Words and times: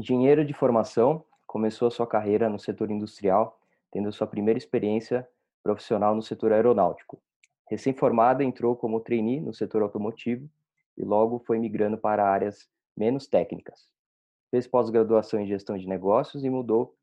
Engenheiro 0.00 0.46
de 0.46 0.54
formação, 0.54 1.22
começou 1.46 1.86
a 1.86 1.90
sua 1.90 2.06
carreira 2.06 2.48
no 2.48 2.58
setor 2.58 2.90
industrial, 2.90 3.60
tendo 3.92 4.10
sua 4.10 4.26
primeira 4.26 4.56
experiência 4.56 5.28
profissional 5.62 6.14
no 6.14 6.22
setor 6.22 6.54
aeronáutico. 6.54 7.20
Recém-formada, 7.68 8.42
entrou 8.42 8.74
como 8.74 8.98
trainee 8.98 9.42
no 9.42 9.52
setor 9.52 9.82
automotivo 9.82 10.48
e 10.96 11.04
logo 11.04 11.38
foi 11.40 11.58
migrando 11.58 11.98
para 11.98 12.26
áreas 12.26 12.66
menos 12.96 13.26
técnicas. 13.26 13.90
Fez 14.50 14.66
pós-graduação 14.66 15.38
em 15.38 15.46
gestão 15.46 15.76
de 15.76 15.86
negócios 15.86 16.44
e 16.44 16.48
mudou 16.48 16.96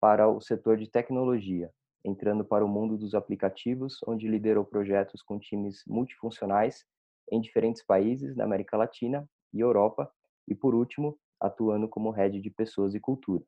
para 0.00 0.28
o 0.28 0.40
setor 0.40 0.76
de 0.76 0.88
tecnologia, 0.88 1.72
entrando 2.04 2.44
para 2.44 2.64
o 2.64 2.68
mundo 2.68 2.96
dos 2.96 3.16
aplicativos, 3.16 3.98
onde 4.06 4.28
liderou 4.28 4.64
projetos 4.64 5.22
com 5.22 5.40
times 5.40 5.82
multifuncionais 5.88 6.86
em 7.32 7.40
diferentes 7.40 7.82
países 7.82 8.36
na 8.36 8.44
América 8.44 8.76
Latina 8.76 9.28
e 9.52 9.58
Europa, 9.58 10.08
e 10.46 10.54
por 10.54 10.72
último, 10.72 11.18
atuando 11.40 11.88
como 11.88 12.10
head 12.10 12.40
de 12.40 12.50
pessoas 12.50 12.94
e 12.94 13.00
cultura. 13.00 13.44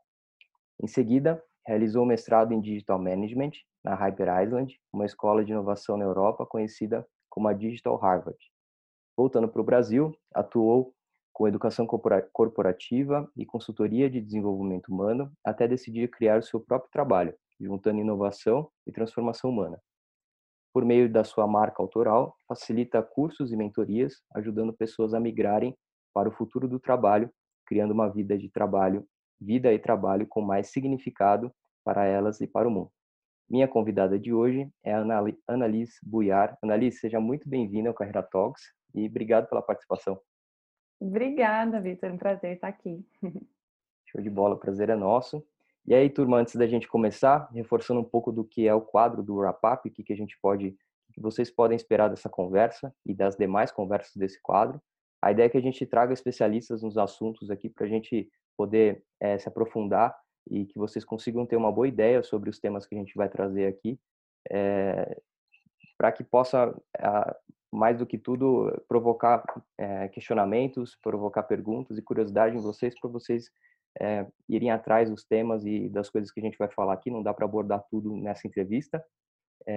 Em 0.82 0.86
seguida, 0.86 1.42
realizou 1.66 2.06
mestrado 2.06 2.52
em 2.52 2.60
Digital 2.60 2.98
Management 2.98 3.52
na 3.84 3.94
Hyper 3.94 4.42
Island, 4.42 4.80
uma 4.92 5.04
escola 5.04 5.44
de 5.44 5.52
inovação 5.52 5.96
na 5.96 6.04
Europa 6.04 6.46
conhecida 6.46 7.06
como 7.28 7.48
a 7.48 7.52
Digital 7.52 7.96
Harvard. 7.96 8.38
Voltando 9.16 9.48
para 9.48 9.60
o 9.60 9.64
Brasil, 9.64 10.14
atuou 10.34 10.94
com 11.32 11.48
educação 11.48 11.86
corporativa 12.32 13.30
e 13.36 13.46
consultoria 13.46 14.10
de 14.10 14.20
desenvolvimento 14.20 14.88
humano, 14.88 15.32
até 15.44 15.66
decidir 15.66 16.08
criar 16.08 16.38
o 16.38 16.42
seu 16.42 16.60
próprio 16.60 16.90
trabalho, 16.90 17.34
juntando 17.58 18.00
inovação 18.00 18.70
e 18.86 18.92
transformação 18.92 19.50
humana. 19.50 19.80
Por 20.72 20.84
meio 20.84 21.10
da 21.10 21.24
sua 21.24 21.46
marca 21.46 21.82
autoral, 21.82 22.36
facilita 22.46 23.02
cursos 23.02 23.52
e 23.52 23.56
mentorias, 23.56 24.22
ajudando 24.34 24.72
pessoas 24.72 25.14
a 25.14 25.20
migrarem 25.20 25.76
para 26.12 26.28
o 26.28 26.32
futuro 26.32 26.68
do 26.68 26.78
trabalho, 26.78 27.32
criando 27.70 27.92
uma 27.92 28.08
vida 28.08 28.36
de 28.36 28.48
trabalho, 28.48 29.06
vida 29.40 29.72
e 29.72 29.78
trabalho 29.78 30.26
com 30.26 30.40
mais 30.40 30.66
significado 30.72 31.54
para 31.84 32.04
elas 32.04 32.40
e 32.40 32.48
para 32.48 32.66
o 32.66 32.70
mundo. 32.70 32.90
Minha 33.48 33.68
convidada 33.68 34.18
de 34.18 34.34
hoje 34.34 34.68
é 34.82 34.92
a 34.92 35.04
Annalise 35.46 35.94
Buiar. 36.02 36.58
Annalise, 36.60 36.98
seja 36.98 37.20
muito 37.20 37.48
bem-vinda 37.48 37.88
ao 37.88 37.94
Carreira 37.94 38.24
Talks 38.24 38.74
e 38.92 39.06
obrigado 39.06 39.48
pela 39.48 39.62
participação. 39.62 40.20
Obrigada, 40.98 41.80
Vitor. 41.80 42.10
É 42.10 42.12
um 42.12 42.18
prazer 42.18 42.54
estar 42.54 42.66
aqui. 42.66 43.06
Show 44.06 44.20
de 44.20 44.28
bola, 44.28 44.56
o 44.56 44.58
prazer 44.58 44.90
é 44.90 44.96
nosso. 44.96 45.40
E 45.86 45.94
aí, 45.94 46.10
turma, 46.10 46.38
antes 46.38 46.56
da 46.56 46.66
gente 46.66 46.88
começar, 46.88 47.48
reforçando 47.52 48.00
um 48.00 48.04
pouco 48.04 48.32
do 48.32 48.44
que 48.44 48.66
é 48.66 48.74
o 48.74 48.80
quadro 48.80 49.22
do 49.22 49.36
Wrap 49.36 49.64
Up, 49.64 49.88
o 49.88 49.92
que, 49.92 50.02
que 50.02 50.12
a 50.12 50.16
gente 50.16 50.36
pode, 50.42 50.76
o 51.08 51.12
que 51.12 51.20
vocês 51.20 51.52
podem 51.52 51.76
esperar 51.76 52.08
dessa 52.08 52.28
conversa 52.28 52.92
e 53.06 53.14
das 53.14 53.36
demais 53.36 53.70
conversas 53.70 54.16
desse 54.16 54.42
quadro. 54.42 54.82
A 55.22 55.30
ideia 55.30 55.46
é 55.46 55.48
que 55.50 55.58
a 55.58 55.62
gente 55.62 55.84
traga 55.84 56.12
especialistas 56.12 56.82
nos 56.82 56.96
assuntos 56.96 57.50
aqui 57.50 57.68
para 57.68 57.84
a 57.84 57.88
gente 57.88 58.30
poder 58.56 59.02
é, 59.20 59.38
se 59.38 59.48
aprofundar 59.48 60.16
e 60.50 60.64
que 60.66 60.78
vocês 60.78 61.04
consigam 61.04 61.46
ter 61.46 61.56
uma 61.56 61.70
boa 61.70 61.86
ideia 61.86 62.22
sobre 62.22 62.48
os 62.48 62.58
temas 62.58 62.86
que 62.86 62.94
a 62.94 62.98
gente 62.98 63.14
vai 63.14 63.28
trazer 63.28 63.66
aqui, 63.66 63.98
é, 64.50 65.20
para 65.98 66.10
que 66.10 66.24
possa, 66.24 66.74
mais 67.70 67.98
do 67.98 68.06
que 68.06 68.16
tudo, 68.16 68.70
provocar 68.88 69.44
é, 69.78 70.08
questionamentos, 70.08 70.96
provocar 71.02 71.42
perguntas 71.42 71.98
e 71.98 72.02
curiosidade 72.02 72.56
em 72.56 72.60
vocês, 72.60 72.98
para 72.98 73.10
vocês 73.10 73.50
irem 74.48 74.70
atrás 74.70 75.10
dos 75.10 75.24
temas 75.24 75.64
e 75.66 75.88
das 75.88 76.08
coisas 76.08 76.30
que 76.30 76.40
a 76.40 76.42
gente 76.42 76.56
vai 76.56 76.68
falar 76.68 76.94
aqui. 76.94 77.10
Não 77.10 77.22
dá 77.22 77.34
para 77.34 77.44
abordar 77.44 77.84
tudo 77.90 78.16
nessa 78.16 78.46
entrevista, 78.46 79.04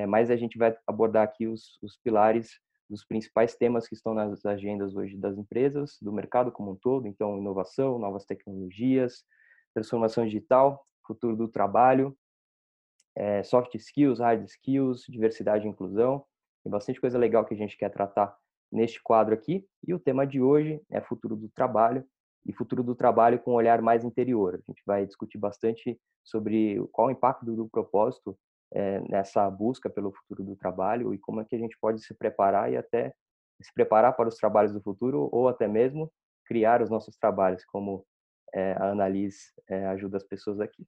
mas 0.07 0.29
a 0.29 0.35
gente 0.35 0.57
vai 0.57 0.77
abordar 0.87 1.23
aqui 1.23 1.47
os, 1.47 1.77
os 1.81 1.97
pilares 1.97 2.59
dos 2.93 3.03
principais 3.03 3.55
temas 3.55 3.87
que 3.87 3.95
estão 3.95 4.13
nas 4.13 4.45
agendas 4.45 4.95
hoje 4.95 5.17
das 5.17 5.35
empresas, 5.35 5.97
do 5.99 6.13
mercado 6.13 6.51
como 6.51 6.71
um 6.71 6.75
todo, 6.75 7.07
então 7.07 7.37
inovação, 7.39 7.97
novas 7.97 8.23
tecnologias, 8.23 9.25
transformação 9.73 10.25
digital, 10.25 10.85
futuro 11.05 11.35
do 11.35 11.47
trabalho, 11.47 12.15
é, 13.15 13.41
soft 13.41 13.73
skills, 13.75 14.19
hard 14.19 14.45
skills, 14.45 15.05
diversidade 15.09 15.65
e 15.65 15.69
inclusão. 15.69 16.23
Tem 16.63 16.71
bastante 16.71 17.01
coisa 17.01 17.17
legal 17.17 17.43
que 17.43 17.55
a 17.55 17.57
gente 17.57 17.75
quer 17.75 17.89
tratar 17.89 18.37
neste 18.71 19.01
quadro 19.01 19.33
aqui. 19.33 19.65
E 19.85 19.93
o 19.93 19.99
tema 19.99 20.25
de 20.25 20.39
hoje 20.39 20.79
é 20.91 21.01
futuro 21.01 21.35
do 21.35 21.49
trabalho 21.49 22.05
e 22.45 22.53
futuro 22.53 22.83
do 22.83 22.95
trabalho 22.95 23.39
com 23.39 23.51
um 23.51 23.55
olhar 23.55 23.81
mais 23.81 24.03
interior. 24.03 24.55
A 24.55 24.71
gente 24.71 24.83
vai 24.85 25.05
discutir 25.05 25.39
bastante 25.39 25.99
sobre 26.23 26.79
qual 26.91 27.07
o 27.07 27.11
impacto 27.11 27.45
do 27.45 27.67
propósito 27.67 28.37
é, 28.73 28.99
nessa 29.09 29.49
busca 29.49 29.89
pelo 29.89 30.11
futuro 30.11 30.43
do 30.43 30.55
trabalho 30.55 31.13
e 31.13 31.19
como 31.19 31.41
é 31.41 31.45
que 31.45 31.55
a 31.55 31.59
gente 31.59 31.77
pode 31.79 32.03
se 32.03 32.13
preparar 32.13 32.71
e 32.71 32.77
até 32.77 33.13
se 33.61 33.73
preparar 33.73 34.15
para 34.15 34.27
os 34.27 34.35
trabalhos 34.35 34.73
do 34.73 34.81
futuro 34.81 35.29
ou 35.31 35.47
até 35.47 35.67
mesmo 35.67 36.11
criar 36.45 36.81
os 36.81 36.89
nossos 36.89 37.15
trabalhos, 37.15 37.63
como 37.65 38.05
é, 38.53 38.73
a 38.73 38.89
Annalise 38.89 39.53
é, 39.69 39.85
ajuda 39.87 40.17
as 40.17 40.23
pessoas 40.23 40.59
aqui. 40.59 40.85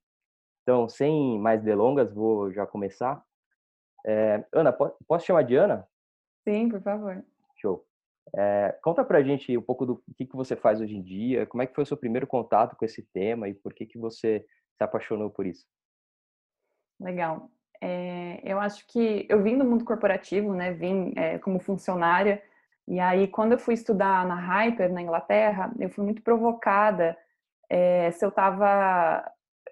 Então, 0.62 0.88
sem 0.88 1.38
mais 1.38 1.62
delongas, 1.62 2.12
vou 2.12 2.52
já 2.52 2.66
começar. 2.66 3.22
É, 4.04 4.44
Ana, 4.52 4.72
posso 4.72 5.24
chamar 5.24 5.42
de 5.42 5.56
Ana? 5.56 5.86
Sim, 6.46 6.68
por 6.68 6.82
favor. 6.82 7.24
Show. 7.56 7.86
É, 8.34 8.76
conta 8.82 9.04
pra 9.04 9.22
gente 9.22 9.56
um 9.56 9.62
pouco 9.62 9.86
do 9.86 10.02
que, 10.16 10.26
que 10.26 10.36
você 10.36 10.56
faz 10.56 10.80
hoje 10.80 10.96
em 10.96 11.02
dia, 11.02 11.46
como 11.46 11.62
é 11.62 11.66
que 11.66 11.74
foi 11.74 11.84
o 11.84 11.86
seu 11.86 11.96
primeiro 11.96 12.26
contato 12.26 12.76
com 12.76 12.84
esse 12.84 13.02
tema 13.12 13.48
e 13.48 13.54
por 13.54 13.72
que, 13.72 13.86
que 13.86 13.98
você 13.98 14.44
se 14.76 14.84
apaixonou 14.84 15.30
por 15.30 15.46
isso? 15.46 15.64
Legal. 17.00 17.50
É, 17.80 18.40
eu 18.44 18.58
acho 18.58 18.86
que 18.86 19.26
eu 19.28 19.42
vim 19.42 19.58
do 19.58 19.64
mundo 19.64 19.84
corporativo, 19.84 20.54
né? 20.54 20.72
Vim 20.72 21.12
é, 21.16 21.38
como 21.38 21.58
funcionária 21.60 22.42
e 22.88 23.00
aí 23.00 23.26
quando 23.26 23.52
eu 23.52 23.58
fui 23.58 23.74
estudar 23.74 24.26
na 24.26 24.34
Hyper 24.34 24.92
na 24.92 25.02
Inglaterra, 25.02 25.72
eu 25.78 25.90
fui 25.90 26.04
muito 26.04 26.22
provocada 26.22 27.16
é, 27.68 28.10
se 28.12 28.24
eu 28.24 28.28
estava 28.28 29.24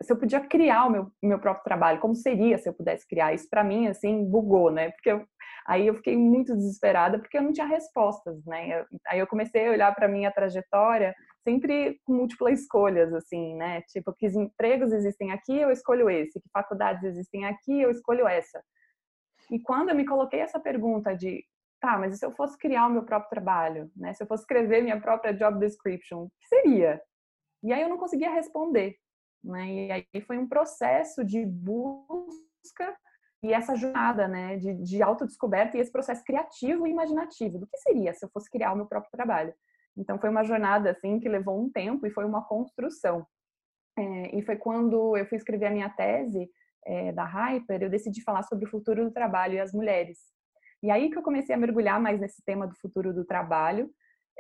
se 0.03 0.13
eu 0.13 0.17
podia 0.17 0.41
criar 0.41 0.87
o 0.87 0.91
meu, 0.91 1.13
meu 1.23 1.39
próprio 1.39 1.65
trabalho, 1.65 2.01
como 2.01 2.15
seria 2.15 2.59
se 2.59 2.69
eu 2.69 2.73
pudesse 2.73 3.07
criar? 3.07 3.33
Isso 3.33 3.49
para 3.49 3.63
mim, 3.63 3.87
assim, 3.87 4.25
bugou, 4.25 4.71
né? 4.71 4.91
Porque 4.91 5.11
eu, 5.13 5.25
aí 5.67 5.87
eu 5.87 5.95
fiquei 5.95 6.17
muito 6.17 6.55
desesperada 6.57 7.19
porque 7.19 7.39
eu 7.39 7.43
não 7.43 7.53
tinha 7.53 7.67
respostas, 7.67 8.45
né? 8.45 8.81
Eu, 8.81 8.87
aí 9.07 9.19
eu 9.21 9.27
comecei 9.27 9.69
a 9.69 9.71
olhar 9.71 9.95
para 9.95 10.09
minha 10.09 10.33
trajetória 10.33 11.15
sempre 11.45 12.01
com 12.05 12.15
múltiplas 12.15 12.61
escolhas, 12.61 13.13
assim, 13.15 13.55
né? 13.55 13.83
Tipo, 13.83 14.13
que 14.13 14.27
empregos 14.27 14.93
existem 14.93 15.31
aqui, 15.31 15.57
eu 15.57 15.71
escolho 15.71 16.11
esse. 16.11 16.41
Que 16.41 16.49
faculdades 16.51 17.05
existem 17.05 17.45
aqui, 17.45 17.81
eu 17.81 17.91
escolho 17.91 18.27
essa. 18.27 18.63
E 19.51 19.61
quando 19.61 19.91
eu 19.91 19.95
me 19.95 20.07
coloquei 20.07 20.41
essa 20.41 20.59
pergunta 20.59 21.15
de, 21.15 21.45
tá, 21.81 21.99
mas 21.99 22.15
e 22.15 22.19
se 22.19 22.27
eu 22.27 22.33
fosse 22.33 22.59
criar 22.59 22.87
o 22.87 22.91
meu 22.91 23.05
próprio 23.05 23.31
trabalho, 23.31 23.91
né? 23.95 24.15
Se 24.15 24.23
eu 24.23 24.27
fosse 24.27 24.43
escrever 24.43 24.83
minha 24.83 25.01
própria 25.01 25.33
job 25.33 25.59
description, 25.59 26.25
o 26.25 26.31
que 26.41 26.49
seria? 26.49 27.01
E 27.63 27.73
aí 27.73 27.83
eu 27.83 27.89
não 27.89 27.99
conseguia 27.99 28.31
responder. 28.31 28.97
Né? 29.45 29.67
E 29.69 29.93
aí 29.93 30.21
foi 30.23 30.39
um 30.39 30.49
processo 30.49 31.23
de 31.23 31.45
busca 31.45 32.97
e 33.43 33.53
essa 33.53 33.77
jornada 33.77 34.27
né, 34.27 34.57
de, 34.57 34.73
de 34.83 35.03
autodescoberta 35.03 35.77
e 35.77 35.81
esse 35.81 35.93
processo 35.93 36.25
criativo 36.25 36.87
e 36.87 36.91
imaginativo 36.91 37.59
do 37.59 37.67
que 37.67 37.77
seria 37.77 38.15
se 38.15 38.25
eu 38.25 38.31
fosse 38.31 38.51
criar 38.51 38.73
o 38.73 38.77
meu 38.77 38.87
próprio 38.87 39.11
trabalho. 39.11 39.55
Então 39.97 40.19
foi 40.19 40.31
uma 40.31 40.45
jornada 40.45 40.91
assim 40.91 41.21
que 41.21 41.29
levou 41.29 41.61
um 41.61 41.71
tempo 41.71 42.07
e 42.07 42.11
foi 42.11 42.25
uma 42.25 42.45
construção. 42.45 43.27
É, 43.97 44.37
e 44.37 44.43
foi 44.43 44.57
quando 44.57 45.17
eu 45.17 45.27
fui 45.27 45.39
escrever 45.39 45.67
a 45.67 45.71
minha 45.71 45.89
tese 45.89 46.51
é, 46.85 47.13
da 47.13 47.25
Hyper, 47.25 47.83
eu 47.83 47.91
decidi 47.91 48.23
falar 48.23 48.43
sobre 48.43 48.67
o 48.67 48.71
futuro 48.71 49.05
do 49.05 49.13
trabalho 49.13 49.55
e 49.55 49.61
as 49.61 49.73
mulheres. 49.73 50.19
E 50.83 50.91
aí 50.91 51.11
que 51.11 51.17
eu 51.17 51.23
comecei 51.23 51.55
a 51.55 51.59
mergulhar 51.59 52.01
mais 52.01 52.21
nesse 52.21 52.43
tema 52.45 52.67
do 52.67 52.75
futuro 52.79 53.15
do 53.15 53.25
trabalho, 53.25 53.91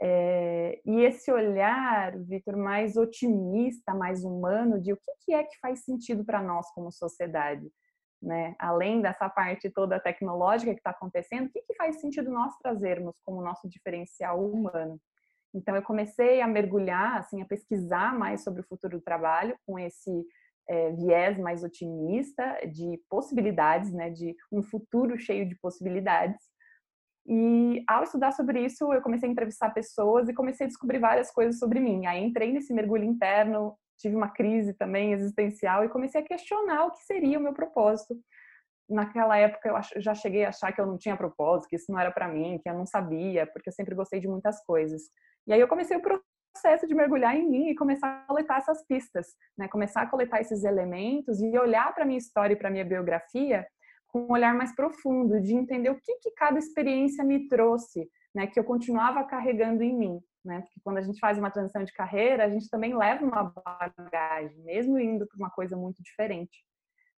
é, 0.01 0.81
e 0.85 1.03
esse 1.03 1.31
olhar, 1.31 2.19
Vitor, 2.19 2.57
mais 2.57 2.97
otimista, 2.97 3.95
mais 3.95 4.25
humano, 4.25 4.81
de 4.81 4.93
o 4.93 4.97
que, 4.97 5.13
que 5.25 5.33
é 5.33 5.45
que 5.45 5.59
faz 5.61 5.85
sentido 5.85 6.25
para 6.25 6.43
nós 6.43 6.71
como 6.73 6.91
sociedade, 6.91 7.67
né? 8.21 8.57
Além 8.59 9.01
dessa 9.01 9.29
parte 9.29 9.71
toda 9.71 10.01
tecnológica 10.01 10.73
que 10.73 10.81
está 10.81 10.91
acontecendo, 10.91 11.47
o 11.47 11.51
que, 11.51 11.63
que 11.63 11.77
faz 11.77 12.01
sentido 12.01 12.31
nós 12.31 12.57
trazermos 12.59 13.21
como 13.25 13.41
nosso 13.41 13.69
diferencial 13.69 14.45
humano? 14.45 15.01
Então, 15.55 15.77
eu 15.77 15.83
comecei 15.83 16.41
a 16.41 16.49
mergulhar, 16.49 17.19
assim, 17.19 17.41
a 17.41 17.47
pesquisar 17.47 18.19
mais 18.19 18.43
sobre 18.43 18.61
o 18.61 18.67
futuro 18.67 18.99
do 18.99 19.05
trabalho 19.05 19.56
com 19.67 19.79
esse 19.79 20.27
é, 20.69 20.91
viés 20.93 21.39
mais 21.39 21.62
otimista 21.62 22.59
de 22.67 23.01
possibilidades, 23.09 23.93
né? 23.93 24.11
De 24.11 24.35
um 24.51 24.62
futuro 24.62 25.19
cheio 25.19 25.49
de 25.49 25.55
possibilidades. 25.56 26.41
E 27.27 27.83
ao 27.89 28.03
estudar 28.03 28.33
sobre 28.33 28.65
isso, 28.65 28.93
eu 28.93 29.01
comecei 29.01 29.29
a 29.29 29.33
entrevistar 29.33 29.71
pessoas 29.71 30.29
e 30.29 30.35
comecei 30.35 30.67
a 30.67 30.69
descobrir 30.69 30.99
várias 30.99 31.31
coisas 31.31 31.59
sobre 31.59 31.81
mim. 31.81 32.07
Aí 32.07 32.23
entrei 32.23 32.53
nesse 32.53 32.73
mergulho 32.75 33.05
interno, 33.05 33.75
tive 33.99 34.15
uma 34.15 34.29
crise 34.29 34.75
também 34.75 35.12
existencial 35.12 35.85
e 35.85 35.89
comecei 35.89 36.21
a 36.21 36.25
questionar 36.25 36.87
o 36.87 36.91
que 36.91 37.03
seria 37.05 37.39
o 37.39 37.43
meu 37.43 37.55
propósito. 37.55 38.15
Naquela 38.89 39.39
época 39.39 39.71
eu 39.71 40.03
já 40.03 40.15
cheguei 40.15 40.45
a 40.45 40.50
achar 40.50 40.73
que 40.73 40.81
eu 40.81 40.87
não 40.87 40.99
tinha 40.99 41.17
propósito, 41.17 41.69
que 41.71 41.77
isso 41.77 41.91
não 41.91 41.99
era 41.99 42.11
para 42.11 42.29
mim, 42.29 42.61
que 42.62 42.69
eu 42.69 42.75
não 42.75 42.85
sabia, 42.85 43.47
porque 43.47 43.71
eu 43.71 43.73
sempre 43.73 43.95
gostei 43.95 44.21
de 44.21 44.29
muitas 44.29 44.62
coisas. 44.65 45.05
E 45.46 45.52
aí 45.52 45.61
eu 45.61 45.69
comecei 45.69 45.96
o 45.96 46.02
processo 46.02 46.87
de 46.87 46.94
mergulhar 46.94 47.37
em 47.37 47.49
mim 47.49 47.69
e 47.69 47.75
começar 47.75 48.23
a 48.23 48.26
coletar 48.26 48.58
essas 48.58 48.87
pistas, 48.87 49.26
né? 49.56 49.69
Começar 49.69 50.02
a 50.02 50.06
coletar 50.06 50.41
esses 50.41 50.64
elementos 50.64 51.41
e 51.41 51.58
olhar 51.58 51.94
para 51.94 52.05
minha 52.05 52.19
história 52.19 52.55
e 52.55 52.56
para 52.56 52.70
minha 52.70 52.85
biografia 52.85 53.67
com 54.08 54.26
um 54.26 54.32
olhar 54.32 54.55
mais 54.55 54.73
profundo, 54.73 55.41
de 55.41 55.55
entender 55.55 55.91
o 55.91 56.00
que, 56.00 56.19
que 56.20 56.31
cada 56.37 56.56
experiência 56.56 57.25
me 57.25 57.49
trouxe 57.49 58.08
né, 58.32 58.46
que 58.46 58.58
eu 58.58 58.64
continuava 58.64 59.25
carregando 59.25 59.82
em 59.82 59.96
mim, 59.96 60.20
né? 60.44 60.61
Porque 60.61 60.81
quando 60.82 60.99
a 60.99 61.02
gente 61.02 61.19
faz 61.19 61.37
uma 61.37 61.50
transição 61.50 61.82
de 61.85 61.93
carreira, 61.93 62.44
a 62.44 62.49
gente 62.49 62.69
também 62.69 62.97
leva 62.97 63.25
uma 63.25 63.44
bagagem, 63.44 64.56
mesmo 64.62 64.99
indo 64.99 65.26
para 65.26 65.37
uma 65.37 65.50
coisa 65.50 65.76
muito 65.76 66.02
diferente. 66.02 66.64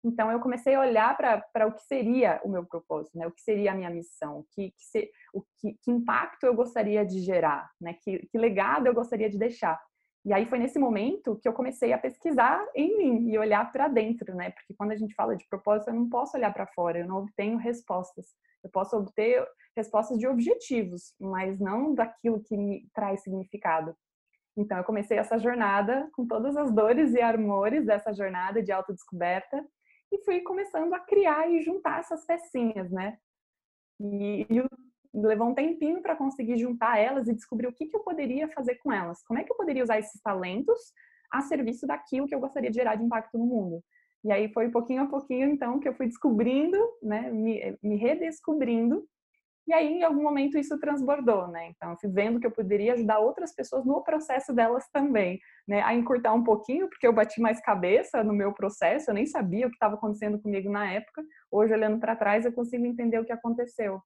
Então 0.06 0.30
eu 0.30 0.38
comecei 0.38 0.76
a 0.76 0.80
olhar 0.80 1.16
para 1.16 1.66
o 1.66 1.72
que 1.72 1.82
seria 1.82 2.40
o 2.44 2.48
meu 2.48 2.64
propósito, 2.64 3.18
né? 3.18 3.26
O 3.26 3.32
que 3.32 3.40
seria 3.40 3.72
a 3.72 3.74
minha 3.74 3.90
missão, 3.90 4.46
que, 4.52 4.70
que 4.70 4.84
se, 4.84 5.10
o 5.34 5.42
que, 5.58 5.76
que, 5.82 5.90
impacto 5.90 6.46
eu 6.46 6.54
gostaria 6.54 7.04
de 7.04 7.18
gerar, 7.20 7.68
né? 7.80 7.92
Que, 7.94 8.24
que 8.28 8.38
legado 8.38 8.86
eu 8.86 8.94
gostaria 8.94 9.28
de 9.28 9.36
deixar. 9.36 9.80
E 10.24 10.32
aí 10.32 10.46
foi 10.46 10.60
nesse 10.60 10.78
momento 10.78 11.36
que 11.42 11.48
eu 11.48 11.52
comecei 11.52 11.92
a 11.92 11.98
pesquisar 11.98 12.64
em 12.72 12.96
mim 12.96 13.30
e 13.30 13.38
olhar 13.38 13.72
para 13.72 13.88
dentro, 13.88 14.32
né? 14.36 14.50
Porque 14.50 14.74
quando 14.74 14.92
a 14.92 14.96
gente 14.96 15.12
fala 15.14 15.36
de 15.36 15.44
propósito, 15.48 15.88
eu 15.88 15.94
não 15.94 16.08
posso 16.08 16.36
olhar 16.36 16.52
para 16.52 16.68
fora, 16.68 17.00
eu 17.00 17.06
não 17.06 17.18
obtenho 17.18 17.58
respostas. 17.58 18.26
Eu 18.62 18.70
posso 18.70 18.96
obter 18.96 19.44
respostas 19.76 20.18
de 20.20 20.28
objetivos, 20.28 21.14
mas 21.20 21.58
não 21.58 21.94
daquilo 21.94 22.40
que 22.44 22.56
me 22.56 22.88
traz 22.94 23.24
significado. 23.24 23.92
Então 24.56 24.78
eu 24.78 24.84
comecei 24.84 25.18
essa 25.18 25.36
jornada 25.36 26.08
com 26.12 26.26
todas 26.26 26.56
as 26.56 26.72
dores 26.72 27.12
e 27.12 27.20
amores 27.20 27.84
dessa 27.84 28.12
jornada 28.12 28.62
de 28.62 28.70
autodescoberta 28.70 29.64
e 30.16 30.24
fui 30.24 30.40
começando 30.40 30.92
a 30.94 31.00
criar 31.00 31.48
e 31.50 31.62
juntar 31.62 32.00
essas 32.00 32.24
pecinhas, 32.24 32.90
né? 32.90 33.18
E, 34.00 34.46
e 34.50 34.62
levou 35.14 35.48
um 35.48 35.54
tempinho 35.54 36.02
para 36.02 36.16
conseguir 36.16 36.56
juntar 36.58 36.98
elas 36.98 37.28
e 37.28 37.34
descobrir 37.34 37.66
o 37.66 37.72
que, 37.72 37.86
que 37.86 37.96
eu 37.96 38.00
poderia 38.00 38.48
fazer 38.48 38.76
com 38.76 38.92
elas. 38.92 39.22
Como 39.24 39.38
é 39.38 39.44
que 39.44 39.52
eu 39.52 39.56
poderia 39.56 39.82
usar 39.82 39.98
esses 39.98 40.20
talentos 40.20 40.78
a 41.30 41.40
serviço 41.42 41.86
daquilo 41.86 42.26
que 42.26 42.34
eu 42.34 42.40
gostaria 42.40 42.70
de 42.70 42.76
gerar 42.76 42.96
de 42.96 43.04
impacto 43.04 43.38
no 43.38 43.46
mundo. 43.46 43.82
E 44.24 44.32
aí 44.32 44.52
foi 44.52 44.70
pouquinho 44.70 45.02
a 45.02 45.06
pouquinho, 45.06 45.48
então, 45.48 45.78
que 45.78 45.88
eu 45.88 45.94
fui 45.94 46.06
descobrindo, 46.06 46.78
né, 47.02 47.30
me, 47.30 47.76
me 47.82 47.96
redescobrindo. 47.96 49.06
E 49.66 49.72
aí, 49.72 49.94
em 49.94 50.04
algum 50.04 50.22
momento, 50.22 50.56
isso 50.56 50.78
transbordou, 50.78 51.48
né? 51.48 51.70
Então, 51.70 51.96
fui 51.98 52.08
vendo 52.08 52.38
que 52.38 52.46
eu 52.46 52.52
poderia 52.52 52.92
ajudar 52.92 53.18
outras 53.18 53.52
pessoas 53.52 53.84
no 53.84 54.02
processo 54.02 54.54
delas 54.54 54.88
também, 54.92 55.40
né? 55.66 55.82
A 55.82 55.92
encurtar 55.92 56.32
um 56.34 56.44
pouquinho, 56.44 56.88
porque 56.88 57.06
eu 57.06 57.12
bati 57.12 57.40
mais 57.40 57.60
cabeça 57.60 58.22
no 58.22 58.32
meu 58.32 58.52
processo, 58.52 59.10
eu 59.10 59.14
nem 59.14 59.26
sabia 59.26 59.66
o 59.66 59.70
que 59.70 59.74
estava 59.74 59.96
acontecendo 59.96 60.40
comigo 60.40 60.70
na 60.70 60.92
época. 60.92 61.22
Hoje, 61.50 61.72
olhando 61.74 61.98
para 61.98 62.14
trás, 62.14 62.44
eu 62.44 62.52
consigo 62.52 62.86
entender 62.86 63.18
o 63.18 63.24
que 63.24 63.32
aconteceu. 63.32 64.00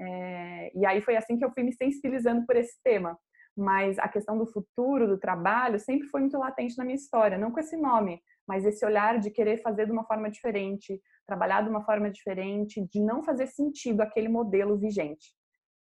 É, 0.00 0.72
e 0.74 0.86
aí 0.86 1.00
foi 1.02 1.16
assim 1.16 1.36
que 1.36 1.44
eu 1.44 1.52
fui 1.52 1.62
me 1.62 1.72
sensibilizando 1.72 2.46
por 2.46 2.56
esse 2.56 2.80
tema. 2.82 3.18
Mas 3.56 3.98
a 3.98 4.08
questão 4.08 4.36
do 4.38 4.46
futuro, 4.46 5.06
do 5.06 5.18
trabalho, 5.18 5.78
sempre 5.78 6.08
foi 6.08 6.22
muito 6.22 6.38
latente 6.38 6.76
na 6.78 6.84
minha 6.84 6.96
história, 6.96 7.38
não 7.38 7.52
com 7.52 7.60
esse 7.60 7.76
nome, 7.76 8.20
mas 8.46 8.64
esse 8.64 8.84
olhar 8.84 9.18
de 9.18 9.30
querer 9.30 9.58
fazer 9.62 9.86
de 9.86 9.92
uma 9.92 10.04
forma 10.04 10.30
diferente, 10.30 11.00
trabalhar 11.26 11.62
de 11.62 11.70
uma 11.70 11.84
forma 11.84 12.10
diferente, 12.10 12.86
de 12.86 13.00
não 13.00 13.22
fazer 13.22 13.46
sentido 13.46 14.00
aquele 14.00 14.28
modelo 14.28 14.76
vigente. 14.76 15.34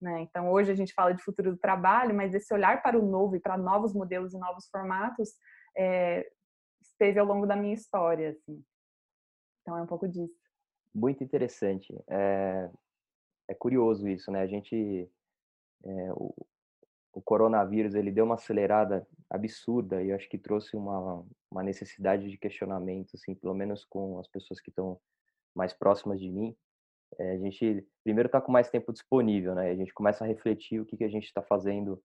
Né? 0.01 0.21
Então, 0.21 0.51
hoje 0.51 0.71
a 0.71 0.75
gente 0.75 0.93
fala 0.93 1.13
de 1.13 1.23
futuro 1.23 1.51
do 1.51 1.57
trabalho, 1.57 2.13
mas 2.15 2.33
esse 2.33 2.53
olhar 2.53 2.81
para 2.81 2.97
o 2.97 3.05
novo 3.05 3.35
e 3.35 3.39
para 3.39 3.57
novos 3.57 3.93
modelos 3.93 4.33
e 4.33 4.37
novos 4.37 4.67
formatos 4.69 5.31
é, 5.75 6.27
esteve 6.81 7.19
ao 7.19 7.25
longo 7.25 7.45
da 7.45 7.55
minha 7.55 7.73
história. 7.73 8.29
Assim. 8.29 8.63
Então, 9.61 9.77
é 9.77 9.81
um 9.81 9.87
pouco 9.87 10.07
disso. 10.07 10.39
Muito 10.93 11.23
interessante. 11.23 11.93
É, 12.09 12.69
é 13.49 13.53
curioso 13.55 14.07
isso, 14.07 14.31
né? 14.31 14.41
A 14.41 14.47
gente, 14.47 15.09
é, 15.83 16.09
o, 17.17 17.21
coronavírus, 17.21 17.95
ele 17.95 18.11
deu 18.11 18.25
uma 18.25 18.35
acelerada 18.35 19.07
absurda 19.29 20.01
e 20.01 20.11
acho 20.11 20.29
que 20.29 20.37
trouxe 20.37 20.75
uma, 20.75 21.25
uma 21.51 21.63
necessidade 21.63 22.29
de 22.29 22.37
questionamento, 22.37 23.11
assim, 23.15 23.35
pelo 23.35 23.53
menos 23.53 23.85
com 23.85 24.19
as 24.19 24.27
pessoas 24.27 24.59
que 24.61 24.69
estão 24.69 24.99
mais 25.55 25.73
próximas 25.73 26.19
de 26.19 26.29
mim. 26.29 26.55
É, 27.19 27.31
a 27.31 27.37
gente, 27.37 27.87
primeiro, 28.03 28.27
está 28.27 28.41
com 28.41 28.51
mais 28.51 28.69
tempo 28.69 28.91
disponível, 28.91 29.55
né? 29.55 29.71
A 29.71 29.75
gente 29.75 29.93
começa 29.93 30.23
a 30.23 30.27
refletir 30.27 30.79
o 30.79 30.85
que, 30.85 30.97
que 30.97 31.03
a 31.03 31.09
gente 31.09 31.25
está 31.25 31.41
fazendo 31.41 32.01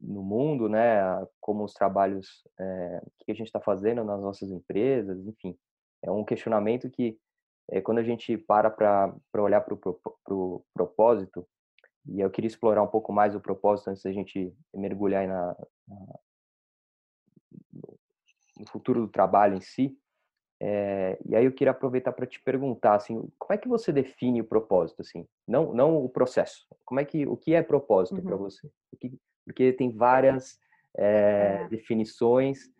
no 0.00 0.22
mundo, 0.22 0.68
né? 0.68 1.00
Como 1.40 1.64
os 1.64 1.72
trabalhos, 1.72 2.42
é, 2.58 3.02
o 3.04 3.24
que 3.24 3.32
a 3.32 3.34
gente 3.34 3.46
está 3.46 3.60
fazendo 3.60 4.04
nas 4.04 4.20
nossas 4.20 4.50
empresas, 4.50 5.26
enfim. 5.26 5.56
É 6.02 6.10
um 6.10 6.24
questionamento 6.24 6.90
que 6.90 7.18
é, 7.70 7.80
quando 7.80 7.98
a 7.98 8.02
gente 8.02 8.36
para 8.36 8.70
para 8.70 9.42
olhar 9.42 9.60
para 9.62 9.74
o 9.74 9.76
pro, 9.76 10.00
pro 10.24 10.64
propósito, 10.74 11.46
e 12.08 12.20
eu 12.20 12.30
queria 12.30 12.48
explorar 12.48 12.82
um 12.82 12.88
pouco 12.88 13.12
mais 13.12 13.34
o 13.34 13.40
propósito 13.40 13.88
antes 13.88 14.02
da 14.02 14.12
gente 14.12 14.52
mergulhar 14.74 15.26
na, 15.26 15.56
na, 15.88 16.18
no 18.58 18.66
futuro 18.68 19.00
do 19.00 19.08
trabalho 19.08 19.56
em 19.56 19.60
si. 19.60 19.98
É, 20.58 21.18
e 21.26 21.36
aí 21.36 21.44
eu 21.44 21.52
queria 21.52 21.72
aproveitar 21.72 22.12
para 22.12 22.26
te 22.26 22.40
perguntar 22.40 22.94
assim, 22.94 23.28
como 23.38 23.52
é 23.52 23.58
que 23.58 23.68
você 23.68 23.92
define 23.92 24.40
o 24.40 24.46
propósito 24.46 25.02
assim? 25.02 25.26
Não 25.46 25.74
não 25.74 25.96
o 26.02 26.08
processo. 26.08 26.66
Como 26.84 26.98
é 26.98 27.04
que 27.04 27.26
o 27.26 27.36
que 27.36 27.54
é 27.54 27.62
propósito 27.62 28.18
uhum. 28.18 28.24
para 28.24 28.36
você? 28.36 28.70
Que, 28.98 29.12
porque 29.44 29.72
tem 29.72 29.90
várias 29.90 30.58
é, 30.96 31.62
é. 31.62 31.68
definições. 31.68 32.70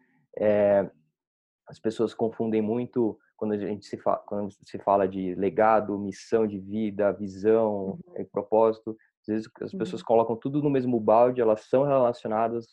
as 1.68 1.78
pessoas 1.78 2.14
confundem 2.14 2.62
muito 2.62 3.18
quando 3.36 3.52
a 3.52 3.58
gente 3.58 3.84
se 3.84 3.98
fala, 3.98 4.18
quando 4.18 4.50
se 4.50 4.78
fala 4.78 5.06
de 5.06 5.34
legado, 5.34 5.98
missão 5.98 6.46
de 6.46 6.58
vida, 6.58 7.12
visão, 7.12 7.98
uhum. 8.16 8.24
propósito, 8.32 8.96
às 9.28 9.34
vezes 9.34 9.50
as 9.60 9.72
pessoas 9.72 10.00
uhum. 10.02 10.06
colocam 10.06 10.36
tudo 10.36 10.62
no 10.62 10.70
mesmo 10.70 10.98
balde, 11.00 11.40
elas 11.40 11.68
são 11.68 11.84
relacionadas, 11.84 12.66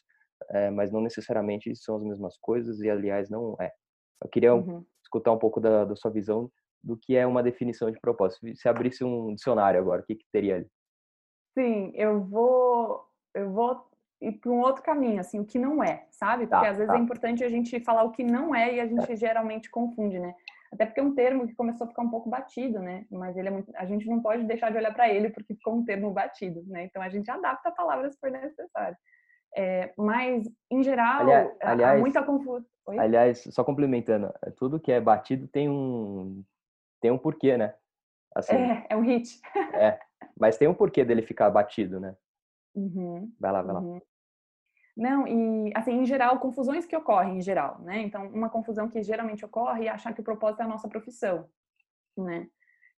é, 0.52 0.70
mas 0.70 0.92
não 0.92 1.02
necessariamente 1.02 1.76
são 1.76 1.96
as 1.98 2.04
mesmas 2.04 2.38
coisas 2.40 2.80
e 2.80 2.90
aliás 2.90 3.30
não 3.30 3.56
é. 3.60 3.72
Eu 4.24 4.30
queria 4.30 4.54
uhum. 4.54 4.86
escutar 5.04 5.32
um 5.32 5.40
pouco 5.40 5.60
da, 5.60 5.86
da, 5.86 5.96
sua 5.96 6.12
visão 6.12 6.50
do 6.84 6.98
que 6.98 7.16
é 7.16 7.26
uma 7.26 7.44
definição 7.44 7.90
de 7.90 8.00
propósito. 8.00 8.46
Se 8.56 8.70
abrisse 8.70 9.04
um 9.04 9.34
dicionário 9.34 9.80
agora, 9.80 10.02
o 10.02 10.06
que, 10.06 10.16
que 10.16 10.26
teria 10.32 10.56
ali? 10.58 10.68
Sim, 11.58 11.92
eu 11.96 12.22
vou 12.24 13.06
eu 13.34 13.52
vou 13.52 13.88
ir 14.22 14.34
para 14.34 14.52
um 14.52 14.62
outro 14.62 14.84
caminho, 14.84 15.20
assim, 15.20 15.40
o 15.40 15.46
que 15.46 15.60
não 15.60 15.84
é, 15.84 16.08
sabe? 16.12 16.48
Porque 16.48 16.66
tá, 16.66 16.72
às 16.72 16.78
vezes 16.78 16.92
tá. 16.92 16.98
é 16.98 17.02
importante 17.02 17.44
a 17.44 17.50
gente 17.50 17.80
falar 17.82 18.04
o 18.04 18.12
que 18.12 18.24
não 18.24 18.56
é 18.56 18.76
e 18.76 18.80
a 18.80 18.88
gente 18.88 19.12
é. 19.12 19.16
geralmente 19.16 19.70
confunde, 19.70 20.20
né? 20.20 20.34
Até 20.74 20.86
porque 20.88 21.00
é 21.00 21.04
um 21.04 21.14
termo 21.14 21.48
que 21.48 21.56
começou 21.56 21.86
a 21.86 21.88
ficar 21.88 22.02
um 22.02 22.10
pouco 22.10 22.30
batido, 22.30 22.80
né? 22.80 23.06
Mas 23.12 23.38
ele 23.38 23.48
é 23.48 23.52
muito, 23.52 23.72
a 23.76 23.86
gente 23.86 24.08
não 24.08 24.22
pode 24.22 24.44
deixar 24.44 24.72
de 24.72 24.78
olhar 24.78 24.94
para 24.94 25.08
ele 25.08 25.30
porque 25.30 25.54
ficou 25.54 25.76
um 25.76 25.86
termo 25.86 26.12
batido, 26.12 26.64
né? 26.68 26.86
Então 26.86 27.02
a 27.02 27.10
gente 27.10 27.30
adapta 27.30 27.72
palavras 27.72 28.18
por 28.20 28.32
necessário. 28.32 28.98
É, 29.56 29.94
mas, 29.96 30.50
em 30.72 30.82
geral, 30.82 31.22
aliás, 31.22 31.56
aliás, 31.62 31.98
há 31.98 32.02
muita 32.02 32.24
confusão. 32.24 32.66
Aliás, 32.88 33.44
só 33.52 33.64
complementando, 33.64 34.34
tudo 34.58 34.80
que 34.80 34.92
é 34.92 35.00
batido 35.00 35.48
tem 35.48 35.70
um, 35.70 36.44
tem 37.00 37.12
um 37.12 37.20
porquê, 37.20 37.56
né? 37.56 37.76
Assim, 38.36 38.56
é, 38.56 38.88
é 38.90 38.98
um 38.98 39.02
hit. 39.02 39.40
é, 39.76 40.00
mas 40.38 40.58
tem 40.58 40.68
um 40.68 40.74
porquê 40.74 41.06
dele 41.06 41.22
ficar 41.22 41.52
batido, 41.52 42.00
né? 42.00 42.16
Uhum, 42.76 43.32
vai 43.40 43.52
lá, 43.52 43.62
vai 43.62 43.76
uhum. 43.76 43.94
lá. 43.94 44.02
Não, 44.96 45.28
e 45.28 45.72
assim, 45.76 45.94
em 45.94 46.06
geral, 46.06 46.40
confusões 46.40 46.86
que 46.86 46.96
ocorrem 46.96 47.38
em 47.38 47.42
geral, 47.42 47.82
né? 47.82 48.02
Então, 48.02 48.28
uma 48.28 48.50
confusão 48.50 48.88
que 48.88 49.02
geralmente 49.02 49.44
ocorre 49.44 49.88
é 49.88 49.90
achar 49.90 50.14
que 50.14 50.22
o 50.22 50.24
propósito 50.24 50.62
é 50.62 50.66
a 50.66 50.68
nossa 50.68 50.88
profissão, 50.88 51.50
né? 52.16 52.48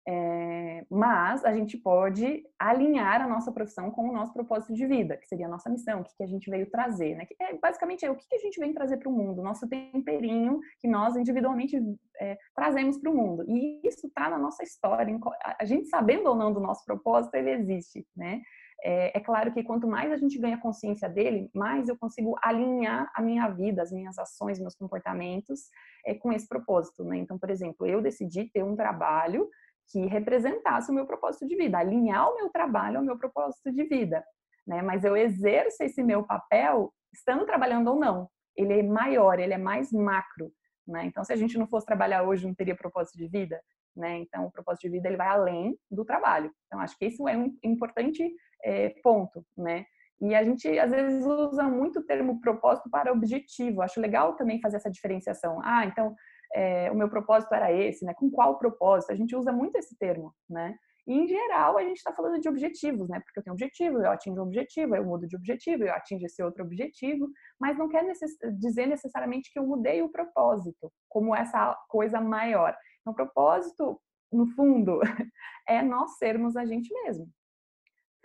É, 0.08 0.86
mas 0.88 1.44
a 1.44 1.52
gente 1.52 1.80
pode 1.80 2.44
alinhar 2.60 3.22
a 3.22 3.28
nossa 3.28 3.52
profissão 3.52 3.90
com 3.90 4.08
o 4.08 4.14
nosso 4.14 4.32
propósito 4.34 4.72
de 4.72 4.86
vida, 4.86 5.18
que 5.18 5.26
seria 5.26 5.48
a 5.48 5.50
nossa 5.50 5.68
missão, 5.68 6.02
o 6.02 6.04
que, 6.04 6.16
que 6.16 6.24
a 6.24 6.28
gente 6.28 6.48
veio 6.48 6.70
trazer, 6.70 7.16
né? 7.16 7.26
Que 7.26 7.36
é, 7.42 7.58
basicamente 7.58 8.06
é 8.06 8.12
o 8.12 8.16
que, 8.16 8.28
que 8.28 8.36
a 8.36 8.40
gente 8.40 8.60
vem 8.60 8.72
trazer 8.72 8.98
para 8.98 9.10
o 9.10 9.12
mundo, 9.12 9.42
nosso 9.42 9.68
temperinho 9.68 10.60
que 10.80 10.88
nós 10.88 11.16
individualmente 11.16 11.82
é, 12.20 12.38
trazemos 12.54 13.00
para 13.00 13.10
o 13.10 13.16
mundo. 13.16 13.46
E 13.48 13.82
isso 13.84 14.06
está 14.06 14.30
na 14.30 14.38
nossa 14.38 14.64
história. 14.64 15.18
A 15.60 15.66
gente 15.66 15.88
sabendo 15.88 16.30
ou 16.30 16.36
não 16.36 16.54
do 16.54 16.60
nosso 16.60 16.86
propósito, 16.86 17.34
ele 17.34 17.50
existe, 17.50 18.06
né? 18.16 18.42
É, 18.84 19.18
é, 19.18 19.20
claro 19.22 19.54
que 19.54 19.64
quanto 19.64 19.88
mais 19.88 20.12
a 20.12 20.18
gente 20.18 20.38
ganha 20.38 20.60
consciência 20.60 21.10
dele, 21.10 21.50
mais 21.54 21.88
eu 21.88 21.98
consigo 21.98 22.36
alinhar 22.42 23.12
a 23.16 23.22
minha 23.22 23.48
vida, 23.50 23.82
as 23.82 23.92
minhas 23.92 24.18
ações, 24.18 24.60
meus 24.60 24.76
comportamentos 24.76 25.70
é, 26.06 26.14
com 26.14 26.32
esse 26.32 26.48
propósito. 26.48 27.04
Né? 27.04 27.18
Então, 27.18 27.40
por 27.40 27.50
exemplo, 27.50 27.88
eu 27.88 28.02
decidi 28.02 28.50
ter 28.52 28.64
um 28.64 28.76
trabalho 28.76 29.50
que 29.88 30.06
representasse 30.08 30.92
o 30.92 30.94
meu 30.94 31.06
propósito 31.06 31.48
de 31.48 31.56
vida, 31.56 31.78
alinhar 31.78 32.30
o 32.30 32.36
meu 32.36 32.50
trabalho 32.50 32.98
ao 32.98 33.04
meu 33.04 33.18
propósito 33.18 33.72
de 33.72 33.84
vida. 33.86 34.24
Né? 34.68 34.82
Mas 34.82 35.04
eu 35.04 35.16
exerço 35.16 35.84
esse 35.84 36.04
meu 36.04 36.24
papel 36.24 36.92
estando 37.14 37.46
trabalhando 37.46 37.90
ou 37.90 38.00
não. 38.00 38.30
Ele 38.56 38.80
é 38.80 38.84
maior, 38.84 39.40
ele 39.40 39.54
é 39.54 39.58
mais 39.58 39.92
macro. 39.92 40.52
Né? 40.88 41.06
Então, 41.06 41.24
se 41.24 41.34
a 41.34 41.36
gente 41.36 41.58
não 41.58 41.68
fosse 41.68 41.86
trabalhar 41.86 42.24
hoje, 42.24 42.46
não 42.46 42.54
teria 42.54 42.76
propósito 42.76 43.18
de 43.18 43.28
vida. 43.28 43.62
Né? 43.96 44.20
Então, 44.20 44.46
o 44.46 44.52
propósito 44.52 44.84
de 44.84 44.90
vida 44.90 45.08
ele 45.08 45.18
vai 45.18 45.28
além 45.28 45.78
do 45.90 46.04
trabalho. 46.04 46.52
Então, 46.68 46.80
acho 46.80 46.98
que 46.98 47.06
isso 47.06 47.28
é 47.28 47.38
um 47.38 47.56
importante 47.64 48.24
é, 48.66 48.90
ponto, 49.04 49.46
né? 49.56 49.86
E 50.22 50.34
a 50.34 50.44
gente 50.44 50.68
às 50.80 50.92
vezes 50.92 51.26
usa 51.26 51.64
muito 51.64 52.00
o 52.00 52.04
termo 52.04 52.40
propósito 52.42 52.90
para 52.90 53.12
objetivo. 53.12 53.82
Acho 53.82 54.02
legal 54.02 54.36
também 54.36 54.62
fazer 54.62 54.78
essa 54.78 54.90
diferenciação. 54.90 55.60
Ah, 55.64 55.86
então 55.86 56.16
é, 56.54 56.90
o 56.90 56.96
meu 56.96 57.10
propósito 57.10 57.54
era 57.54 57.72
esse, 57.72 58.04
né? 58.06 58.14
Com 58.16 58.32
qual 58.32 58.58
propósito? 58.58 59.12
A 59.12 59.16
gente 59.16 59.36
usa 59.36 59.52
muito 59.52 59.76
esse 59.76 59.96
termo, 59.98 60.34
né? 60.50 60.76
E, 61.08 61.14
em 61.14 61.28
geral, 61.28 61.78
a 61.78 61.84
gente 61.84 61.98
está 61.98 62.12
falando 62.12 62.40
de 62.40 62.50
objetivos, 62.50 63.08
né? 63.10 63.20
Porque 63.20 63.40
eu 63.40 63.44
tenho 63.44 63.54
um 63.54 63.56
objetivo, 63.56 64.00
eu 64.00 64.10
atingo 64.10 64.40
um 64.40 64.44
objetivo, 64.44 64.96
eu 64.96 65.06
mudo 65.06 65.28
de 65.28 65.36
objetivo, 65.36 65.84
eu 65.84 65.94
atingo 65.94 66.26
esse 66.26 66.42
outro 66.42 66.64
objetivo, 66.64 67.30
mas 67.60 67.78
não 67.78 67.88
quer 67.88 68.04
necess 68.04 68.32
dizer 68.60 68.88
necessariamente 68.88 69.52
que 69.52 69.60
eu 69.60 69.68
mudei 69.68 70.02
o 70.02 70.10
propósito, 70.10 70.92
como 71.08 71.36
essa 71.36 71.78
coisa 71.90 72.20
maior. 72.20 72.76
Então, 73.02 73.14
propósito, 73.14 74.02
no 74.32 74.48
fundo, 74.48 75.00
é 75.68 75.84
nós 75.84 76.18
sermos 76.18 76.56
a 76.56 76.66
gente 76.66 76.92
mesmo, 77.04 77.30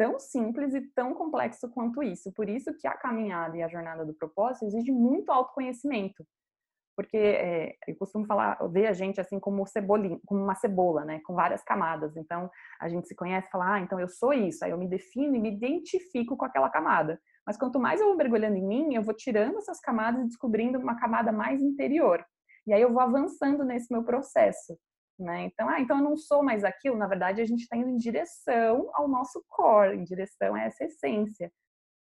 tão 0.00 0.18
simples 0.18 0.72
e 0.72 0.80
tão 0.94 1.12
complexo 1.12 1.68
quanto 1.68 2.02
isso. 2.02 2.32
Por 2.32 2.48
isso 2.48 2.72
que 2.72 2.88
a 2.88 2.96
caminhada 2.96 3.54
e 3.58 3.62
a 3.62 3.68
jornada 3.68 4.02
do 4.02 4.14
propósito 4.14 4.64
exige 4.64 4.90
muito 4.90 5.30
autoconhecimento. 5.30 6.24
Porque 6.96 7.18
é, 7.18 7.76
eu 7.86 7.94
costumo 7.96 8.24
falar, 8.24 8.56
ver 8.70 8.86
a 8.86 8.94
gente 8.94 9.20
assim 9.20 9.38
como 9.38 9.66
cebolinha, 9.66 10.18
como 10.24 10.42
uma 10.42 10.54
cebola, 10.54 11.04
né, 11.04 11.20
com 11.26 11.34
várias 11.34 11.62
camadas. 11.62 12.16
Então, 12.16 12.50
a 12.80 12.88
gente 12.88 13.08
se 13.08 13.14
conhece 13.14 13.46
e 13.48 13.50
fala, 13.50 13.74
ah, 13.74 13.80
então 13.80 14.00
eu 14.00 14.08
sou 14.08 14.32
isso. 14.32 14.64
Aí 14.64 14.70
eu 14.70 14.78
me 14.78 14.88
defino 14.88 15.36
e 15.36 15.38
me 15.38 15.52
identifico 15.54 16.34
com 16.34 16.46
aquela 16.46 16.70
camada. 16.70 17.20
Mas 17.46 17.58
quanto 17.58 17.78
mais 17.78 18.00
eu 18.00 18.06
vou 18.06 18.16
mergulhando 18.16 18.56
em 18.56 18.66
mim, 18.66 18.94
eu 18.94 19.02
vou 19.02 19.12
tirando 19.12 19.58
essas 19.58 19.80
camadas 19.80 20.22
e 20.22 20.28
descobrindo 20.28 20.78
uma 20.78 20.98
camada 20.98 21.30
mais 21.30 21.60
interior. 21.60 22.24
E 22.66 22.72
aí 22.72 22.80
eu 22.80 22.90
vou 22.90 23.02
avançando 23.02 23.64
nesse 23.64 23.92
meu 23.92 24.02
processo. 24.02 24.78
Né? 25.20 25.44
Então, 25.44 25.68
ah, 25.68 25.78
então 25.78 25.98
eu 25.98 26.02
não 26.02 26.16
sou 26.16 26.42
mais 26.42 26.64
aquilo. 26.64 26.96
Na 26.96 27.06
verdade, 27.06 27.42
a 27.42 27.44
gente 27.44 27.60
está 27.60 27.76
indo 27.76 27.90
em 27.90 27.98
direção 27.98 28.90
ao 28.94 29.06
nosso 29.06 29.44
core, 29.50 29.96
em 29.96 30.02
direção 30.02 30.54
a 30.54 30.62
essa 30.62 30.84
essência, 30.84 31.52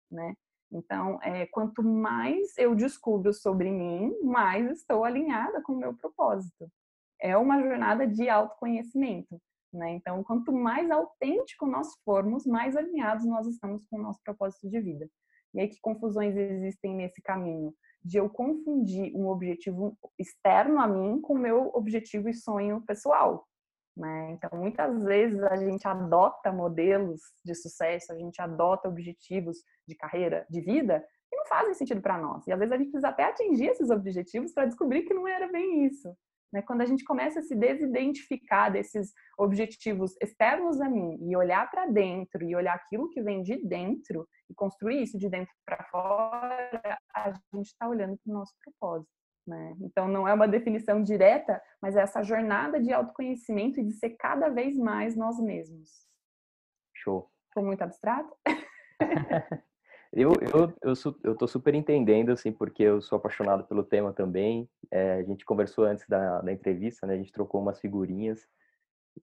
né? 0.09 0.33
Então, 0.71 1.19
é, 1.21 1.45
quanto 1.47 1.83
mais 1.83 2.57
eu 2.57 2.73
descubro 2.75 3.33
sobre 3.33 3.71
mim, 3.71 4.15
mais 4.23 4.71
estou 4.71 5.03
alinhada 5.03 5.61
com 5.63 5.73
o 5.73 5.77
meu 5.77 5.93
propósito. 5.93 6.71
É 7.19 7.35
uma 7.35 7.61
jornada 7.61 8.07
de 8.07 8.29
autoconhecimento, 8.29 9.37
né? 9.73 9.91
Então, 9.91 10.23
quanto 10.23 10.53
mais 10.53 10.89
autêntico 10.89 11.65
nós 11.65 11.89
formos, 12.05 12.45
mais 12.45 12.77
alinhados 12.77 13.25
nós 13.25 13.47
estamos 13.47 13.85
com 13.87 13.97
o 13.97 14.01
nosso 14.01 14.21
propósito 14.23 14.69
de 14.69 14.79
vida. 14.79 15.09
E 15.53 15.59
aí, 15.59 15.67
que 15.67 15.81
confusões 15.81 16.37
existem 16.37 16.95
nesse 16.95 17.21
caminho? 17.21 17.73
De 18.03 18.17
eu 18.17 18.29
confundir 18.29 19.15
um 19.15 19.27
objetivo 19.27 19.97
externo 20.17 20.79
a 20.79 20.87
mim 20.87 21.19
com 21.21 21.33
o 21.33 21.39
meu 21.39 21.69
objetivo 21.73 22.29
e 22.29 22.33
sonho 22.33 22.81
pessoal. 22.85 23.45
Né? 23.95 24.31
Então, 24.31 24.57
muitas 24.57 25.03
vezes 25.03 25.43
a 25.43 25.57
gente 25.57 25.85
adota 25.87 26.51
modelos 26.51 27.21
de 27.43 27.53
sucesso, 27.53 28.13
a 28.13 28.15
gente 28.15 28.41
adota 28.41 28.87
objetivos 28.87 29.57
de 29.85 29.95
carreira, 29.95 30.45
de 30.49 30.61
vida, 30.61 31.05
que 31.29 31.35
não 31.35 31.45
fazem 31.45 31.73
sentido 31.73 32.01
para 32.01 32.17
nós. 32.17 32.47
E 32.47 32.51
às 32.51 32.57
vezes 32.57 32.71
a 32.71 32.77
gente 32.77 32.91
precisa 32.91 33.09
até 33.09 33.25
atingir 33.25 33.67
esses 33.67 33.89
objetivos 33.89 34.53
para 34.53 34.65
descobrir 34.65 35.03
que 35.03 35.13
não 35.13 35.27
era 35.27 35.51
bem 35.51 35.85
isso. 35.85 36.15
Né? 36.51 36.61
Quando 36.61 36.81
a 36.81 36.85
gente 36.85 37.03
começa 37.03 37.39
a 37.39 37.43
se 37.43 37.55
desidentificar 37.55 38.71
desses 38.71 39.13
objetivos 39.37 40.15
externos 40.21 40.81
a 40.81 40.89
mim 40.89 41.17
e 41.21 41.35
olhar 41.35 41.69
para 41.69 41.85
dentro 41.85 42.43
e 42.43 42.55
olhar 42.55 42.75
aquilo 42.75 43.09
que 43.09 43.21
vem 43.21 43.41
de 43.41 43.57
dentro 43.67 44.27
e 44.49 44.53
construir 44.53 45.03
isso 45.03 45.17
de 45.17 45.29
dentro 45.29 45.53
para 45.65 45.83
fora, 45.85 46.99
a 47.13 47.31
gente 47.53 47.67
está 47.67 47.87
olhando 47.87 48.17
para 48.17 48.31
o 48.31 48.33
nosso 48.33 48.53
propósito. 48.63 49.11
Né? 49.47 49.75
Então, 49.81 50.07
não 50.07 50.27
é 50.27 50.33
uma 50.33 50.47
definição 50.47 51.01
direta, 51.01 51.61
mas 51.81 51.95
é 51.95 52.01
essa 52.01 52.23
jornada 52.23 52.79
de 52.79 52.93
autoconhecimento 52.93 53.79
e 53.79 53.83
de 53.83 53.93
ser 53.93 54.11
cada 54.11 54.49
vez 54.49 54.77
mais 54.77 55.15
nós 55.15 55.39
mesmos. 55.39 55.89
Show. 56.95 57.31
Foi 57.53 57.63
muito 57.63 57.81
abstrato? 57.81 58.35
Eu, 60.11 60.33
eu, 60.41 60.73
eu, 60.81 60.93
eu 61.23 61.35
tô 61.35 61.47
super 61.47 61.75
entendendo, 61.75 62.31
assim, 62.31 62.51
porque 62.51 62.81
eu 62.81 62.99
sou 62.99 63.17
apaixonado 63.17 63.63
pelo 63.65 63.83
tema 63.83 64.11
também. 64.11 64.67
É, 64.89 65.13
a 65.13 65.23
gente 65.23 65.45
conversou 65.45 65.85
antes 65.85 66.07
da, 66.07 66.41
da 66.41 66.51
entrevista, 66.51 67.05
né? 67.05 67.13
A 67.13 67.17
gente 67.17 67.31
trocou 67.31 67.61
umas 67.61 67.79
figurinhas. 67.79 68.47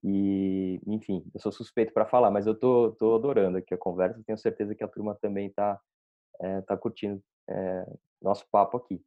E, 0.03 0.79
enfim, 0.87 1.29
eu 1.33 1.41
sou 1.41 1.51
suspeito 1.51 1.91
para 1.93 2.05
falar, 2.05 2.31
mas 2.31 2.47
eu 2.47 2.55
tô, 2.55 2.91
tô 2.93 3.15
adorando 3.15 3.57
aqui 3.57 3.73
a 3.73 3.77
conversa. 3.77 4.23
Tenho 4.25 4.37
certeza 4.37 4.75
que 4.75 4.83
a 4.83 4.87
turma 4.87 5.15
também 5.15 5.49
tá, 5.49 5.79
é, 6.39 6.61
tá 6.61 6.77
curtindo 6.77 7.21
é, 7.49 7.85
nosso 8.21 8.47
papo 8.49 8.77
aqui. 8.77 9.03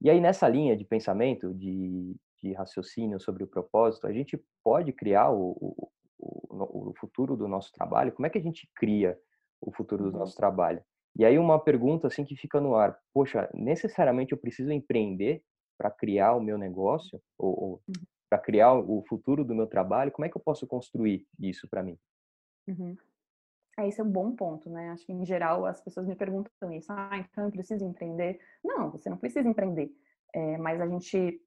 E 0.00 0.08
aí, 0.08 0.20
nessa 0.20 0.48
linha 0.48 0.76
de 0.76 0.84
pensamento, 0.84 1.52
de, 1.52 2.16
de 2.42 2.52
raciocínio 2.54 3.20
sobre 3.20 3.44
o 3.44 3.48
propósito, 3.48 4.06
a 4.06 4.12
gente 4.12 4.42
pode 4.62 4.92
criar 4.92 5.30
o, 5.30 5.50
o, 5.50 5.90
o, 6.18 6.90
o 6.90 6.94
futuro 6.98 7.36
do 7.36 7.46
nosso 7.46 7.72
trabalho? 7.72 8.12
Como 8.12 8.26
é 8.26 8.30
que 8.30 8.38
a 8.38 8.42
gente 8.42 8.70
cria 8.74 9.18
o 9.60 9.70
futuro 9.70 10.04
do 10.04 10.12
uhum. 10.12 10.18
nosso 10.20 10.36
trabalho? 10.36 10.82
E 11.16 11.24
aí 11.24 11.38
uma 11.38 11.58
pergunta 11.58 12.08
assim 12.08 12.24
que 12.24 12.36
fica 12.36 12.60
no 12.60 12.74
ar, 12.74 12.98
poxa, 13.12 13.48
necessariamente 13.54 14.32
eu 14.32 14.38
preciso 14.38 14.72
empreender 14.72 15.42
para 15.78 15.90
criar 15.90 16.34
o 16.34 16.40
meu 16.40 16.58
negócio 16.58 17.20
ou, 17.38 17.62
ou 17.62 17.70
uhum. 17.88 18.04
para 18.28 18.38
criar 18.38 18.74
o 18.74 19.02
futuro 19.08 19.44
do 19.44 19.54
meu 19.54 19.66
trabalho? 19.66 20.10
Como 20.10 20.24
é 20.24 20.28
que 20.28 20.36
eu 20.36 20.42
posso 20.42 20.66
construir 20.66 21.26
isso 21.38 21.68
para 21.68 21.82
mim? 21.82 21.98
Uhum. 22.66 22.96
É, 23.78 23.88
esse 23.88 24.00
é 24.00 24.04
um 24.04 24.10
bom 24.10 24.34
ponto, 24.34 24.70
né? 24.70 24.90
Acho 24.90 25.04
que 25.04 25.12
em 25.12 25.24
geral 25.24 25.66
as 25.66 25.80
pessoas 25.80 26.06
me 26.06 26.14
perguntam 26.14 26.72
isso. 26.72 26.92
Ah, 26.92 27.18
então 27.18 27.44
eu 27.44 27.50
preciso 27.50 27.84
empreender? 27.84 28.38
Não, 28.62 28.90
você 28.90 29.10
não 29.10 29.16
precisa 29.16 29.48
empreender. 29.48 29.90
É, 30.32 30.56
mas 30.58 30.80
a 30.80 30.86
gente 30.86 31.40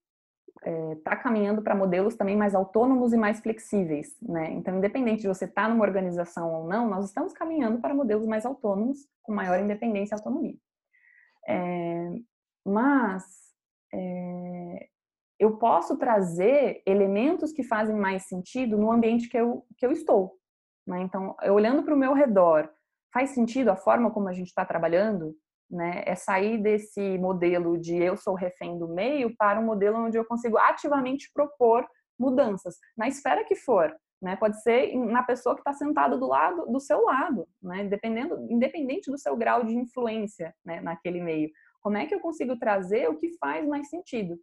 está 0.96 1.14
é, 1.14 1.16
caminhando 1.16 1.62
para 1.62 1.76
modelos 1.76 2.16
também 2.16 2.36
mais 2.36 2.56
autônomos 2.56 3.14
e 3.14 3.18
mais 3.18 3.40
flexíveis, 3.40 4.16
né? 4.22 4.52
Então, 4.52 4.78
independente 4.78 5.22
de 5.22 5.28
você 5.28 5.46
estar 5.46 5.64
tá 5.64 5.70
numa 5.70 5.86
organização 5.86 6.54
ou 6.54 6.68
não, 6.68 6.90
nós 6.90 7.06
estamos 7.06 7.34
caminhando 7.34 7.80
para 7.80 7.94
modelos 7.94 8.26
mais 8.26 8.46
autônomos, 8.46 9.08
com 9.22 9.34
maior 9.34 9.60
independência 9.60 10.16
e 10.16 10.18
autonomia. 10.18 10.56
É, 11.48 12.12
mas 12.66 13.24
é, 13.94 14.88
eu 15.40 15.58
posso 15.58 15.98
trazer 15.98 16.82
elementos 16.86 17.52
que 17.52 17.64
fazem 17.64 17.96
mais 17.96 18.24
sentido 18.28 18.78
no 18.78 18.92
ambiente 18.92 19.30
que 19.30 19.38
eu, 19.38 19.66
que 19.78 19.86
eu 19.86 19.92
estou. 19.92 20.38
Né? 20.86 21.02
Então, 21.02 21.36
olhando 21.44 21.84
para 21.84 21.94
o 21.94 21.98
meu 21.98 22.14
redor, 22.14 22.70
faz 23.14 23.32
sentido 23.32 23.70
a 23.70 23.76
forma 23.76 24.12
como 24.12 24.28
a 24.28 24.34
gente 24.34 24.48
está 24.48 24.66
trabalhando? 24.66 25.36
Né? 25.70 26.04
É 26.06 26.16
sair 26.16 26.58
desse 26.58 27.18
modelo 27.18 27.78
de 27.78 27.96
eu 27.96 28.18
sou 28.18 28.36
refém 28.36 28.78
do 28.78 28.88
meio 28.88 29.36
para 29.36 29.60
um 29.60 29.66
modelo 29.66 30.06
onde 30.06 30.18
eu 30.18 30.26
consigo 30.26 30.58
ativamente 30.58 31.30
propor 31.34 31.86
mudanças, 32.20 32.78
na 32.98 33.08
esfera 33.08 33.44
que 33.44 33.56
for, 33.56 33.96
né? 34.22 34.36
Pode 34.36 34.62
ser 34.62 34.96
na 34.96 35.22
pessoa 35.24 35.56
que 35.56 35.62
está 35.62 35.74
sentada 35.74 36.18
do 36.18 36.28
lado, 36.28 36.66
do 36.66 36.80
seu 36.80 37.04
lado, 37.04 37.48
né? 37.62 37.84
Dependendo, 37.84 38.48
independente 38.50 39.12
do 39.12 39.18
seu 39.18 39.36
grau 39.36 39.64
de 39.64 39.76
influência, 39.76 40.54
né? 40.66 40.82
Naquele 40.82 41.22
meio. 41.22 41.50
Como 41.82 41.98
é 41.98 42.06
que 42.06 42.16
eu 42.16 42.20
consigo 42.20 42.58
trazer 42.58 43.10
o 43.10 43.18
que 43.18 43.38
faz 43.38 43.68
mais 43.68 43.90
sentido? 43.90 44.38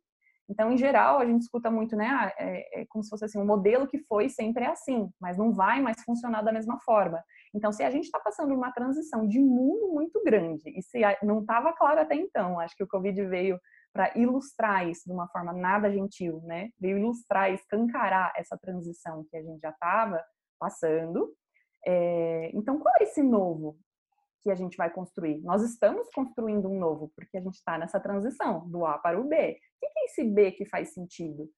Então, 0.49 0.71
em 0.71 0.77
geral, 0.77 1.19
a 1.19 1.27
gente 1.27 1.43
escuta 1.43 1.71
muito, 1.71 1.97
né? 1.97 2.07
Ah, 2.07 2.33
é, 2.39 2.83
é 2.83 2.87
como 2.87 3.03
se 3.03 3.11
fosse 3.11 3.25
assim, 3.25 3.39
um 3.39 3.47
modelo 3.47 3.89
que 3.89 3.99
foi 3.99 4.29
sempre 4.29 4.65
é 4.65 4.69
assim, 4.69 5.09
mas 5.21 5.39
não 5.39 5.53
vai 5.53 5.81
mais 5.81 6.03
funcionar 6.05 6.43
da 6.43 6.53
mesma 6.53 6.79
forma. 6.81 7.23
Então, 7.55 7.73
se 7.73 7.85
a 7.85 7.91
gente 7.91 8.05
está 8.05 8.19
passando 8.19 8.53
uma 8.53 8.73
transição 8.73 9.27
de 9.27 9.39
mundo 9.39 9.93
muito 9.93 10.21
grande, 10.25 10.69
e 10.77 10.83
se 10.83 11.01
não 11.23 11.41
estava 11.41 11.73
claro 11.73 12.01
até 12.01 12.17
então, 12.17 12.59
acho 12.59 12.77
que 12.77 12.83
o 12.83 12.89
Covid 12.89 13.25
veio 13.27 13.61
para 13.93 14.13
ilustrar 14.19 14.89
isso 14.89 15.05
de 15.07 15.13
uma 15.13 15.29
forma 15.29 15.53
nada 15.53 15.89
gentil, 15.91 16.43
né? 16.43 16.71
Veio 16.81 16.99
ilustrar, 16.99 17.53
escancarar 17.53 18.33
essa 18.37 18.59
transição 18.59 19.25
que 19.31 19.37
a 19.37 19.43
gente 19.43 19.61
já 19.61 19.71
estava 19.71 20.21
passando. 20.59 21.33
É, 21.87 22.51
então, 22.55 22.81
qual 22.81 22.93
é 22.99 23.05
esse 23.05 23.23
novo 23.23 23.79
que 24.43 24.51
a 24.51 24.55
gente 24.57 24.77
vai 24.77 24.91
construir? 24.91 25.41
Nós 25.43 25.63
estamos 25.63 26.09
construindo 26.13 26.69
um 26.69 26.79
novo, 26.79 27.13
porque 27.15 27.37
a 27.37 27.41
gente 27.41 27.55
está 27.55 27.79
nessa 27.79 28.01
transição 28.01 28.69
do 28.69 28.85
A 28.85 28.99
para 28.99 29.21
o 29.21 29.29
B. 29.29 29.37
O 29.37 29.79
que 29.81 29.87
é 29.87 30.05
esse 30.07 30.25
B 30.25 30.51
que 30.51 30.67
faz 30.67 30.93
sentido? 30.93 31.49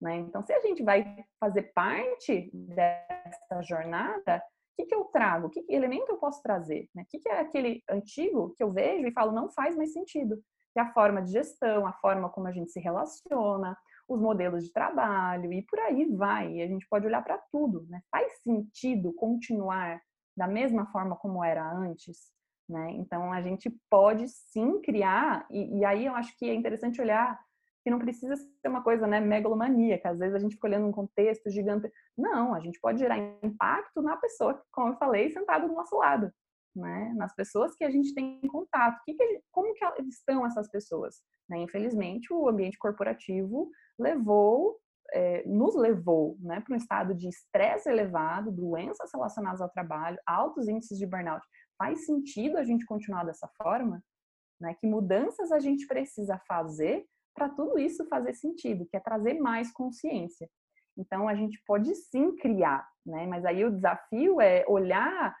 Né? 0.00 0.16
Então, 0.16 0.42
se 0.42 0.52
a 0.52 0.60
gente 0.60 0.82
vai 0.82 1.24
fazer 1.38 1.72
parte 1.74 2.50
dessa 2.54 3.62
jornada, 3.62 4.42
que, 4.76 4.86
que 4.86 4.94
eu 4.94 5.04
trago? 5.04 5.50
Que 5.50 5.64
elemento 5.68 6.10
eu 6.10 6.18
posso 6.18 6.42
trazer? 6.42 6.88
Né? 6.94 7.02
O 7.02 7.06
que, 7.06 7.18
que 7.18 7.28
é 7.28 7.40
aquele 7.40 7.82
antigo 7.88 8.54
que 8.56 8.62
eu 8.62 8.72
vejo 8.72 9.06
e 9.06 9.12
falo 9.12 9.32
não 9.32 9.50
faz 9.50 9.76
mais 9.76 9.92
sentido? 9.92 10.36
Que 10.72 10.80
é 10.80 10.82
a 10.82 10.92
forma 10.92 11.22
de 11.22 11.32
gestão, 11.32 11.86
a 11.86 11.92
forma 11.94 12.30
como 12.30 12.48
a 12.48 12.52
gente 12.52 12.70
se 12.70 12.80
relaciona, 12.80 13.76
os 14.08 14.20
modelos 14.20 14.64
de 14.64 14.72
trabalho 14.72 15.52
e 15.52 15.62
por 15.62 15.78
aí 15.80 16.06
vai. 16.14 16.54
E 16.54 16.62
a 16.62 16.66
gente 16.66 16.86
pode 16.88 17.06
olhar 17.06 17.22
para 17.22 17.38
tudo. 17.50 17.86
Né? 17.88 18.00
Faz 18.10 18.40
sentido 18.42 19.12
continuar 19.12 20.00
da 20.36 20.46
mesma 20.46 20.86
forma 20.86 21.16
como 21.16 21.44
era 21.44 21.70
antes? 21.70 22.30
Né? 22.68 22.92
Então 22.92 23.32
a 23.32 23.42
gente 23.42 23.70
pode 23.90 24.28
sim 24.28 24.80
criar, 24.80 25.46
e, 25.50 25.80
e 25.80 25.84
aí 25.84 26.06
eu 26.06 26.14
acho 26.14 26.36
que 26.38 26.48
é 26.48 26.54
interessante 26.54 27.00
olhar 27.00 27.38
que 27.82 27.90
não 27.90 27.98
precisa 27.98 28.36
ser 28.36 28.68
uma 28.68 28.82
coisa 28.82 29.06
né, 29.06 29.20
megalomaníaca. 29.20 30.10
Às 30.10 30.18
vezes 30.18 30.34
a 30.34 30.38
gente 30.38 30.54
fica 30.54 30.68
olhando 30.68 30.86
um 30.86 30.92
contexto 30.92 31.50
gigante. 31.50 31.90
Não, 32.16 32.54
a 32.54 32.60
gente 32.60 32.80
pode 32.80 33.00
gerar 33.00 33.18
impacto 33.42 34.00
na 34.00 34.16
pessoa, 34.16 34.62
como 34.72 34.92
eu 34.92 34.96
falei, 34.96 35.30
sentada 35.30 35.66
do 35.66 35.74
nosso 35.74 35.96
lado. 35.96 36.32
Né? 36.74 37.12
Nas 37.16 37.34
pessoas 37.34 37.74
que 37.74 37.84
a 37.84 37.90
gente 37.90 38.14
tem 38.14 38.40
contato. 38.42 39.00
Que 39.04 39.14
que 39.14 39.26
gente, 39.26 39.44
como 39.50 39.74
que 39.74 39.84
estão 40.08 40.46
essas 40.46 40.70
pessoas? 40.70 41.16
Né? 41.48 41.58
Infelizmente, 41.58 42.32
o 42.32 42.48
ambiente 42.48 42.78
corporativo 42.78 43.68
levou, 43.98 44.78
é, 45.12 45.44
nos 45.46 45.74
levou 45.74 46.36
né, 46.40 46.60
para 46.60 46.74
um 46.74 46.78
estado 46.78 47.14
de 47.14 47.28
estresse 47.28 47.90
elevado, 47.90 48.52
doenças 48.52 49.10
relacionadas 49.12 49.60
ao 49.60 49.68
trabalho, 49.68 50.18
altos 50.24 50.68
índices 50.68 50.98
de 50.98 51.06
burnout. 51.06 51.44
Faz 51.76 52.06
sentido 52.06 52.58
a 52.58 52.64
gente 52.64 52.86
continuar 52.86 53.24
dessa 53.24 53.48
forma? 53.60 54.02
Né? 54.60 54.74
Que 54.80 54.86
mudanças 54.86 55.50
a 55.50 55.58
gente 55.58 55.86
precisa 55.88 56.38
fazer 56.46 57.04
para 57.34 57.48
tudo 57.48 57.78
isso 57.78 58.06
fazer 58.08 58.34
sentido, 58.34 58.86
que 58.86 58.96
é 58.96 59.00
trazer 59.00 59.34
mais 59.34 59.72
consciência. 59.72 60.48
Então 60.96 61.28
a 61.28 61.34
gente 61.34 61.60
pode 61.66 61.94
sim 61.94 62.36
criar, 62.36 62.86
né? 63.04 63.26
Mas 63.26 63.44
aí 63.44 63.64
o 63.64 63.70
desafio 63.70 64.40
é 64.40 64.64
olhar 64.68 65.34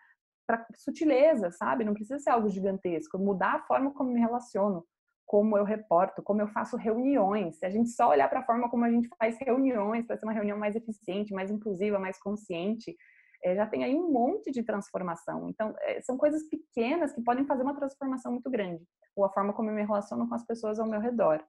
para 0.46 0.66
sutileza, 0.76 1.50
sabe? 1.50 1.84
Não 1.84 1.94
precisa 1.94 2.18
ser 2.18 2.30
algo 2.30 2.48
gigantesco, 2.48 3.18
mudar 3.18 3.54
a 3.54 3.62
forma 3.62 3.92
como 3.92 4.12
me 4.12 4.20
relaciono, 4.20 4.84
como 5.26 5.56
eu 5.56 5.64
reporto, 5.64 6.22
como 6.22 6.40
eu 6.40 6.48
faço 6.48 6.76
reuniões. 6.76 7.58
Se 7.58 7.66
a 7.66 7.70
gente 7.70 7.90
só 7.90 8.08
olhar 8.08 8.28
para 8.28 8.40
a 8.40 8.44
forma 8.44 8.68
como 8.68 8.84
a 8.84 8.90
gente 8.90 9.08
faz 9.18 9.36
reuniões, 9.40 10.06
para 10.06 10.16
ser 10.16 10.26
uma 10.26 10.32
reunião 10.32 10.58
mais 10.58 10.74
eficiente, 10.74 11.34
mais 11.34 11.50
inclusiva, 11.50 11.98
mais 11.98 12.18
consciente, 12.18 12.96
é, 13.44 13.56
já 13.56 13.66
tem 13.66 13.84
aí 13.84 13.94
um 13.94 14.10
monte 14.10 14.50
de 14.50 14.62
transformação. 14.62 15.48
Então, 15.48 15.74
é, 15.80 16.00
são 16.00 16.16
coisas 16.16 16.48
pequenas 16.48 17.12
que 17.12 17.22
podem 17.22 17.44
fazer 17.44 17.62
uma 17.62 17.74
transformação 17.74 18.32
muito 18.32 18.50
grande. 18.50 18.84
Ou 19.16 19.24
a 19.24 19.32
forma 19.32 19.52
como 19.52 19.70
eu 19.70 19.74
me 19.74 19.82
relaciono 19.82 20.28
com 20.28 20.34
as 20.34 20.44
pessoas 20.46 20.78
ao 20.78 20.86
meu 20.86 21.00
redor. 21.00 21.44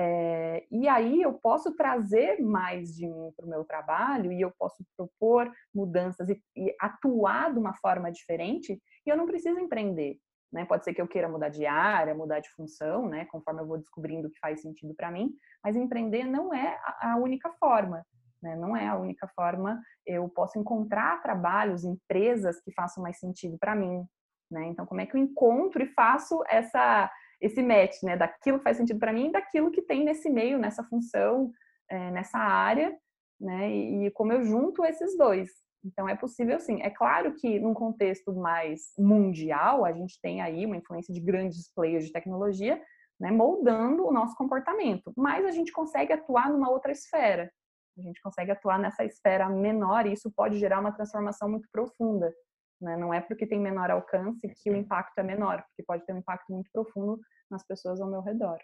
É, 0.00 0.64
e 0.70 0.86
aí 0.86 1.20
eu 1.20 1.32
posso 1.34 1.74
trazer 1.74 2.40
mais 2.40 2.94
de 2.94 3.04
mim 3.04 3.32
para 3.36 3.44
o 3.44 3.48
meu 3.48 3.64
trabalho 3.64 4.30
e 4.30 4.40
eu 4.40 4.52
posso 4.56 4.84
propor 4.96 5.52
mudanças 5.74 6.28
e, 6.28 6.40
e, 6.56 6.72
atuar 6.80 7.52
de 7.52 7.58
uma 7.58 7.74
forma 7.74 8.12
diferente 8.12 8.80
e 9.04 9.10
eu 9.10 9.16
não 9.16 9.26
preciso 9.26 9.58
empreender. 9.58 10.16
Né? 10.52 10.64
Pode 10.64 10.84
ser 10.84 10.94
que 10.94 11.02
eu 11.02 11.08
queira 11.08 11.28
mudar 11.28 11.48
de 11.48 11.66
área, 11.66 12.14
mudar 12.14 12.38
de 12.38 12.48
função, 12.50 13.08
né? 13.08 13.24
conforme 13.24 13.60
eu 13.60 13.66
vou 13.66 13.76
descobrindo 13.76 14.28
o 14.28 14.30
que 14.30 14.38
faz 14.38 14.62
sentido 14.62 14.94
para 14.94 15.10
mim, 15.10 15.34
mas 15.64 15.74
empreender 15.74 16.24
não 16.24 16.54
é 16.54 16.78
a 17.00 17.16
única 17.16 17.50
forma. 17.58 18.06
Né? 18.40 18.54
Não 18.54 18.76
é 18.76 18.86
a 18.86 18.96
única 18.96 19.26
forma. 19.34 19.82
Eu 20.06 20.28
posso 20.28 20.60
encontrar 20.60 21.20
trabalhos, 21.22 21.84
empresas 21.84 22.60
que 22.60 22.72
façam 22.72 23.02
mais 23.02 23.18
sentido 23.18 23.58
para 23.58 23.74
mim. 23.74 24.04
Né? 24.48 24.66
Então, 24.66 24.86
como 24.86 25.00
é 25.00 25.06
que 25.06 25.16
eu 25.16 25.20
encontro 25.20 25.82
e 25.82 25.92
faço 25.92 26.42
essa 26.48 27.10
esse 27.40 27.62
match, 27.62 28.02
né, 28.02 28.16
daquilo 28.16 28.58
que 28.58 28.64
faz 28.64 28.76
sentido 28.76 28.98
para 28.98 29.12
mim 29.12 29.30
daquilo 29.30 29.70
que 29.70 29.82
tem 29.82 30.04
nesse 30.04 30.28
meio, 30.28 30.58
nessa 30.58 30.82
função, 30.84 31.52
é, 31.88 32.10
nessa 32.10 32.38
área, 32.38 32.96
né, 33.40 33.70
e, 33.70 34.06
e, 34.06 34.10
como 34.10 34.32
eu 34.32 34.44
junto 34.44 34.84
esses 34.84 35.16
dois. 35.16 35.50
Então 35.84 36.08
é 36.08 36.16
possível 36.16 36.58
sim. 36.58 36.82
É 36.82 36.90
claro 36.90 37.34
que 37.34 37.60
num 37.60 37.72
contexto 37.72 38.34
mais 38.34 38.92
mundial, 38.98 39.84
a 39.84 39.92
gente 39.92 40.20
tem 40.20 40.40
aí 40.40 40.66
uma 40.66 40.76
influência 40.76 41.14
de 41.14 41.20
grandes 41.20 41.72
players 41.72 42.04
de 42.04 42.12
tecnologia, 42.12 42.82
né, 43.20 43.30
moldando 43.30 44.06
o 44.06 44.12
nosso 44.12 44.36
comportamento, 44.36 45.12
mas 45.16 45.44
a 45.44 45.50
gente 45.50 45.72
consegue 45.72 46.12
atuar 46.12 46.50
numa 46.50 46.70
outra 46.70 46.92
esfera. 46.92 47.50
A 47.96 48.02
gente 48.02 48.20
consegue 48.20 48.52
atuar 48.52 48.78
nessa 48.78 49.04
esfera 49.04 49.48
menor 49.48 50.06
e 50.06 50.12
isso 50.12 50.30
pode 50.30 50.56
gerar 50.56 50.78
uma 50.80 50.92
transformação 50.92 51.48
muito 51.48 51.68
profunda. 51.72 52.32
Né? 52.80 52.96
Não 52.96 53.12
é 53.12 53.20
porque 53.20 53.46
tem 53.46 53.60
menor 53.60 53.90
alcance 53.90 54.48
que 54.48 54.70
o 54.70 54.76
impacto 54.76 55.18
é 55.18 55.22
menor, 55.22 55.62
porque 55.68 55.82
pode 55.82 56.04
ter 56.06 56.12
um 56.12 56.18
impacto 56.18 56.52
muito 56.52 56.70
profundo 56.72 57.20
nas 57.50 57.66
pessoas 57.66 58.00
ao 58.00 58.10
meu 58.10 58.20
redor. 58.20 58.58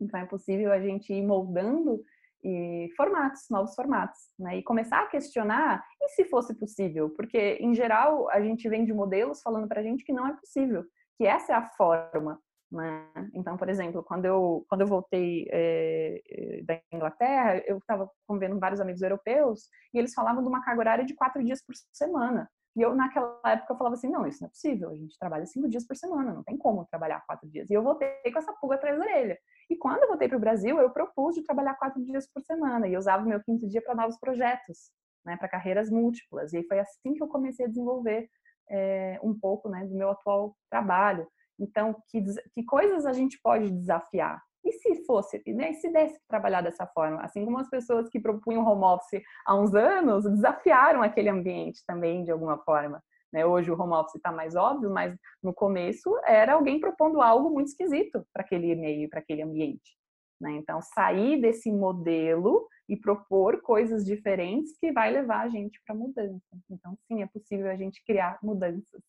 Então 0.00 0.18
é 0.18 0.26
possível 0.26 0.72
a 0.72 0.80
gente 0.80 1.12
ir 1.12 1.22
moldando 1.22 2.02
e 2.42 2.90
formatos, 2.96 3.46
novos 3.50 3.74
formatos, 3.74 4.18
né? 4.38 4.58
E 4.58 4.62
começar 4.62 5.00
a 5.00 5.06
questionar 5.06 5.82
e 6.02 6.08
se 6.10 6.24
fosse 6.26 6.54
possível, 6.54 7.08
porque 7.10 7.56
em 7.60 7.74
geral 7.74 8.28
a 8.28 8.40
gente 8.40 8.68
vem 8.68 8.84
de 8.84 8.92
modelos 8.92 9.40
falando 9.40 9.66
para 9.66 9.80
a 9.80 9.82
gente 9.82 10.04
que 10.04 10.12
não 10.12 10.26
é 10.26 10.34
possível, 10.34 10.84
que 11.16 11.24
essa 11.26 11.52
é 11.52 11.56
a 11.56 11.70
forma, 11.70 12.38
né? 12.70 13.08
Então, 13.34 13.56
por 13.56 13.68
exemplo, 13.70 14.02
quando 14.02 14.26
eu 14.26 14.66
quando 14.68 14.82
eu 14.82 14.86
voltei 14.86 15.46
é, 15.50 16.60
da 16.64 16.80
Inglaterra, 16.92 17.62
eu 17.66 17.78
estava 17.78 18.10
convivendo 18.26 18.54
com 18.54 18.60
vários 18.60 18.80
amigos 18.80 19.00
europeus 19.00 19.68
e 19.94 19.98
eles 19.98 20.12
falavam 20.12 20.42
de 20.42 20.48
uma 20.48 20.62
carga 20.62 20.80
horária 20.80 21.04
de 21.04 21.14
quatro 21.14 21.42
dias 21.42 21.64
por 21.64 21.74
semana. 21.92 22.50
E 22.76 22.82
eu, 22.82 22.94
naquela 22.94 23.40
época, 23.46 23.72
eu 23.72 23.76
falava 23.76 23.94
assim: 23.94 24.08
não, 24.08 24.26
isso 24.26 24.42
não 24.42 24.48
é 24.48 24.50
possível. 24.50 24.90
A 24.90 24.94
gente 24.94 25.18
trabalha 25.18 25.46
cinco 25.46 25.68
dias 25.68 25.86
por 25.86 25.96
semana, 25.96 26.32
não 26.32 26.42
tem 26.42 26.56
como 26.56 26.84
trabalhar 26.86 27.24
quatro 27.26 27.48
dias. 27.48 27.70
E 27.70 27.74
eu 27.74 27.82
voltei 27.82 28.08
com 28.32 28.38
essa 28.38 28.52
pulga 28.54 28.74
atrás 28.74 28.98
da 28.98 29.04
orelha. 29.04 29.38
E 29.70 29.76
quando 29.76 30.02
eu 30.02 30.08
voltei 30.08 30.28
para 30.28 30.36
o 30.36 30.40
Brasil, 30.40 30.78
eu 30.78 30.90
propus 30.90 31.34
de 31.34 31.44
trabalhar 31.44 31.74
quatro 31.74 32.02
dias 32.04 32.26
por 32.26 32.42
semana. 32.42 32.88
E 32.88 32.94
eu 32.94 32.98
usava 32.98 33.24
o 33.24 33.28
meu 33.28 33.40
quinto 33.42 33.68
dia 33.68 33.80
para 33.80 33.94
novos 33.94 34.18
projetos, 34.18 34.90
né, 35.24 35.36
para 35.36 35.48
carreiras 35.48 35.88
múltiplas. 35.88 36.52
E 36.52 36.64
foi 36.64 36.80
assim 36.80 37.14
que 37.14 37.22
eu 37.22 37.28
comecei 37.28 37.66
a 37.66 37.68
desenvolver 37.68 38.28
é, 38.68 39.20
um 39.22 39.38
pouco 39.38 39.68
né, 39.68 39.84
do 39.86 39.94
meu 39.94 40.10
atual 40.10 40.56
trabalho. 40.68 41.26
Então, 41.58 41.94
que, 42.08 42.22
que 42.52 42.64
coisas 42.64 43.06
a 43.06 43.12
gente 43.12 43.38
pode 43.40 43.70
desafiar? 43.70 44.42
E 44.64 44.72
se 44.72 45.04
fosse, 45.04 45.42
né, 45.46 45.72
e 45.72 45.74
se 45.74 45.90
desse 45.90 46.18
trabalhar 46.26 46.62
dessa 46.62 46.86
forma? 46.86 47.20
Assim 47.22 47.44
como 47.44 47.58
as 47.58 47.68
pessoas 47.68 48.08
que 48.08 48.18
propunham 48.18 48.66
home 48.66 48.84
office 48.84 49.22
há 49.44 49.54
uns 49.54 49.74
anos 49.74 50.24
desafiaram 50.24 51.02
aquele 51.02 51.28
ambiente 51.28 51.84
também 51.86 52.24
de 52.24 52.30
alguma 52.30 52.56
forma. 52.58 53.02
Né? 53.30 53.44
Hoje 53.44 53.70
o 53.70 53.78
home 53.78 53.92
office 53.92 54.14
está 54.14 54.32
mais 54.32 54.54
óbvio, 54.56 54.90
mas 54.90 55.14
no 55.42 55.52
começo 55.52 56.16
era 56.24 56.54
alguém 56.54 56.80
propondo 56.80 57.20
algo 57.20 57.50
muito 57.50 57.66
esquisito 57.66 58.26
para 58.32 58.42
aquele 58.42 58.74
meio, 58.74 59.10
para 59.10 59.20
aquele 59.20 59.42
ambiente. 59.42 59.98
Né? 60.40 60.52
Então, 60.52 60.80
sair 60.80 61.40
desse 61.40 61.70
modelo 61.70 62.66
e 62.88 62.96
propor 62.96 63.60
coisas 63.60 64.04
diferentes 64.04 64.78
que 64.78 64.92
vai 64.92 65.10
levar 65.10 65.40
a 65.40 65.48
gente 65.48 65.80
para 65.84 65.94
mudança. 65.94 66.40
Então, 66.70 66.96
sim, 67.06 67.22
é 67.22 67.26
possível 67.26 67.70
a 67.70 67.76
gente 67.76 68.02
criar 68.04 68.38
mudanças. 68.42 69.02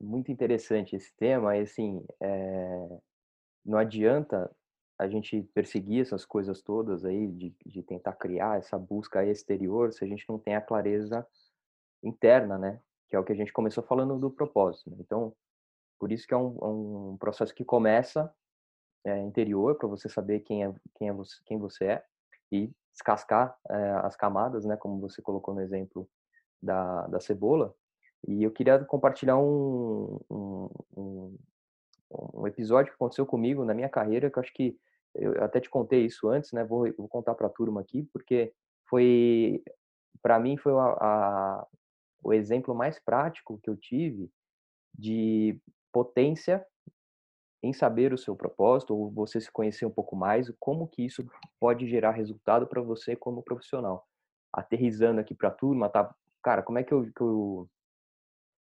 Muito 0.00 0.30
interessante 0.30 0.96
esse 0.96 1.14
tema, 1.16 1.54
assim, 1.54 2.04
é 2.20 2.88
não 3.64 3.78
adianta 3.78 4.50
a 4.98 5.08
gente 5.08 5.42
perseguir 5.54 6.02
essas 6.02 6.24
coisas 6.24 6.62
todas 6.62 7.04
aí, 7.04 7.26
de, 7.26 7.54
de 7.66 7.82
tentar 7.82 8.12
criar 8.12 8.58
essa 8.58 8.78
busca 8.78 9.24
exterior, 9.24 9.92
se 9.92 10.04
a 10.04 10.06
gente 10.06 10.24
não 10.28 10.38
tem 10.38 10.54
a 10.54 10.60
clareza 10.60 11.26
interna, 12.02 12.58
né? 12.58 12.80
Que 13.08 13.16
é 13.16 13.18
o 13.18 13.24
que 13.24 13.32
a 13.32 13.36
gente 13.36 13.52
começou 13.52 13.82
falando 13.82 14.18
do 14.18 14.30
propósito. 14.30 14.90
Né? 14.90 14.96
Então, 15.00 15.34
por 15.98 16.12
isso 16.12 16.26
que 16.26 16.34
é 16.34 16.36
um, 16.36 17.12
um 17.12 17.16
processo 17.16 17.54
que 17.54 17.64
começa 17.64 18.32
é, 19.04 19.20
interior, 19.20 19.76
para 19.76 19.88
você 19.88 20.08
saber 20.08 20.40
quem 20.40 20.64
é, 20.64 20.74
quem, 20.94 21.08
é 21.08 21.12
você, 21.12 21.36
quem 21.44 21.58
você 21.58 21.84
é 21.86 22.04
e 22.52 22.70
descascar 22.92 23.56
é, 23.68 23.90
as 24.04 24.16
camadas, 24.16 24.64
né? 24.64 24.76
Como 24.76 25.00
você 25.00 25.20
colocou 25.20 25.54
no 25.54 25.60
exemplo 25.60 26.08
da, 26.62 27.06
da 27.08 27.20
cebola. 27.20 27.74
E 28.26 28.42
eu 28.42 28.50
queria 28.50 28.82
compartilhar 28.84 29.36
um, 29.36 30.20
um, 30.30 30.70
um, 30.96 31.38
um 32.10 32.46
episódio 32.46 32.92
que 32.92 32.96
aconteceu 32.96 33.26
comigo 33.26 33.64
na 33.64 33.74
minha 33.74 33.88
carreira, 33.88 34.30
que 34.30 34.38
eu 34.38 34.42
acho 34.42 34.52
que 34.52 34.76
eu 35.14 35.42
até 35.44 35.60
te 35.60 35.70
contei 35.70 36.04
isso 36.04 36.28
antes, 36.28 36.52
né? 36.52 36.64
Vou, 36.64 36.92
vou 36.96 37.08
contar 37.08 37.34
para 37.34 37.46
a 37.46 37.50
turma 37.50 37.80
aqui, 37.80 38.02
porque 38.12 38.52
foi, 38.88 39.62
para 40.20 40.38
mim, 40.40 40.56
foi 40.56 40.72
a, 40.72 40.96
a, 41.00 41.66
o 42.22 42.32
exemplo 42.32 42.74
mais 42.74 42.98
prático 42.98 43.58
que 43.62 43.70
eu 43.70 43.76
tive 43.76 44.30
de 44.92 45.58
potência 45.92 46.66
em 47.62 47.72
saber 47.72 48.12
o 48.12 48.18
seu 48.18 48.36
propósito, 48.36 48.94
ou 48.94 49.10
você 49.10 49.40
se 49.40 49.50
conhecer 49.50 49.86
um 49.86 49.90
pouco 49.90 50.14
mais, 50.14 50.52
como 50.60 50.86
que 50.86 51.02
isso 51.02 51.24
pode 51.58 51.88
gerar 51.88 52.10
resultado 52.10 52.66
para 52.66 52.82
você 52.82 53.16
como 53.16 53.42
profissional. 53.42 54.06
Aterrizando 54.52 55.20
aqui 55.20 55.34
para 55.34 55.48
a 55.48 55.52
turma, 55.52 55.88
tá? 55.88 56.14
Cara, 56.42 56.62
como 56.62 56.78
é 56.78 56.84
que 56.84 56.92
eu, 56.92 57.04
que 57.04 57.22
eu, 57.22 57.70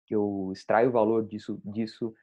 que 0.08 0.16
eu 0.16 0.50
extraio 0.52 0.90
o 0.90 0.92
valor 0.92 1.26
disso, 1.28 1.62
disso 1.64 2.14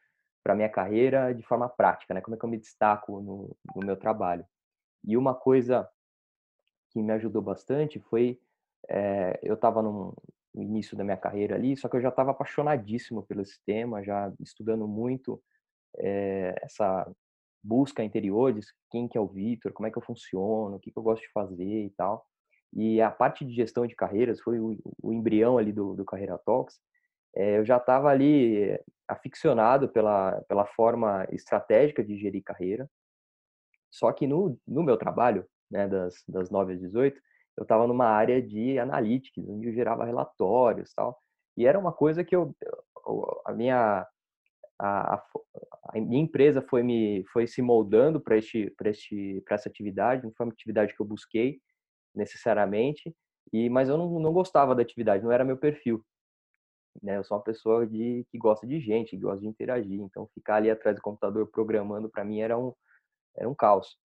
para 0.44 0.54
minha 0.54 0.68
carreira 0.68 1.34
de 1.34 1.42
forma 1.42 1.68
prática, 1.68 2.12
né? 2.12 2.20
Como 2.20 2.36
é 2.36 2.38
que 2.38 2.44
eu 2.44 2.50
me 2.50 2.58
destaco 2.58 3.20
no, 3.20 3.56
no 3.74 3.84
meu 3.84 3.96
trabalho? 3.96 4.44
E 5.02 5.16
uma 5.16 5.34
coisa 5.34 5.88
que 6.90 7.02
me 7.02 7.12
ajudou 7.14 7.40
bastante 7.40 7.98
foi 7.98 8.38
é, 8.88 9.40
eu 9.42 9.54
estava 9.54 9.82
no 9.82 10.14
início 10.54 10.96
da 10.96 11.02
minha 11.02 11.16
carreira 11.16 11.54
ali, 11.56 11.76
só 11.76 11.88
que 11.88 11.96
eu 11.96 12.00
já 12.00 12.10
estava 12.10 12.30
apaixonadíssimo 12.30 13.22
pelo 13.24 13.44
sistema, 13.44 14.04
já 14.04 14.32
estudando 14.38 14.86
muito 14.86 15.42
é, 15.96 16.54
essa 16.62 17.10
busca 17.62 18.04
interior 18.04 18.52
de 18.52 18.60
quem 18.90 19.08
que 19.08 19.16
é 19.16 19.20
o 19.20 19.26
Vitor, 19.26 19.72
como 19.72 19.86
é 19.86 19.90
que 19.90 19.96
eu 19.96 20.02
funciono, 20.02 20.76
o 20.76 20.78
que, 20.78 20.92
que 20.92 20.98
eu 20.98 21.02
gosto 21.02 21.22
de 21.22 21.32
fazer 21.32 21.86
e 21.86 21.90
tal. 21.90 22.26
E 22.74 23.00
a 23.00 23.10
parte 23.10 23.44
de 23.44 23.54
gestão 23.54 23.86
de 23.86 23.94
carreiras 23.94 24.40
foi 24.40 24.60
o, 24.60 24.76
o 25.02 25.12
embrião 25.12 25.56
ali 25.56 25.72
do, 25.72 25.94
do 25.94 26.04
Carreira 26.04 26.36
Talks. 26.38 26.78
É, 27.36 27.58
eu 27.58 27.64
já 27.64 27.76
estava 27.78 28.08
ali 28.08 28.78
aficionado 29.08 29.88
pela, 29.88 30.40
pela 30.48 30.64
forma 30.66 31.26
estratégica 31.30 32.02
de 32.02 32.16
gerir 32.16 32.42
carreira. 32.42 32.88
Só 33.90 34.12
que 34.12 34.26
no, 34.26 34.58
no 34.66 34.82
meu 34.82 34.96
trabalho, 34.96 35.46
né, 35.70 35.86
das, 35.88 36.22
das 36.28 36.50
9 36.50 36.74
às 36.74 36.80
18, 36.80 37.20
eu 37.56 37.62
estava 37.62 37.86
numa 37.86 38.06
área 38.06 38.42
de 38.42 38.78
analytics, 38.78 39.46
onde 39.48 39.68
eu 39.68 39.74
gerava 39.74 40.04
relatórios 40.04 40.92
tal. 40.94 41.18
E 41.56 41.66
era 41.66 41.78
uma 41.78 41.92
coisa 41.92 42.24
que 42.24 42.34
eu, 42.34 42.54
a 43.44 43.52
minha, 43.52 44.06
a, 44.78 45.14
a, 45.14 46.00
minha 46.00 46.22
empresa 46.22 46.60
foi 46.62 46.82
me 46.82 47.24
foi 47.32 47.46
se 47.46 47.62
moldando 47.62 48.20
para 48.20 48.36
este 48.36 48.74
este 48.84 49.42
essa 49.48 49.68
atividade 49.68 50.24
não 50.24 50.32
foi 50.32 50.46
uma 50.46 50.52
atividade 50.52 50.94
que 50.94 51.00
eu 51.00 51.06
busquei 51.06 51.60
necessariamente 52.14 53.14
e 53.52 53.68
mas 53.70 53.88
eu 53.88 53.96
não, 53.96 54.18
não 54.18 54.32
gostava 54.32 54.74
da 54.74 54.82
atividade 54.82 55.22
não 55.22 55.30
era 55.30 55.44
meu 55.44 55.56
perfil 55.56 56.04
né? 57.02 57.16
Eu 57.16 57.24
sou 57.24 57.36
uma 57.36 57.44
pessoa 57.44 57.86
de, 57.86 58.26
que 58.30 58.38
gosta 58.38 58.66
de 58.66 58.80
gente, 58.80 59.10
que 59.10 59.22
gosta 59.22 59.40
de 59.40 59.48
interagir. 59.48 60.00
Então, 60.00 60.26
ficar 60.34 60.56
ali 60.56 60.70
atrás 60.70 60.96
do 60.96 61.02
computador 61.02 61.46
programando 61.48 62.08
para 62.08 62.24
mim 62.24 62.40
era 62.40 62.58
um, 62.58 62.72
era 63.36 63.48
um 63.48 63.54
caos. 63.54 63.96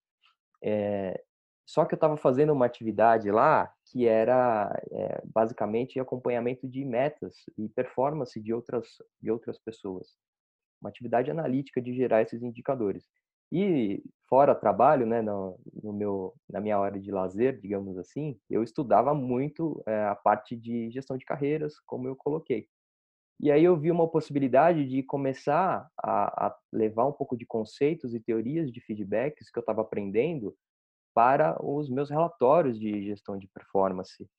É, 0.61 1.21
só 1.65 1.85
que 1.85 1.93
eu 1.93 1.97
estava 1.97 2.17
fazendo 2.17 2.51
uma 2.51 2.65
atividade 2.65 3.29
lá 3.29 3.71
que 3.85 4.07
era 4.07 4.75
é, 4.91 5.21
basicamente 5.25 5.99
acompanhamento 5.99 6.67
de 6.67 6.83
metas 6.83 7.35
e 7.57 7.69
performance 7.69 8.39
de 8.41 8.53
outras, 8.53 8.87
de 9.21 9.31
outras 9.31 9.59
pessoas. 9.59 10.17
Uma 10.81 10.89
atividade 10.89 11.29
analítica 11.29 11.81
de 11.81 11.93
gerar 11.93 12.21
esses 12.23 12.41
indicadores. 12.41 13.05
E 13.51 14.03
fora 14.27 14.55
trabalho, 14.55 15.05
né, 15.05 15.21
no, 15.21 15.59
no, 15.83 15.91
meu, 15.93 16.33
na 16.49 16.59
minha 16.61 16.79
hora 16.79 16.99
de 16.99 17.11
lazer, 17.11 17.59
digamos 17.59 17.97
assim, 17.97 18.39
eu 18.49 18.63
estudava 18.63 19.13
muito 19.13 19.81
é, 19.87 20.05
a 20.05 20.15
parte 20.15 20.55
de 20.55 20.89
gestão 20.91 21.17
de 21.17 21.25
carreiras, 21.25 21.79
como 21.85 22.07
eu 22.07 22.15
coloquei. 22.15 22.67
E 23.39 23.51
aí 23.51 23.63
eu 23.63 23.77
vi 23.77 23.89
uma 23.89 24.07
possibilidade 24.07 24.85
de 24.85 25.01
começar 25.01 25.89
a, 25.97 26.47
a 26.47 26.57
levar 26.73 27.05
um 27.05 27.13
pouco 27.13 27.37
de 27.37 27.45
conceitos 27.45 28.13
e 28.13 28.19
teorias 28.19 28.71
de 28.71 28.81
feedbacks 28.81 29.49
que 29.49 29.57
eu 29.57 29.61
estava 29.61 29.81
aprendendo 29.81 30.55
para 31.13 31.57
os 31.63 31.89
meus 31.89 32.09
relatórios 32.09 32.77
de 32.77 33.03
gestão 33.03 33.37
de 33.37 33.47
performance. 33.47 34.29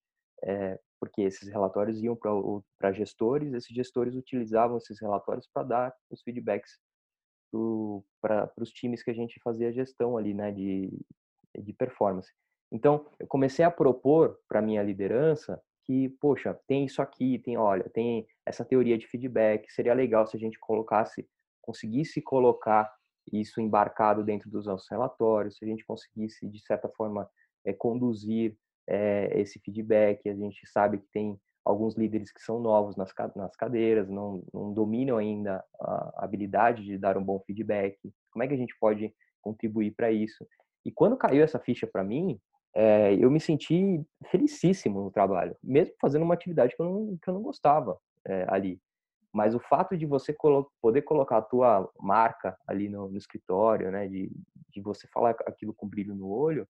É, 0.44 0.78
porque 0.98 1.22
esses 1.22 1.48
relatórios 1.48 2.02
iam 2.02 2.16
para 2.78 2.92
gestores, 2.92 3.54
esses 3.54 3.74
gestores 3.74 4.14
utilizavam 4.14 4.76
esses 4.76 5.00
relatórios 5.00 5.48
para 5.52 5.62
dar 5.62 5.94
os 6.10 6.22
feedbacks 6.22 6.78
para 8.20 8.52
os 8.58 8.70
times 8.70 9.02
que 9.02 9.10
a 9.10 9.14
gente 9.14 9.40
fazia 9.42 9.72
gestão 9.72 10.16
ali, 10.16 10.34
né, 10.34 10.52
de, 10.52 10.90
de 11.58 11.72
performance. 11.72 12.30
Então, 12.70 13.06
eu 13.18 13.26
comecei 13.26 13.64
a 13.64 13.70
propor 13.70 14.38
para 14.46 14.62
minha 14.62 14.82
liderança 14.82 15.60
que, 15.84 16.08
poxa, 16.20 16.58
tem 16.66 16.84
isso 16.84 17.00
aqui, 17.02 17.38
tem, 17.38 17.56
olha, 17.56 17.88
tem 17.90 18.26
essa 18.46 18.64
teoria 18.64 18.98
de 18.98 19.06
feedback, 19.06 19.70
seria 19.72 19.94
legal 19.94 20.26
se 20.26 20.36
a 20.36 20.40
gente 20.40 20.58
colocasse, 20.58 21.28
conseguisse 21.62 22.20
colocar 22.20 22.92
isso 23.32 23.60
embarcado 23.60 24.24
dentro 24.24 24.50
dos 24.50 24.66
nossos 24.66 24.88
relatórios, 24.90 25.56
se 25.56 25.64
a 25.64 25.68
gente 25.68 25.84
conseguisse, 25.84 26.46
de 26.48 26.60
certa 26.60 26.88
forma, 26.88 27.28
é, 27.64 27.72
conduzir 27.72 28.56
é, 28.88 29.30
esse 29.40 29.60
feedback. 29.60 30.28
A 30.28 30.34
gente 30.34 30.66
sabe 30.66 30.98
que 30.98 31.08
tem 31.12 31.38
alguns 31.64 31.96
líderes 31.96 32.32
que 32.32 32.42
são 32.42 32.60
novos 32.60 32.96
nas, 32.96 33.12
nas 33.36 33.54
cadeiras, 33.56 34.08
não, 34.08 34.42
não 34.52 34.72
dominam 34.72 35.18
ainda 35.18 35.62
a 35.80 36.24
habilidade 36.24 36.84
de 36.84 36.98
dar 36.98 37.16
um 37.16 37.24
bom 37.24 37.40
feedback. 37.46 37.98
Como 38.32 38.42
é 38.42 38.48
que 38.48 38.54
a 38.54 38.58
gente 38.58 38.76
pode 38.80 39.14
contribuir 39.40 39.92
para 39.92 40.10
isso? 40.10 40.46
E 40.84 40.90
quando 40.90 41.16
caiu 41.16 41.42
essa 41.42 41.58
ficha 41.58 41.86
para 41.86 42.02
mim, 42.02 42.40
é, 42.74 43.14
eu 43.14 43.30
me 43.30 43.40
senti 43.40 44.04
felicíssimo 44.30 45.02
no 45.02 45.10
trabalho, 45.10 45.56
mesmo 45.62 45.94
fazendo 46.00 46.22
uma 46.22 46.34
atividade 46.34 46.74
que 46.74 46.82
eu 46.82 46.86
não, 46.86 47.18
que 47.20 47.28
eu 47.28 47.34
não 47.34 47.42
gostava 47.42 47.98
é, 48.26 48.46
ali. 48.48 48.80
Mas 49.32 49.54
o 49.54 49.60
fato 49.60 49.96
de 49.96 50.06
você 50.06 50.32
colo 50.32 50.70
poder 50.80 51.02
colocar 51.02 51.38
a 51.38 51.42
tua 51.42 51.88
marca 52.00 52.56
ali 52.66 52.88
no, 52.88 53.08
no 53.08 53.16
escritório, 53.16 53.90
né, 53.90 54.08
de, 54.08 54.30
de 54.70 54.80
você 54.80 55.06
falar 55.08 55.30
aquilo 55.46 55.72
com 55.74 55.88
brilho 55.88 56.14
no 56.14 56.28
olho, 56.28 56.66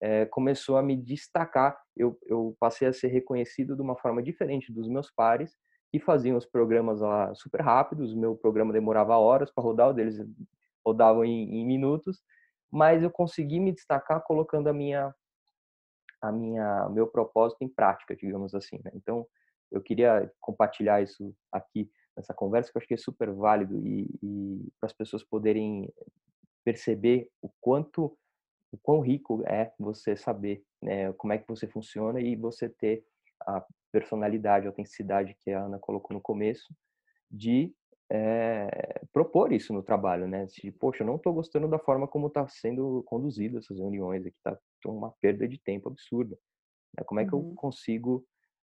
é, 0.00 0.26
começou 0.26 0.76
a 0.76 0.82
me 0.82 0.96
destacar. 0.96 1.76
Eu, 1.96 2.16
eu 2.26 2.56
passei 2.60 2.86
a 2.86 2.92
ser 2.92 3.08
reconhecido 3.08 3.74
de 3.74 3.82
uma 3.82 3.96
forma 3.96 4.22
diferente 4.22 4.72
dos 4.72 4.88
meus 4.88 5.10
pares, 5.10 5.56
que 5.90 5.98
faziam 5.98 6.36
os 6.36 6.46
programas 6.46 7.00
lá 7.00 7.34
super 7.34 7.60
rápidos. 7.62 8.12
O 8.12 8.18
meu 8.18 8.36
programa 8.36 8.72
demorava 8.72 9.16
horas 9.16 9.50
para 9.50 9.64
rodar, 9.64 9.88
o 9.88 9.92
deles 9.92 10.20
rodavam 10.86 11.24
em, 11.24 11.60
em 11.60 11.66
minutos, 11.66 12.22
mas 12.70 13.02
eu 13.02 13.10
consegui 13.10 13.58
me 13.58 13.72
destacar 13.72 14.22
colocando 14.22 14.68
a 14.68 14.72
minha 14.72 15.12
a 16.20 16.32
minha 16.32 16.88
meu 16.90 17.06
propósito 17.06 17.62
em 17.62 17.68
prática, 17.68 18.16
digamos 18.16 18.54
assim. 18.54 18.80
Né? 18.84 18.90
Então, 18.94 19.26
eu 19.70 19.80
queria 19.82 20.30
compartilhar 20.40 21.02
isso 21.02 21.34
aqui 21.52 21.90
nessa 22.16 22.34
conversa, 22.34 22.70
que 22.70 22.76
eu 22.76 22.80
acho 22.80 22.88
que 22.88 22.94
é 22.94 22.98
super 22.98 23.32
válido 23.32 23.78
e, 23.86 24.08
e 24.22 24.72
para 24.80 24.86
as 24.86 24.92
pessoas 24.92 25.22
poderem 25.22 25.92
perceber 26.64 27.30
o 27.40 27.48
quanto 27.60 28.16
o 28.70 28.76
quão 28.76 29.00
rico 29.00 29.42
é 29.46 29.72
você 29.78 30.14
saber 30.14 30.62
né, 30.82 31.12
como 31.14 31.32
é 31.32 31.38
que 31.38 31.48
você 31.48 31.66
funciona 31.66 32.20
e 32.20 32.36
você 32.36 32.68
ter 32.68 33.02
a 33.46 33.64
personalidade, 33.90 34.66
a 34.66 34.70
autenticidade 34.70 35.34
que 35.40 35.50
a 35.50 35.64
Ana 35.64 35.78
colocou 35.78 36.14
no 36.14 36.20
começo, 36.20 36.74
de 37.30 37.74
é, 38.10 39.02
propor 39.12 39.52
isso 39.52 39.72
no 39.72 39.82
trabalho, 39.82 40.26
né? 40.26 40.46
De, 40.46 40.72
poxa, 40.72 41.02
eu 41.02 41.06
não 41.06 41.16
estou 41.16 41.32
gostando 41.32 41.68
da 41.68 41.78
forma 41.78 42.08
como 42.08 42.28
está 42.28 42.46
sendo 42.48 43.02
conduzido 43.04 43.58
essas 43.58 43.78
reuniões 43.78 44.24
aqui, 44.24 44.36
está 44.36 44.58
uma 44.86 45.12
perda 45.20 45.46
de 45.46 45.58
tempo 45.58 45.88
absurda. 45.88 46.36
Né? 46.96 47.04
Como 47.04 47.20
é 47.20 47.26
que 47.26 47.34
uhum. 47.34 47.50
eu 47.50 47.54
consigo 47.54 48.24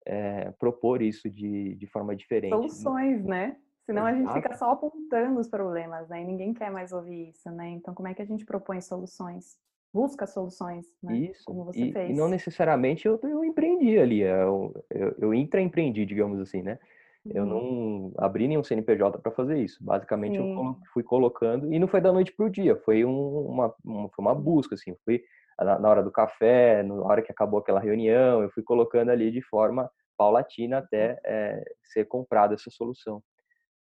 é, 0.06 0.50
propor 0.52 1.00
isso 1.00 1.30
de, 1.30 1.74
de 1.74 1.86
forma 1.86 2.14
diferente? 2.14 2.50
Soluções, 2.50 3.24
né? 3.24 3.56
Senão 3.86 4.06
Exato. 4.06 4.14
a 4.14 4.18
gente 4.18 4.42
fica 4.42 4.56
só 4.56 4.70
apontando 4.72 5.40
os 5.40 5.48
problemas, 5.48 6.08
né? 6.08 6.22
E 6.22 6.24
ninguém 6.24 6.52
quer 6.52 6.70
mais 6.70 6.92
ouvir 6.92 7.30
isso, 7.30 7.50
né? 7.50 7.70
Então, 7.70 7.94
como 7.94 8.08
é 8.08 8.14
que 8.14 8.22
a 8.22 8.26
gente 8.26 8.44
propõe 8.44 8.80
soluções? 8.80 9.58
Busca 9.92 10.26
soluções, 10.26 10.86
né? 11.02 11.16
Isso. 11.16 11.42
Como 11.44 11.64
você 11.64 11.86
e, 11.86 11.92
fez. 11.92 12.10
E 12.10 12.12
não 12.12 12.28
necessariamente 12.28 13.06
eu, 13.06 13.18
eu 13.22 13.44
empreendi 13.44 13.98
ali, 13.98 14.20
eu, 14.20 14.72
eu, 14.90 15.14
eu 15.18 15.34
intraempreendi, 15.34 16.06
digamos 16.06 16.38
assim, 16.38 16.62
né? 16.62 16.78
Eu 17.26 17.44
uhum. 17.44 18.12
não 18.12 18.12
abri 18.16 18.48
nenhum 18.48 18.64
CNPJ 18.64 19.18
para 19.18 19.32
fazer 19.32 19.58
isso. 19.58 19.82
Basicamente, 19.84 20.38
Sim. 20.38 20.54
eu 20.54 20.76
fui 20.92 21.02
colocando, 21.02 21.72
e 21.72 21.78
não 21.78 21.86
foi 21.86 22.00
da 22.00 22.12
noite 22.12 22.32
para 22.32 22.46
o 22.46 22.50
dia, 22.50 22.76
foi 22.76 23.04
um, 23.04 23.40
uma, 23.46 23.74
uma, 23.84 24.08
foi 24.08 24.24
uma 24.24 24.34
busca, 24.34 24.74
assim. 24.74 24.94
Fui 25.04 25.22
na, 25.58 25.78
na, 25.78 25.88
hora 25.88 26.02
do 26.02 26.10
café, 26.10 26.82
na 26.82 26.94
hora 26.94 27.22
que 27.22 27.30
acabou 27.30 27.60
aquela 27.60 27.80
reunião, 27.80 28.42
eu 28.42 28.50
fui 28.50 28.62
colocando 28.62 29.10
ali 29.10 29.30
de 29.30 29.42
forma 29.42 29.90
paulatina 30.16 30.78
até 30.78 31.20
é, 31.24 31.62
ser 31.82 32.06
comprada 32.06 32.54
essa 32.54 32.70
solução 32.70 33.22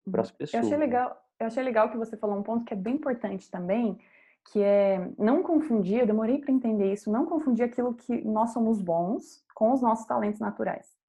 para 0.10 0.22
as 0.22 0.30
uhum. 0.30 0.38
pessoas. 0.38 0.64
Eu 0.64 0.68
achei, 0.68 0.78
legal, 0.78 1.18
eu 1.40 1.48
achei 1.48 1.64
legal 1.64 1.90
que 1.90 1.98
você 1.98 2.18
falou 2.18 2.38
um 2.38 2.44
ponto 2.44 2.66
que 2.66 2.74
é 2.74 2.78
bem 2.78 2.96
importante 2.96 3.50
também, 3.50 3.98
que 4.52 4.62
é 4.62 5.10
não 5.18 5.42
confundir, 5.42 6.00
eu 6.00 6.08
demorei 6.08 6.40
para 6.40 6.52
entender 6.52 6.92
isso, 6.92 7.12
não 7.12 7.26
confundir 7.26 7.64
aquilo 7.64 7.94
que 7.94 8.22
nós 8.26 8.52
somos 8.52 8.82
bons 8.82 9.46
com 9.54 9.72
os 9.72 9.82
nossos 9.82 10.06
talentos 10.06 10.40
naturais. 10.40 11.01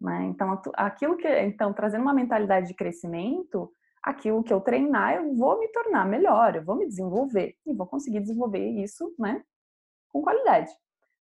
Né? 0.00 0.24
Então, 0.26 0.60
aquilo 0.74 1.16
que, 1.16 1.28
então, 1.40 1.72
trazendo 1.72 2.02
uma 2.02 2.14
mentalidade 2.14 2.68
de 2.68 2.74
crescimento, 2.74 3.70
aquilo 4.02 4.42
que 4.42 4.52
eu 4.52 4.60
treinar, 4.60 5.14
eu 5.14 5.34
vou 5.34 5.58
me 5.58 5.68
tornar 5.68 6.06
melhor, 6.06 6.54
eu 6.54 6.64
vou 6.64 6.76
me 6.76 6.86
desenvolver 6.86 7.56
e 7.66 7.72
vou 7.72 7.86
conseguir 7.86 8.20
desenvolver 8.20 8.64
isso, 8.64 9.12
né, 9.18 9.42
com 10.08 10.22
qualidade. 10.22 10.70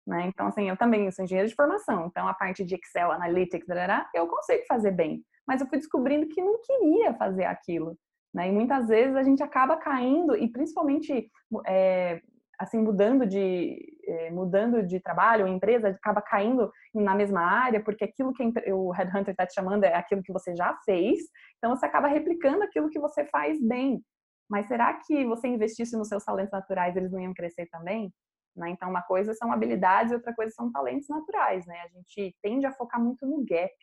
Né? 0.05 0.27
Então, 0.27 0.47
assim, 0.47 0.69
eu 0.69 0.77
também 0.77 1.09
sou 1.11 1.25
engenheiro 1.25 1.49
de 1.49 1.55
formação, 1.55 2.05
então 2.05 2.27
a 2.27 2.33
parte 2.33 2.63
de 2.63 2.75
Excel, 2.75 3.11
Analytics, 3.11 3.67
eu 4.13 4.27
consigo 4.27 4.63
fazer 4.67 4.91
bem, 4.91 5.23
mas 5.47 5.61
eu 5.61 5.67
fui 5.67 5.79
descobrindo 5.79 6.27
que 6.27 6.41
não 6.41 6.61
queria 6.61 7.13
fazer 7.15 7.45
aquilo. 7.45 7.97
Né? 8.31 8.49
E 8.49 8.51
muitas 8.51 8.87
vezes 8.87 9.15
a 9.15 9.23
gente 9.23 9.41
acaba 9.41 9.77
caindo, 9.77 10.35
e 10.35 10.47
principalmente 10.47 11.31
é, 11.65 12.21
assim 12.59 12.77
mudando 12.77 13.25
de 13.25 13.94
eh, 14.07 14.31
mudando 14.31 14.83
de 14.83 14.99
trabalho, 14.99 15.47
empresa 15.47 15.89
acaba 15.89 16.21
caindo 16.21 16.71
na 16.93 17.15
mesma 17.15 17.41
área, 17.41 17.83
porque 17.83 18.03
aquilo 18.03 18.33
que 18.33 18.43
o 18.71 18.91
headhunter 18.91 19.31
está 19.31 19.45
te 19.45 19.53
chamando 19.53 19.83
é 19.83 19.93
aquilo 19.93 20.23
que 20.23 20.33
você 20.33 20.55
já 20.55 20.77
fez, 20.85 21.19
então 21.57 21.75
você 21.75 21.85
acaba 21.85 22.07
replicando 22.07 22.63
aquilo 22.63 22.89
que 22.89 22.99
você 22.99 23.25
faz 23.25 23.61
bem. 23.61 24.01
Mas 24.49 24.67
será 24.67 24.93
que 24.93 25.25
você 25.25 25.47
investisse 25.47 25.97
nos 25.97 26.07
seus 26.07 26.23
talentos 26.23 26.51
naturais, 26.51 26.95
eles 26.95 27.11
não 27.11 27.19
iam 27.19 27.33
crescer 27.33 27.67
também? 27.67 28.13
Né? 28.55 28.69
Então, 28.69 28.89
uma 28.89 29.01
coisa 29.01 29.33
são 29.33 29.51
habilidades, 29.51 30.13
outra 30.13 30.33
coisa 30.33 30.51
são 30.53 30.71
talentos 30.71 31.09
naturais, 31.09 31.65
né? 31.65 31.81
A 31.81 31.87
gente 31.87 32.35
tende 32.41 32.65
a 32.65 32.71
focar 32.71 33.03
muito 33.03 33.25
no 33.25 33.43
gap, 33.43 33.73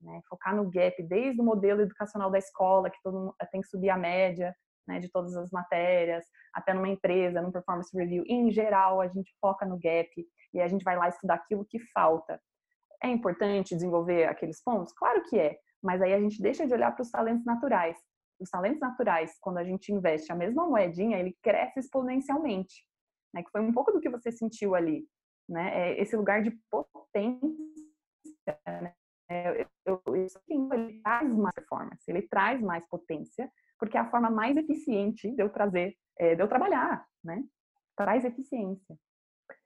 né? 0.00 0.20
Focar 0.28 0.56
no 0.56 0.68
gap 0.68 1.00
desde 1.04 1.40
o 1.40 1.44
modelo 1.44 1.82
educacional 1.82 2.30
da 2.30 2.38
escola, 2.38 2.90
que 2.90 3.00
todo 3.02 3.18
mundo 3.18 3.34
tem 3.52 3.60
que 3.60 3.68
subir 3.68 3.90
a 3.90 3.96
média, 3.96 4.54
né, 4.90 4.98
de 4.98 5.08
todas 5.08 5.36
as 5.36 5.50
matérias, 5.50 6.24
até 6.52 6.74
numa 6.74 6.88
empresa, 6.88 7.40
num 7.40 7.52
performance 7.52 7.96
review. 7.96 8.24
Em 8.26 8.50
geral, 8.50 9.00
a 9.00 9.06
gente 9.06 9.32
foca 9.40 9.64
no 9.64 9.78
gap 9.78 10.10
e 10.52 10.60
a 10.60 10.66
gente 10.66 10.82
vai 10.82 10.96
lá 10.96 11.08
estudar 11.08 11.34
aquilo 11.34 11.64
que 11.64 11.78
falta. 11.92 12.40
É 13.02 13.08
importante 13.08 13.74
desenvolver 13.74 14.24
aqueles 14.24 14.62
pontos? 14.62 14.92
Claro 14.92 15.22
que 15.28 15.38
é, 15.38 15.56
mas 15.82 16.02
aí 16.02 16.12
a 16.12 16.20
gente 16.20 16.42
deixa 16.42 16.66
de 16.66 16.74
olhar 16.74 16.92
para 16.92 17.02
os 17.02 17.10
talentos 17.10 17.46
naturais. 17.46 17.96
Os 18.40 18.50
talentos 18.50 18.80
naturais, 18.80 19.38
quando 19.40 19.58
a 19.58 19.64
gente 19.64 19.92
investe 19.92 20.32
a 20.32 20.34
mesma 20.34 20.66
moedinha, 20.66 21.18
ele 21.18 21.36
cresce 21.40 21.78
exponencialmente. 21.78 22.84
Né? 23.32 23.42
Que 23.42 23.50
foi 23.50 23.60
um 23.60 23.72
pouco 23.72 23.92
do 23.92 24.00
que 24.00 24.10
você 24.10 24.32
sentiu 24.32 24.74
ali. 24.74 25.06
Né? 25.48 25.92
É 25.92 26.02
esse 26.02 26.16
lugar 26.16 26.42
de 26.42 26.50
potência. 26.70 27.40
Né? 28.66 28.92
Eu, 29.30 29.66
eu, 29.86 30.02
eu, 30.06 30.16
ele 30.72 31.00
traz 31.02 31.32
mais 31.32 31.54
performance, 31.54 32.02
ele 32.08 32.22
traz 32.22 32.60
mais 32.60 32.86
potência, 32.88 33.50
porque 33.78 33.96
é 33.96 34.00
a 34.00 34.10
forma 34.10 34.28
mais 34.28 34.56
eficiente 34.56 35.30
de 35.30 35.40
eu 35.40 35.48
trazer, 35.48 35.96
é, 36.18 36.34
de 36.34 36.42
eu 36.42 36.48
trabalhar, 36.48 37.06
né? 37.22 37.44
Traz 37.96 38.24
eficiência. 38.24 38.98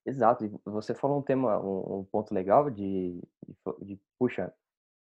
Exato. 0.05 0.45
E 0.45 0.51
você 0.67 0.95
falou 0.95 1.19
um 1.19 1.23
tema, 1.23 1.59
um, 1.59 2.01
um 2.01 2.05
ponto 2.05 2.35
legal 2.35 2.71
de, 2.71 3.21
de, 3.47 3.87
de, 3.87 4.01
puxa, 4.19 4.53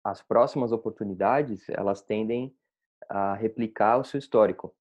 as 0.04 0.22
próximas 0.22 0.72
oportunidades 0.72 1.68
elas 1.70 2.02
tendem 2.02 2.56
a 3.10 3.34
replicar 3.34 3.98
o 3.98 4.04
seu 4.04 4.18
histórico. 4.18 4.74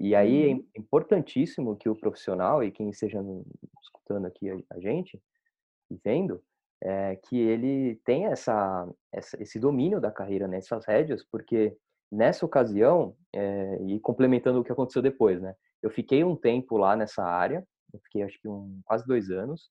E 0.00 0.16
aí 0.16 0.50
é 0.50 0.54
uhum. 0.54 0.68
é 0.74 0.80
importantíssimo 0.80 1.76
que 1.76 1.88
o 1.88 1.94
profissional 1.94 2.62
e 2.62 2.72
quem 2.72 2.90
esteja 2.90 3.20
escutando 3.80 4.26
aqui 4.26 4.50
a, 4.50 4.58
a 4.70 4.80
gente 4.80 5.22
vendo, 6.04 6.42
é, 6.82 7.16
que 7.16 7.38
ele 7.38 8.00
tenha 8.04 8.30
essa, 8.30 8.88
essa, 9.12 9.40
esse 9.42 9.58
domínio 9.58 10.00
da 10.00 10.10
carreira 10.10 10.46
nessas 10.48 10.86
né, 10.86 10.94
rédeas, 10.94 11.24
porque 11.30 11.76
Nessa 12.12 12.44
ocasião, 12.44 13.16
é, 13.32 13.82
e 13.86 13.98
complementando 13.98 14.60
o 14.60 14.64
que 14.64 14.70
aconteceu 14.70 15.00
depois, 15.00 15.40
né? 15.40 15.54
Eu 15.82 15.88
fiquei 15.88 16.22
um 16.22 16.36
tempo 16.36 16.76
lá 16.76 16.94
nessa 16.94 17.24
área, 17.24 17.66
eu 17.90 17.98
fiquei 18.00 18.22
acho 18.22 18.38
que 18.38 18.46
um, 18.46 18.82
quase 18.84 19.06
dois 19.06 19.30
anos, 19.30 19.70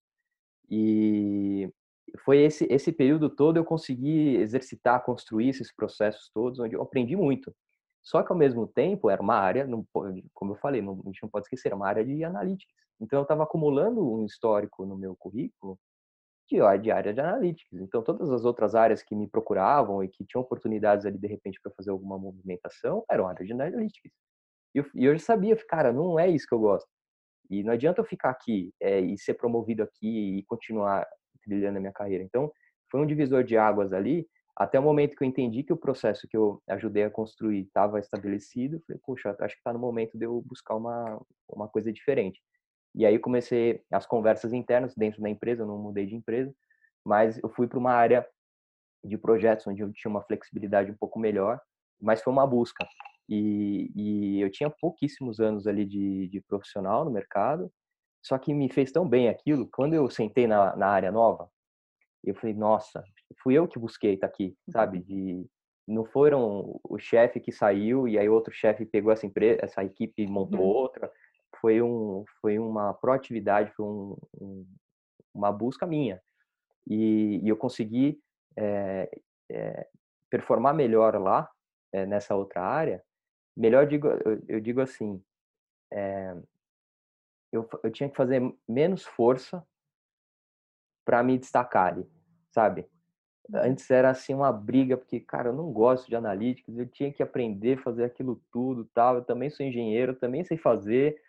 e 0.67 1.71
foi 2.25 2.39
esse, 2.39 2.65
esse 2.67 2.91
período 2.91 3.29
todo 3.29 3.57
eu 3.57 3.63
consegui 3.63 4.37
exercitar, 4.37 5.05
construir 5.05 5.49
esses 5.49 5.71
processos 5.71 6.31
todos, 6.33 6.59
onde 6.59 6.75
eu 6.75 6.81
aprendi 6.81 7.15
muito. 7.15 7.53
Só 8.01 8.23
que 8.23 8.31
ao 8.31 8.37
mesmo 8.37 8.65
tempo 8.65 9.07
era 9.07 9.21
uma 9.21 9.35
área, 9.35 9.67
não, 9.67 9.85
como 10.33 10.53
eu 10.53 10.57
falei, 10.57 10.81
não, 10.81 10.99
a 11.05 11.09
gente 11.09 11.21
não 11.21 11.29
pode 11.29 11.45
esquecer, 11.45 11.67
era 11.67 11.75
uma 11.75 11.87
área 11.87 12.03
de 12.03 12.23
analytics. 12.23 12.73
Então 12.99 13.19
eu 13.19 13.23
estava 13.23 13.43
acumulando 13.43 14.01
um 14.01 14.25
histórico 14.25 14.83
no 14.83 14.97
meu 14.97 15.15
currículo 15.15 15.77
de, 16.51 16.83
de 16.83 16.91
área 16.91 17.13
de 17.13 17.19
analytics. 17.19 17.79
Então, 17.79 18.03
todas 18.03 18.29
as 18.29 18.43
outras 18.45 18.75
áreas 18.75 19.01
que 19.01 19.15
me 19.15 19.27
procuravam 19.27 20.03
e 20.03 20.09
que 20.09 20.25
tinham 20.25 20.41
oportunidades 20.43 21.05
ali, 21.05 21.17
de 21.17 21.27
repente, 21.27 21.59
para 21.61 21.71
fazer 21.71 21.91
alguma 21.91 22.17
movimentação, 22.17 23.03
eram 23.09 23.27
áreas 23.27 23.47
de 23.47 23.53
analytics. 23.53 24.11
E 24.75 24.79
eu, 24.79 24.85
e 24.95 25.05
eu 25.05 25.17
sabia, 25.19 25.55
cara, 25.67 25.91
não 25.91 26.19
é 26.19 26.29
isso 26.29 26.47
que 26.47 26.53
eu 26.53 26.59
gosto. 26.59 26.87
E 27.49 27.63
não 27.63 27.73
adianta 27.73 28.01
eu 28.01 28.05
ficar 28.05 28.29
aqui 28.29 28.73
é, 28.79 28.99
e 28.99 29.17
ser 29.17 29.33
promovido 29.35 29.83
aqui 29.83 30.39
e 30.39 30.43
continuar 30.43 31.07
trilhando 31.43 31.77
a 31.77 31.81
minha 31.81 31.93
carreira. 31.93 32.23
Então, 32.23 32.51
foi 32.89 33.01
um 33.01 33.05
divisor 33.05 33.43
de 33.43 33.57
águas 33.57 33.93
ali, 33.93 34.27
até 34.55 34.79
o 34.79 34.83
momento 34.83 35.15
que 35.15 35.23
eu 35.23 35.27
entendi 35.27 35.63
que 35.63 35.73
o 35.73 35.77
processo 35.77 36.27
que 36.27 36.35
eu 36.35 36.61
ajudei 36.69 37.03
a 37.03 37.09
construir 37.09 37.61
estava 37.61 37.99
estabelecido, 37.99 38.81
falei, 38.85 39.01
puxa, 39.03 39.35
acho 39.39 39.55
que 39.55 39.59
está 39.59 39.73
no 39.73 39.79
momento 39.79 40.17
de 40.17 40.25
eu 40.25 40.41
buscar 40.45 40.75
uma, 40.75 41.19
uma 41.49 41.67
coisa 41.67 41.91
diferente. 41.91 42.39
E 42.93 43.05
aí 43.05 43.17
comecei 43.17 43.83
as 43.91 44.05
conversas 44.05 44.53
internas 44.53 44.93
dentro 44.95 45.21
da 45.21 45.29
empresa, 45.29 45.63
eu 45.63 45.67
não 45.67 45.77
mudei 45.77 46.05
de 46.05 46.15
empresa, 46.15 46.53
mas 47.05 47.39
eu 47.41 47.49
fui 47.49 47.67
para 47.67 47.79
uma 47.79 47.91
área 47.91 48.27
de 49.03 49.17
projetos 49.17 49.65
onde 49.67 49.81
eu 49.81 49.91
tinha 49.91 50.09
uma 50.09 50.21
flexibilidade 50.21 50.91
um 50.91 50.97
pouco 50.97 51.19
melhor, 51.19 51.59
mas 51.99 52.21
foi 52.21 52.31
uma 52.31 52.45
busca. 52.45 52.85
E, 53.27 53.91
e 53.95 54.41
eu 54.41 54.51
tinha 54.51 54.69
pouquíssimos 54.69 55.39
anos 55.39 55.65
ali 55.65 55.85
de, 55.85 56.27
de, 56.27 56.41
profissional 56.41 57.05
no 57.05 57.11
mercado, 57.11 57.71
só 58.21 58.37
que 58.37 58.53
me 58.53 58.71
fez 58.71 58.91
tão 58.91 59.07
bem 59.07 59.29
aquilo, 59.29 59.69
quando 59.73 59.93
eu 59.93 60.09
sentei 60.09 60.45
na, 60.45 60.75
na 60.75 60.87
área 60.87 61.11
nova, 61.11 61.49
eu 62.23 62.35
falei, 62.35 62.53
nossa, 62.53 63.03
fui 63.41 63.55
eu 63.55 63.67
que 63.67 63.79
busquei 63.79 64.13
estar 64.13 64.27
tá 64.27 64.33
aqui, 64.33 64.55
sabe? 64.69 64.97
Uhum. 64.99 65.03
De, 65.03 65.49
não 65.87 66.05
foram 66.05 66.79
o 66.83 66.99
chefe 66.99 67.39
que 67.39 67.51
saiu 67.51 68.07
e 68.07 68.17
aí 68.17 68.29
outro 68.29 68.53
chefe 68.53 68.85
pegou 68.85 69.11
essa 69.11 69.25
empresa, 69.25 69.59
essa 69.63 69.83
equipe 69.83 70.21
e 70.21 70.27
montou 70.27 70.61
uhum. 70.61 70.67
outra. 70.67 71.11
Foi 71.61 71.81
um, 71.81 72.25
foi 72.41 72.57
uma 72.59 72.93
proatividade, 72.93 73.71
foi 73.75 73.85
um, 73.85 74.17
um, 74.41 74.67
uma 75.33 75.51
busca 75.51 75.85
minha 75.85 76.21
e, 76.87 77.39
e 77.43 77.47
eu 77.47 77.55
consegui 77.55 78.19
é, 78.57 79.09
é, 79.49 79.87
performar 80.29 80.73
melhor 80.73 81.15
lá 81.21 81.49
é, 81.93 82.05
nessa 82.05 82.35
outra 82.35 82.61
área. 82.61 83.03
Melhor 83.55 83.85
digo, 83.85 84.07
eu, 84.07 84.43
eu 84.47 84.59
digo 84.59 84.81
assim, 84.81 85.21
eu, 87.51 87.69
eu 87.83 87.91
tinha 87.91 88.09
que 88.09 88.15
fazer 88.15 88.41
menos 88.67 89.05
força 89.05 89.65
para 91.05 91.21
me 91.21 91.37
destacar 91.37 91.93
ali, 91.93 92.09
sabe? 92.49 92.87
Uhum. 93.49 93.59
Antes 93.59 93.89
era 93.89 94.09
assim 94.09 94.33
uma 94.33 94.51
briga, 94.51 94.97
porque, 94.97 95.19
cara, 95.19 95.49
eu 95.49 95.53
não 95.53 95.71
gosto 95.71 96.07
de 96.07 96.15
analíticos, 96.15 96.77
eu 96.77 96.87
tinha 96.87 97.11
que 97.11 97.21
aprender 97.21 97.77
a 97.77 97.81
fazer 97.81 98.05
aquilo 98.05 98.41
tudo, 98.51 98.85
tal. 98.93 99.15
Eu 99.15 99.23
também 99.23 99.49
sou 99.49 99.65
engenheiro, 99.65 100.15
também 100.15 100.43
sei 100.43 100.57
fazer, 100.57 101.21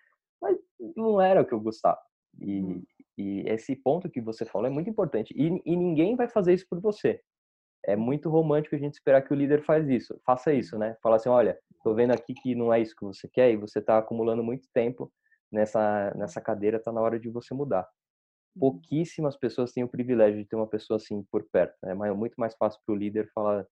não 0.96 1.20
era 1.20 1.42
o 1.42 1.46
que 1.46 1.52
eu 1.52 1.60
gostava. 1.60 2.00
E, 2.40 2.60
uhum. 2.60 2.82
e 3.18 3.40
esse 3.46 3.76
ponto 3.76 4.10
que 4.10 4.20
você 4.20 4.44
falou 4.44 4.66
é 4.66 4.70
muito 4.70 4.88
importante. 4.90 5.34
E, 5.36 5.62
e, 5.64 5.76
ninguém 5.76 6.16
vai 6.16 6.28
fazer 6.28 6.54
isso 6.54 6.66
por 6.68 6.80
você. 6.80 7.20
É 7.84 7.96
muito 7.96 8.30
romântico 8.30 8.76
a 8.76 8.78
gente 8.78 8.94
esperar 8.94 9.22
que 9.22 9.32
o 9.32 9.36
líder 9.36 9.64
faz 9.64 9.88
isso, 9.88 10.18
faça 10.24 10.52
isso, 10.52 10.78
né? 10.78 10.96
Falar 11.02 11.16
assim, 11.16 11.28
olha, 11.28 11.58
tô 11.82 11.94
vendo 11.94 12.12
aqui 12.12 12.32
que 12.34 12.54
não 12.54 12.72
é 12.72 12.80
isso 12.80 12.94
que 12.96 13.04
você 13.04 13.28
quer 13.28 13.50
e 13.50 13.56
você 13.56 13.80
está 13.80 13.98
acumulando 13.98 14.42
muito 14.42 14.68
tempo 14.72 15.12
nessa 15.50 16.12
nessa 16.16 16.40
cadeira, 16.40 16.80
tá 16.80 16.92
na 16.92 17.00
hora 17.00 17.18
de 17.18 17.28
você 17.28 17.52
mudar. 17.54 17.86
Uhum. 18.54 18.60
pouquíssimas 18.60 19.36
pessoas 19.36 19.72
têm 19.72 19.84
o 19.84 19.88
privilégio 19.88 20.38
de 20.38 20.46
ter 20.46 20.56
uma 20.56 20.66
pessoa 20.66 20.96
assim 20.96 21.22
por 21.30 21.44
perto. 21.50 21.74
É 21.84 21.94
muito 21.94 22.34
mais 22.36 22.54
fácil 22.56 22.80
para 22.84 22.94
o 22.94 22.98
líder 22.98 23.30
falar, 23.34 23.66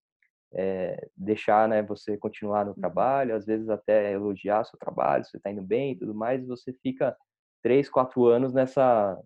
é, 0.53 1.09
deixar 1.17 1.69
né, 1.69 1.83
você 1.83 2.17
continuar 2.17 2.65
no 2.65 2.73
uhum. 2.73 2.77
trabalho, 2.77 3.35
às 3.35 3.47
vezes 3.47 3.69
até 3.69 4.13
elogiar 4.13 4.65
seu 4.65 4.79
trabalho, 4.79 5.25
você 5.25 5.37
está 5.37 5.51
indo 5.51 5.63
bem 5.63 5.93
e 5.93 5.97
tudo 5.97 6.15
mais, 6.15 6.43
e 6.43 6.47
você 6.47 6.73
fica 6.73 7.17
três, 7.63 7.89
quatro 7.89 8.27
anos 8.27 8.53
nessa 8.53 9.21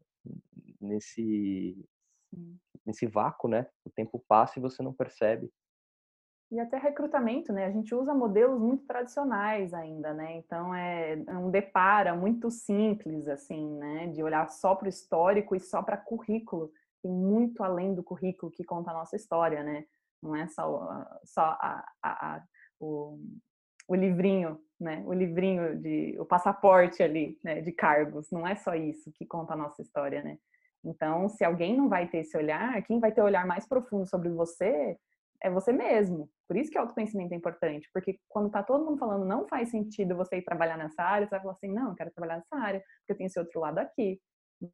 nesse 0.80 1.76
nesse 2.84 3.06
vácuo, 3.06 3.48
né? 3.48 3.66
O 3.84 3.90
tempo 3.90 4.22
passa 4.28 4.58
e 4.58 4.62
você 4.62 4.82
não 4.82 4.92
percebe 4.92 5.50
e 6.54 6.60
até 6.60 6.78
recrutamento, 6.78 7.52
né? 7.52 7.66
A 7.66 7.70
gente 7.70 7.92
usa 7.94 8.14
modelos 8.14 8.60
muito 8.60 8.86
tradicionais 8.86 9.74
ainda, 9.74 10.14
né? 10.14 10.36
Então 10.36 10.72
é, 10.72 11.14
é 11.26 11.36
um 11.36 11.50
depara 11.50 12.14
muito 12.14 12.48
simples, 12.48 13.26
assim, 13.26 13.76
né? 13.76 14.06
De 14.08 14.22
olhar 14.22 14.48
só 14.48 14.74
para 14.74 14.86
o 14.86 14.88
histórico 14.88 15.56
e 15.56 15.60
só 15.60 15.82
para 15.82 15.96
currículo. 15.96 16.70
Tem 17.02 17.10
muito 17.10 17.62
além 17.62 17.92
do 17.92 18.04
currículo 18.04 18.52
que 18.52 18.62
conta 18.62 18.92
a 18.92 18.94
nossa 18.94 19.16
história, 19.16 19.64
né? 19.64 19.84
Não 20.24 20.34
é 20.34 20.48
só, 20.48 21.06
só 21.24 21.42
a, 21.42 21.84
a, 22.02 22.36
a, 22.36 22.44
o, 22.80 23.18
o 23.86 23.94
livrinho, 23.94 24.58
né? 24.80 25.04
O 25.06 25.12
livrinho 25.12 25.78
de 25.78 26.16
o 26.18 26.24
passaporte 26.24 27.02
ali, 27.02 27.38
né? 27.44 27.60
De 27.60 27.70
cargos. 27.72 28.30
Não 28.30 28.48
é 28.48 28.56
só 28.56 28.74
isso 28.74 29.12
que 29.12 29.26
conta 29.26 29.52
a 29.52 29.56
nossa 29.56 29.82
história, 29.82 30.22
né? 30.22 30.38
Então, 30.82 31.28
se 31.28 31.44
alguém 31.44 31.76
não 31.76 31.88
vai 31.88 32.08
ter 32.08 32.18
esse 32.18 32.36
olhar, 32.36 32.82
quem 32.82 32.98
vai 32.98 33.12
ter 33.12 33.20
o 33.20 33.24
olhar 33.24 33.46
mais 33.46 33.66
profundo 33.68 34.06
sobre 34.06 34.30
você 34.30 34.98
é 35.42 35.50
você 35.50 35.72
mesmo. 35.72 36.30
Por 36.48 36.56
isso 36.56 36.70
que 36.70 36.78
o 36.78 36.80
autoconhecimento 36.80 37.32
é 37.34 37.36
importante, 37.36 37.88
porque 37.92 38.18
quando 38.28 38.50
tá 38.50 38.62
todo 38.62 38.84
mundo 38.84 38.98
falando 38.98 39.26
não 39.26 39.46
faz 39.46 39.70
sentido 39.70 40.16
você 40.16 40.38
ir 40.38 40.42
trabalhar 40.42 40.76
nessa 40.78 41.02
área, 41.02 41.26
você 41.26 41.30
vai 41.30 41.40
falar 41.40 41.52
assim, 41.52 41.72
não, 41.72 41.90
eu 41.90 41.94
quero 41.94 42.10
trabalhar 42.12 42.36
nessa 42.36 42.56
área, 42.56 42.80
porque 42.80 43.12
eu 43.12 43.16
tenho 43.16 43.26
esse 43.26 43.38
outro 43.38 43.60
lado 43.60 43.78
aqui, 43.78 44.20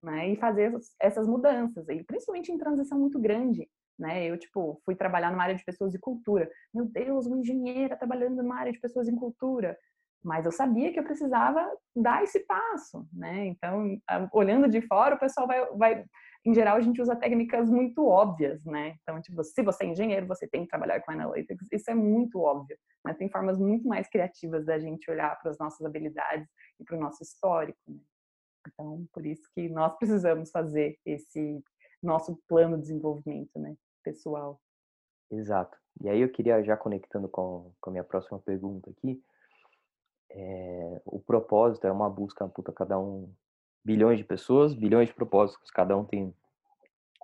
né? 0.02 0.28
E 0.28 0.36
fazer 0.36 0.72
essas 1.00 1.26
mudanças, 1.26 1.88
e 1.88 2.02
principalmente 2.04 2.52
em 2.52 2.58
transição 2.58 2.98
muito 2.98 3.18
grande, 3.18 3.68
né? 4.00 4.24
Eu, 4.26 4.38
tipo, 4.38 4.80
fui 4.84 4.96
trabalhar 4.96 5.30
numa 5.30 5.42
área 5.42 5.54
de 5.54 5.64
pessoas 5.64 5.94
e 5.94 5.98
cultura. 5.98 6.50
Meu 6.74 6.86
Deus, 6.86 7.26
uma 7.26 7.38
engenheira 7.38 7.96
trabalhando 7.96 8.42
numa 8.42 8.58
área 8.58 8.72
de 8.72 8.80
pessoas 8.80 9.06
em 9.08 9.14
cultura. 9.14 9.78
Mas 10.22 10.44
eu 10.44 10.52
sabia 10.52 10.92
que 10.92 10.98
eu 10.98 11.04
precisava 11.04 11.66
dar 11.96 12.22
esse 12.22 12.40
passo, 12.40 13.06
né? 13.12 13.46
Então, 13.46 13.98
olhando 14.32 14.68
de 14.68 14.82
fora, 14.82 15.14
o 15.14 15.18
pessoal 15.18 15.46
vai, 15.46 15.64
vai 15.76 16.04
em 16.44 16.54
geral, 16.54 16.76
a 16.76 16.80
gente 16.80 17.00
usa 17.00 17.14
técnicas 17.14 17.68
muito 17.68 18.06
óbvias, 18.06 18.64
né? 18.64 18.96
Então, 19.02 19.20
tipo, 19.20 19.42
se 19.44 19.62
você 19.62 19.84
é 19.84 19.88
engenheiro, 19.88 20.26
você 20.26 20.48
tem 20.48 20.62
que 20.62 20.68
trabalhar 20.68 21.00
com 21.00 21.12
analytics. 21.12 21.68
Isso 21.70 21.90
é 21.90 21.94
muito 21.94 22.40
óbvio, 22.40 22.78
né? 23.04 23.12
Tem 23.14 23.28
formas 23.28 23.58
muito 23.58 23.86
mais 23.86 24.08
criativas 24.08 24.64
da 24.64 24.78
gente 24.78 25.10
olhar 25.10 25.38
para 25.38 25.50
as 25.50 25.58
nossas 25.58 25.86
habilidades 25.86 26.48
e 26.78 26.84
para 26.84 26.96
o 26.96 27.00
nosso 27.00 27.22
histórico, 27.22 27.78
né? 27.86 28.00
Então, 28.68 29.06
por 29.12 29.24
isso 29.24 29.42
que 29.54 29.68
nós 29.68 29.96
precisamos 29.96 30.50
fazer 30.50 30.98
esse 31.04 31.62
nosso 32.02 32.38
plano 32.48 32.76
de 32.76 32.82
desenvolvimento, 32.82 33.58
né? 33.58 33.74
Pessoal. 34.02 34.60
Exato. 35.30 35.76
E 36.02 36.08
aí 36.08 36.20
eu 36.20 36.30
queria, 36.30 36.62
já 36.62 36.76
conectando 36.76 37.28
com, 37.28 37.72
com 37.80 37.90
a 37.90 37.92
minha 37.92 38.04
próxima 38.04 38.38
pergunta 38.38 38.90
aqui, 38.90 39.22
é, 40.30 41.02
o 41.04 41.20
propósito 41.20 41.86
é 41.86 41.92
uma 41.92 42.08
busca, 42.08 42.46
puta, 42.48 42.72
cada 42.72 42.98
um 42.98 43.32
bilhões 43.84 44.18
de 44.18 44.24
pessoas, 44.24 44.74
bilhões 44.74 45.08
de 45.08 45.14
propósitos, 45.14 45.70
cada 45.70 45.96
um 45.96 46.04
tem, 46.04 46.34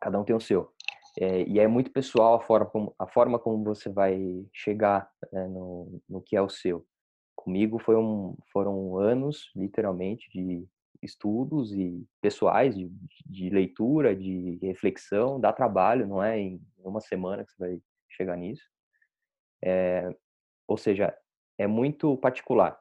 cada 0.00 0.18
um 0.18 0.24
tem 0.24 0.34
o 0.34 0.40
seu. 0.40 0.72
É, 1.18 1.42
e 1.44 1.58
é 1.58 1.66
muito 1.66 1.90
pessoal 1.90 2.34
a 2.34 2.40
forma 2.40 2.92
a 2.98 3.06
forma 3.06 3.38
como 3.38 3.64
você 3.64 3.88
vai 3.88 4.46
chegar 4.52 5.10
né, 5.32 5.46
no, 5.46 6.00
no 6.08 6.20
que 6.20 6.36
é 6.36 6.42
o 6.42 6.48
seu. 6.48 6.86
Comigo 7.34 7.78
foi 7.78 7.96
um, 7.96 8.36
foram 8.52 8.98
anos, 8.98 9.50
literalmente, 9.54 10.28
de 10.30 10.66
estudos 11.06 11.72
e 11.72 12.06
pessoais, 12.20 12.74
de, 12.76 12.90
de 13.24 13.50
leitura, 13.50 14.14
de 14.14 14.58
reflexão, 14.62 15.40
dá 15.40 15.52
trabalho, 15.52 16.06
não 16.06 16.22
é 16.22 16.38
em 16.38 16.60
uma 16.78 17.00
semana 17.00 17.44
que 17.44 17.52
você 17.52 17.58
vai 17.58 17.80
chegar 18.10 18.36
nisso. 18.36 18.64
É, 19.64 20.14
ou 20.68 20.76
seja, 20.76 21.16
é 21.56 21.66
muito 21.66 22.16
particular 22.18 22.78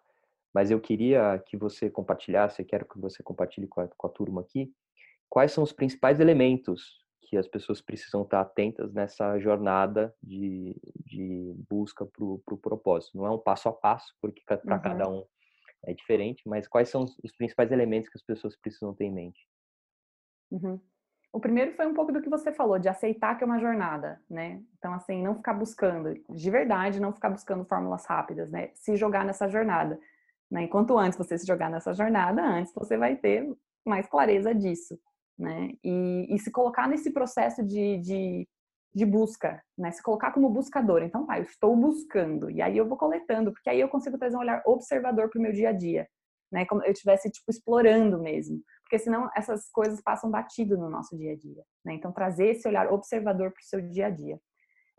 mas 0.56 0.72
eu 0.72 0.80
queria 0.80 1.38
que 1.46 1.58
você 1.58 1.90
compartilhasse, 1.90 2.62
eu 2.62 2.66
quero 2.66 2.86
que 2.86 2.98
você 2.98 3.22
compartilhe 3.22 3.68
com 3.68 3.82
a, 3.82 3.90
com 3.90 4.08
a 4.08 4.10
turma 4.10 4.40
aqui, 4.40 4.74
quais 5.30 5.52
são 5.52 5.62
os 5.62 5.74
principais 5.74 6.22
elementos 6.22 7.04
que 7.24 7.36
as 7.36 7.46
pessoas 7.46 7.82
precisam 7.82 8.22
estar 8.22 8.40
atentas 8.40 8.94
nessa 8.94 9.38
jornada 9.38 10.16
de, 10.24 10.74
de 11.06 11.54
busca 11.70 12.06
para 12.06 12.24
o 12.24 12.40
pro 12.46 12.58
propósito. 12.58 13.18
Não 13.18 13.26
é 13.26 13.32
um 13.32 13.38
passo 13.38 13.68
a 13.68 13.74
passo, 13.74 14.16
porque 14.22 14.42
para 14.46 14.76
uhum. 14.76 14.82
cada 14.82 15.10
um 15.10 15.26
é 15.86 15.94
diferente, 15.94 16.44
mas 16.48 16.68
quais 16.68 16.90
são 16.90 17.04
os 17.04 17.36
principais 17.38 17.72
elementos 17.72 18.10
que 18.10 18.18
as 18.18 18.24
pessoas 18.24 18.56
precisam 18.56 18.94
ter 18.94 19.06
em 19.06 19.14
mente? 19.14 19.48
Uhum. 20.52 20.80
O 21.32 21.40
primeiro 21.40 21.74
foi 21.74 21.86
um 21.86 21.94
pouco 21.94 22.14
do 22.14 22.22
que 22.22 22.30
você 22.30 22.54
falou, 22.54 22.80
de 22.80 22.88
aceitar 22.88 23.38
que 23.38 23.44
é 23.44 23.48
uma 23.48 23.60
jornada, 23.60 24.22
né? 24.30 24.62
Então, 24.78 24.94
assim, 24.94 25.22
não 25.22 25.36
ficar 25.36 25.54
buscando, 25.54 26.14
de 26.30 26.50
verdade, 26.50 27.00
não 27.00 27.12
ficar 27.12 27.30
buscando 27.30 27.66
fórmulas 27.66 28.06
rápidas, 28.06 28.50
né? 28.50 28.70
Se 28.74 28.96
jogar 28.96 29.26
nessa 29.26 29.50
jornada. 29.50 30.00
Né? 30.50 30.64
Enquanto 30.64 30.98
antes 30.98 31.18
você 31.18 31.38
se 31.38 31.46
jogar 31.46 31.70
nessa 31.70 31.94
jornada, 31.94 32.42
antes 32.42 32.74
você 32.74 32.98
vai 32.98 33.18
ter 33.18 33.54
mais 33.86 34.08
clareza 34.08 34.56
disso. 34.56 34.98
Né? 35.38 35.72
E, 35.84 36.34
e 36.34 36.40
se 36.40 36.50
colocar 36.50 36.88
nesse 36.88 37.12
processo 37.12 37.62
de, 37.62 37.98
de, 37.98 38.48
de, 38.96 39.06
busca, 39.06 39.62
né? 39.78 39.92
se 39.92 40.02
colocar 40.02 40.32
como 40.32 40.50
buscador. 40.50 41.04
Então, 41.04 41.26
tá, 41.26 41.38
eu 41.38 41.44
estou 41.44 41.76
buscando, 41.76 42.50
e 42.50 42.62
aí 42.62 42.78
eu 42.78 42.88
vou 42.88 42.98
coletando, 42.98 43.52
porque 43.52 43.70
aí 43.70 43.80
eu 43.80 43.90
consigo 43.90 44.18
trazer 44.18 44.38
um 44.38 44.40
olhar 44.40 44.64
observador 44.66 45.30
para 45.30 45.40
o 45.40 45.42
meu 45.42 45.52
dia 45.52 45.70
a 45.70 45.74
dia. 45.74 46.08
Né? 46.52 46.66
Como 46.66 46.84
eu 46.84 46.92
estivesse, 46.92 47.30
tipo, 47.30 47.50
explorando 47.50 48.20
mesmo. 48.22 48.62
Porque 48.84 49.00
senão 49.00 49.30
essas 49.36 49.70
coisas 49.72 50.02
passam 50.02 50.32
batido 50.32 50.78
no 50.78 50.90
nosso 50.90 51.18
dia 51.18 51.34
a 51.34 51.36
dia. 51.36 51.64
Né? 51.84 51.96
Então, 51.96 52.12
trazer 52.12 52.52
esse 52.52 52.68
olhar 52.68 52.92
observador 52.92 53.52
para 53.52 53.62
o 53.62 53.66
seu 53.66 53.82
dia 53.82 54.08
a 54.08 54.10
dia. 54.10 54.40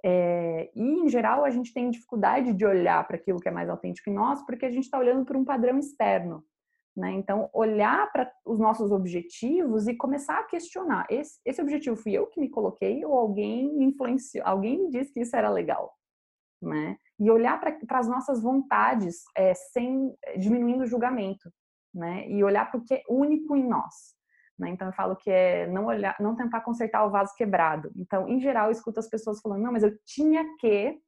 É, 0.04 0.70
e, 0.74 0.82
em 0.82 1.08
geral, 1.08 1.44
a 1.44 1.50
gente 1.50 1.72
tem 1.72 1.90
dificuldade 1.90 2.52
de 2.52 2.66
olhar 2.66 3.06
para 3.06 3.16
aquilo 3.16 3.40
que 3.40 3.48
é 3.48 3.52
mais 3.52 3.68
autêntico 3.68 4.10
em 4.10 4.14
nós, 4.14 4.44
porque 4.44 4.66
a 4.66 4.70
gente 4.70 4.84
está 4.84 4.98
olhando 4.98 5.24
por 5.24 5.36
um 5.36 5.44
padrão 5.44 5.78
externo. 5.78 6.44
Né? 6.96 7.12
Então, 7.12 7.50
olhar 7.52 8.10
para 8.10 8.32
os 8.44 8.58
nossos 8.58 8.90
objetivos 8.90 9.86
e 9.86 9.94
começar 9.94 10.38
a 10.38 10.44
questionar: 10.44 11.06
esse, 11.10 11.38
esse 11.44 11.60
objetivo 11.60 11.94
fui 11.94 12.12
eu 12.12 12.26
que 12.26 12.40
me 12.40 12.48
coloquei 12.48 13.04
ou 13.04 13.12
alguém 13.12 13.82
influenciou, 13.82 14.46
alguém 14.46 14.84
me 14.84 14.90
disse 14.90 15.12
que 15.12 15.20
isso 15.20 15.36
era 15.36 15.50
legal? 15.50 15.92
Né? 16.62 16.96
E 17.20 17.30
olhar 17.30 17.60
para 17.60 17.98
as 17.98 18.08
nossas 18.08 18.42
vontades 18.42 19.24
é, 19.36 19.52
sem 19.52 20.16
diminuindo 20.38 20.84
o 20.84 20.86
julgamento, 20.86 21.50
né? 21.94 22.26
E 22.30 22.42
olhar 22.42 22.70
para 22.70 22.80
o 22.80 22.82
que 22.82 22.94
é 22.94 23.02
único 23.10 23.54
em 23.54 23.68
nós. 23.68 24.16
Né? 24.58 24.70
Então 24.70 24.88
eu 24.88 24.94
falo 24.94 25.16
que 25.16 25.30
é 25.30 25.66
não 25.66 25.84
olhar, 25.84 26.16
não 26.18 26.34
tentar 26.34 26.62
consertar 26.62 27.04
o 27.04 27.10
vaso 27.10 27.34
quebrado. 27.36 27.92
Então, 27.94 28.26
em 28.26 28.40
geral, 28.40 28.66
eu 28.66 28.72
escuto 28.72 28.98
as 28.98 29.08
pessoas 29.08 29.38
falando, 29.42 29.62
não, 29.62 29.72
mas 29.72 29.82
eu 29.82 29.94
tinha 30.06 30.44
que. 30.58 30.98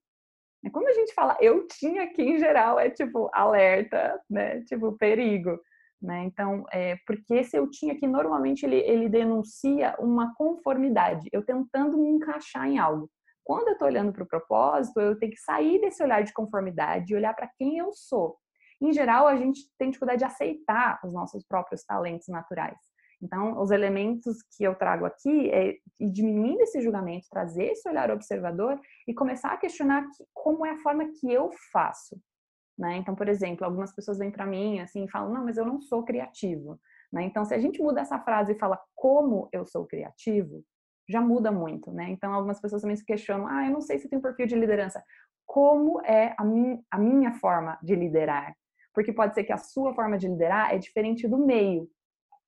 Quando 0.71 0.89
a 0.89 0.93
gente 0.93 1.15
fala 1.15 1.37
eu 1.41 1.67
tinha 1.67 2.13
que, 2.13 2.21
em 2.21 2.39
geral, 2.39 2.79
é 2.79 2.91
tipo 2.91 3.31
alerta, 3.33 4.21
né? 4.29 4.61
Tipo 4.65 4.93
perigo. 4.99 5.59
Né? 6.01 6.25
Então, 6.25 6.65
é, 6.73 6.97
porque 7.07 7.35
esse 7.35 7.57
eu 7.57 7.69
tinha 7.69 7.99
que 7.99 8.07
normalmente 8.07 8.65
ele, 8.65 8.77
ele 8.77 9.09
denuncia 9.09 9.97
uma 9.99 10.33
conformidade, 10.35 11.29
eu 11.33 11.45
tentando 11.45 11.99
me 11.99 12.09
encaixar 12.09 12.69
em 12.69 12.79
algo. 12.79 13.11
Quando 13.45 13.69
eu 13.69 13.73
estou 13.73 13.89
olhando 13.89 14.13
para 14.13 14.23
o 14.23 14.29
propósito, 14.29 15.01
eu 15.01 15.19
tenho 15.19 15.33
que 15.33 15.41
sair 15.41 15.81
desse 15.81 16.03
olhar 16.03 16.23
de 16.23 16.33
conformidade 16.33 17.13
e 17.13 17.17
olhar 17.17 17.35
para 17.35 17.51
quem 17.59 17.79
eu 17.79 17.91
sou. 17.93 18.37
Em 18.81 18.93
geral, 18.93 19.27
a 19.27 19.37
gente 19.37 19.63
tem 19.77 19.91
dificuldade 19.91 20.21
de 20.21 20.25
aceitar 20.25 21.01
os 21.03 21.13
nossos 21.13 21.45
próprios 21.45 21.83
talentos 21.83 22.29
naturais. 22.29 22.79
Então, 23.21 23.61
os 23.61 23.73
elementos 23.73 24.37
que 24.57 24.63
eu 24.63 24.77
trago 24.77 25.05
aqui 25.05 25.51
é 25.51 25.75
ir 25.99 26.13
diminuindo 26.13 26.61
esse 26.61 26.81
julgamento, 26.81 27.27
trazer 27.29 27.73
esse 27.73 27.89
olhar 27.89 28.11
observador 28.11 28.81
e 29.09 29.15
começar 29.15 29.53
a 29.53 29.57
questionar 29.57 30.07
como 30.33 30.65
é 30.65 30.71
a 30.71 30.79
forma 30.79 31.11
que 31.19 31.33
eu 31.33 31.51
faço. 31.73 32.17
Né? 32.79 32.99
Então, 32.99 33.15
por 33.15 33.29
exemplo, 33.29 33.65
algumas 33.65 33.93
pessoas 33.93 34.19
vêm 34.19 34.31
para 34.31 34.47
mim 34.47 34.79
assim 34.81 35.05
e 35.05 35.11
falam: 35.11 35.33
não, 35.33 35.45
mas 35.45 35.57
eu 35.57 35.67
não 35.67 35.81
sou 35.81 36.05
criativo. 36.05 36.79
Né? 37.13 37.25
Então, 37.25 37.45
se 37.45 37.55
a 37.55 37.59
gente 37.59 37.83
muda 37.83 38.01
essa 38.01 38.19
frase 38.21 38.53
e 38.53 38.59
fala 38.59 38.81
como 38.95 39.49
eu 39.53 39.67
sou 39.67 39.87
criativo, 39.87 40.63
já 41.09 41.21
muda 41.21 41.51
muito. 41.51 41.91
Né? 41.91 42.11
Então, 42.11 42.33
algumas 42.33 42.61
pessoas 42.61 42.83
também 42.83 42.97
se 42.97 43.05
questionam: 43.05 43.49
ah, 43.49 43.67
eu 43.67 43.73
não 43.73 43.81
sei 43.81 43.99
se 43.99 44.09
tem 44.09 44.21
perfil 44.21 44.47
de 44.47 44.55
liderança. 44.55 45.03
Como 45.45 46.01
é 46.05 46.35
a, 46.39 46.45
min 46.45 46.81
a 46.91 46.99
minha 46.99 47.33
forma 47.33 47.79
de 47.83 47.97
liderar? 47.97 48.55
Porque 48.95 49.13
pode 49.13 49.35
ser 49.35 49.45
que 49.45 49.53
a 49.53 49.57
sua 49.57 49.95
forma 49.95 50.19
de 50.19 50.29
liderar 50.29 50.73
é 50.73 50.79
diferente 50.79 51.27
do 51.27 51.39
meio. 51.39 51.89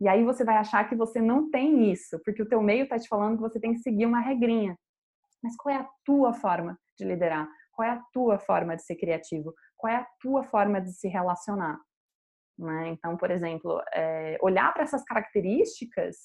E 0.01 0.09
aí 0.09 0.25
você 0.25 0.45
vai 0.45 0.57
achar 0.57 0.89
que 0.89 0.95
você 0.95 1.21
não 1.21 1.51
tem 1.51 1.91
isso, 1.91 2.19
porque 2.25 2.43
o 2.43 2.49
teu 2.49 2.63
meio 2.63 2.85
está 2.85 2.99
te 2.99 3.09
falando 3.09 3.37
que 3.37 3.43
você 3.43 3.61
tem 3.61 3.73
que 3.73 3.81
seguir 3.81 4.07
uma 4.07 4.21
regrinha. 4.21 4.77
Mas 5.43 5.57
qual 5.57 5.75
é 5.75 5.79
a 5.79 5.89
tua 6.05 6.33
forma 6.33 6.79
de 6.99 7.05
liderar? 7.05 7.49
Qual 7.73 7.87
é 7.87 7.93
a 7.93 8.03
tua 8.13 8.39
forma 8.39 8.77
de 8.77 8.83
ser 8.83 8.97
criativo? 8.97 9.55
Qual 9.81 9.93
é 9.93 9.97
a 9.97 10.07
tua 10.21 10.43
forma 10.43 10.81
de 10.81 10.93
se 10.93 11.09
relacionar? 11.09 11.79
Né? 12.59 12.89
Então, 12.89 13.17
por 13.17 13.31
exemplo, 13.31 13.81
é, 13.95 14.37
olhar 14.43 14.73
para 14.75 14.83
essas 14.83 15.03
características 15.03 16.17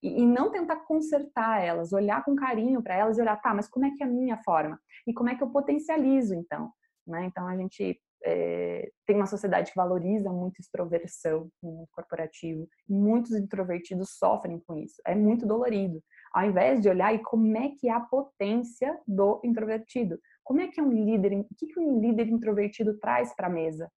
e, 0.00 0.22
e, 0.22 0.26
não 0.26 0.50
tentar 0.52 0.76
consertar 0.86 1.60
elas, 1.60 1.92
olhar 1.92 2.24
com 2.24 2.36
carinho 2.36 2.80
para 2.82 2.94
elas 2.94 3.18
e 3.18 3.20
olhar, 3.20 3.36
tá, 3.40 3.52
mas 3.52 3.68
como 3.68 3.84
é 3.86 3.90
que 3.90 4.02
é 4.02 4.06
a 4.06 4.10
minha 4.10 4.38
forma? 4.44 4.80
E 5.06 5.12
como 5.12 5.28
é 5.28 5.34
que 5.34 5.42
eu 5.42 5.50
potencializo, 5.50 6.34
então? 6.34 6.70
Né? 7.06 7.24
Então, 7.24 7.48
a 7.48 7.56
gente 7.56 8.00
é, 8.24 8.90
tem 9.06 9.16
uma 9.16 9.26
sociedade 9.26 9.70
que 9.70 9.76
valoriza 9.76 10.30
muito 10.30 10.60
extroversão 10.60 11.50
no 11.62 11.72
mundo 11.72 11.88
corporativo. 11.90 12.68
Muitos 12.88 13.32
introvertidos 13.32 14.10
sofrem 14.16 14.60
com 14.60 14.76
isso. 14.76 15.00
É 15.06 15.14
muito 15.14 15.46
dolorido. 15.46 16.02
Ao 16.32 16.44
invés 16.44 16.80
de 16.80 16.88
olhar 16.88 17.12
e 17.14 17.18
como 17.18 17.56
é 17.56 17.70
que 17.70 17.88
é 17.88 17.92
a 17.92 18.00
potência 18.00 18.98
do 19.06 19.40
introvertido. 19.44 20.18
Como 20.44 20.60
é 20.60 20.68
que 20.68 20.80
um 20.80 20.90
líder, 20.90 21.38
o 21.38 21.46
que 21.56 21.78
um 21.78 22.00
líder 22.00 22.28
introvertido 22.28 22.98
traz 22.98 23.34
para 23.34 23.46
a 23.46 23.50
mesa? 23.50 23.90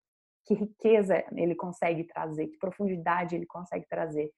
Que 0.45 0.55
riqueza 0.55 1.25
ele 1.35 1.55
consegue 1.55 2.05
trazer, 2.05 2.49
que 2.49 2.59
profundidade 2.59 3.37
ele 3.37 3.47
consegue 3.47 3.87
trazer. 3.89 4.31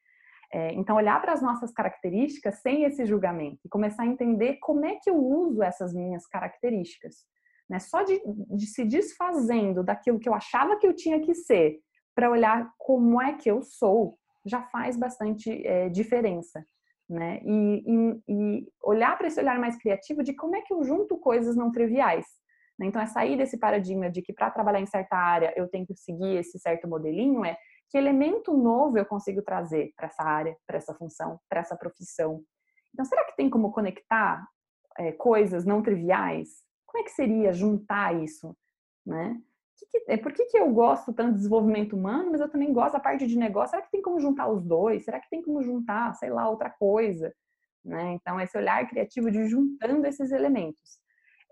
É, 0.53 0.73
então, 0.75 0.97
olhar 0.97 1.21
para 1.21 1.33
as 1.33 1.43
nossas 1.43 1.73
características 1.73 2.61
sem 2.61 2.85
esse 2.85 3.05
julgamento 3.05 3.59
e 3.65 3.69
começar 3.69 4.05
a 4.05 4.07
entender 4.07 4.59
como 4.61 4.85
é 4.85 4.97
que 5.03 5.11
eu 5.11 5.17
uso 5.17 5.63
essas 5.63 5.93
minhas 5.93 6.27
características. 6.27 7.25
Né? 7.69 7.79
Só 7.79 8.03
de, 8.03 8.21
de 8.27 8.67
se 8.67 8.85
desfazendo 8.85 9.83
daquilo 9.83 10.21
que 10.21 10.29
eu 10.29 10.35
achava 10.35 10.77
que 10.77 10.87
eu 10.87 10.95
tinha 10.95 11.21
que 11.21 11.35
ser 11.35 11.81
para 12.15 12.31
olhar 12.31 12.71
como 12.79 13.21
é 13.21 13.33
que 13.33 13.51
eu 13.51 13.63
sou, 13.63 14.17
já 14.47 14.63
faz 14.63 14.97
bastante 14.97 15.67
é, 15.67 15.89
diferença. 15.89 16.65
Né? 17.09 17.41
E, 17.45 17.85
e, 17.87 18.23
e 18.29 18.69
olhar 18.83 19.17
para 19.19 19.27
esse 19.27 19.39
olhar 19.39 19.59
mais 19.59 19.77
criativo 19.77 20.23
de 20.23 20.35
como 20.35 20.57
é 20.57 20.63
que 20.63 20.73
eu 20.73 20.83
junto 20.83 21.19
coisas 21.19 21.55
não 21.55 21.71
triviais. 21.71 22.25
Né? 22.79 22.87
Então, 22.87 23.01
é 23.01 23.07
sair 23.07 23.37
desse 23.37 23.59
paradigma 23.59 24.11
de 24.11 24.23
que 24.23 24.33
para 24.33 24.51
trabalhar 24.51 24.81
em 24.81 24.87
certa 24.87 25.17
área 25.17 25.53
eu 25.57 25.69
tenho 25.69 25.87
que 25.87 25.95
seguir 25.97 26.37
esse 26.39 26.59
certo 26.59 26.89
modelinho, 26.89 27.45
é 27.45 27.57
que 27.91 27.99
elemento 27.99 28.57
novo 28.57 28.97
eu 28.97 29.05
consigo 29.05 29.43
trazer 29.43 29.93
para 29.95 30.07
essa 30.07 30.23
área, 30.23 30.57
para 30.67 30.79
essa 30.79 30.95
função, 30.95 31.39
para 31.49 31.61
essa 31.61 31.77
profissão. 31.77 32.43
Então, 32.93 33.05
será 33.05 33.25
que 33.25 33.37
tem 33.37 33.51
como 33.51 33.71
conectar 33.71 34.43
é, 34.99 35.13
coisas 35.13 35.65
não 35.65 35.83
triviais 35.83 36.65
como 36.95 37.03
é 37.03 37.07
que 37.07 37.11
seria 37.11 37.53
juntar 37.53 38.15
isso, 38.23 38.57
né? 39.05 39.37
Que 39.95 40.05
é, 40.09 40.17
por 40.17 40.33
que, 40.33 40.47
que 40.47 40.59
eu 40.59 40.69
gosto 40.73 41.13
tanto 41.13 41.33
de 41.33 41.37
desenvolvimento 41.37 41.95
humano, 41.95 42.33
mas 42.33 42.41
eu 42.41 42.49
também 42.49 42.73
gosto 42.73 42.95
da 42.95 43.01
parte 43.01 43.29
de 43.29 43.39
negócio? 43.39 43.71
Será 43.71 43.83
que 43.83 43.93
tem 43.93 44.03
como 44.03 44.19
juntar 44.19 44.49
os 44.49 44.61
dois? 44.65 45.05
Será 45.05 45.21
que 45.21 45.31
tem 45.31 45.41
como 45.41 45.63
juntar, 45.63 46.15
sei 46.15 46.31
lá, 46.31 46.49
outra 46.49 46.69
coisa? 46.69 47.33
Né? 47.85 48.15
Então, 48.15 48.41
esse 48.41 48.59
olhar 48.59 48.89
criativo 48.89 49.31
de 49.31 49.47
juntando 49.47 50.05
esses 50.05 50.33
elementos. 50.33 50.99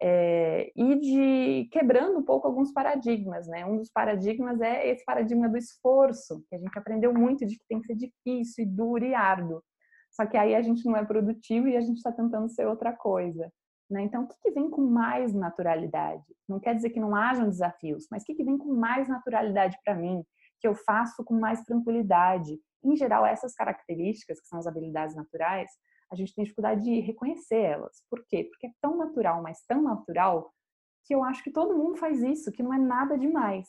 É, 0.05 0.73
e 0.75 0.99
de 0.99 1.69
quebrando 1.71 2.19
um 2.19 2.25
pouco 2.25 2.49
alguns 2.49 2.73
paradigmas, 2.73 3.47
né? 3.47 3.65
Um 3.65 3.77
dos 3.77 3.89
paradigmas 3.89 4.61
é 4.61 4.89
esse 4.89 5.05
paradigma 5.05 5.49
do 5.49 5.57
esforço, 5.57 6.45
que 6.49 6.57
a 6.57 6.59
gente 6.59 6.77
aprendeu 6.77 7.15
muito 7.15 7.47
de 7.47 7.57
que 7.57 7.65
tem 7.69 7.81
que 7.81 7.87
ser 7.87 7.95
difícil 7.95 8.65
e 8.65 8.67
duro 8.67 9.05
e 9.05 9.15
árduo. 9.15 9.63
Só 10.11 10.27
que 10.27 10.37
aí 10.37 10.57
a 10.57 10.63
gente 10.63 10.85
não 10.85 10.97
é 10.97 11.05
produtivo 11.05 11.69
e 11.69 11.77
a 11.77 11.81
gente 11.81 11.99
está 11.99 12.11
tentando 12.11 12.49
ser 12.49 12.67
outra 12.67 12.93
coisa. 12.93 13.53
Né? 13.93 14.05
Então, 14.05 14.25
o 14.25 14.27
que, 14.27 14.35
que, 14.41 14.51
vem 14.51 14.71
com 14.71 14.81
mais 14.81 15.35
naturalidade? 15.35 16.25
Não 16.49 16.59
quer 16.59 16.75
dizer 16.75 16.89
que 16.89 16.99
não 16.99 17.15
hajam 17.15 17.51
desafios, 17.51 18.07
mas 18.11 18.23
o 18.23 18.27
que, 18.27 18.35
que 18.35 18.43
vem 18.43 18.57
com 18.57 18.73
mais 18.73 19.07
naturalidade 19.07 19.77
para 19.85 19.95
mim? 19.95 20.25
Que 20.59 20.67
eu 20.67 20.75
faço 20.75 21.23
com 21.23 21.39
mais 21.39 21.63
tranquilidade? 21.63 22.59
Em 22.83 22.97
geral, 22.97 23.27
essas 23.27 23.55
características, 23.55 24.41
que 24.41 24.47
são 24.47 24.59
as 24.59 24.67
habilidades 24.67 25.15
naturais, 25.15 25.71
a 26.11 26.17
gente 26.17 26.35
tem 26.35 26.43
dificuldade 26.43 26.83
de 26.83 27.01
reconhecer 27.01 27.61
elas. 27.61 28.03
Por 28.09 28.25
quê? 28.27 28.45
Porque 28.45 28.67
é 28.67 28.73
tão 28.81 28.97
natural, 28.97 29.43
mas 29.43 29.63
tão 29.67 29.83
natural, 29.83 30.51
que 31.05 31.15
eu 31.15 31.23
acho 31.23 31.45
que 31.45 31.51
todo 31.51 31.77
mundo 31.77 31.99
faz 31.99 32.23
isso, 32.23 32.51
que 32.51 32.63
não 32.63 32.73
é 32.73 32.79
nada 32.79 33.19
demais. 33.19 33.69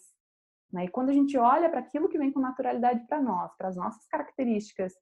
Né? 0.72 0.86
E 0.86 0.90
quando 0.90 1.10
a 1.10 1.14
gente 1.14 1.38
olha 1.38 1.70
para 1.70 1.82
aquilo 1.82 2.08
que 2.08 2.18
vem 2.18 2.32
com 2.32 2.40
naturalidade 2.40 3.06
para 3.08 3.22
nós, 3.22 3.54
para 3.58 3.68
as 3.68 3.76
nossas 3.76 4.06
características, 4.08 4.94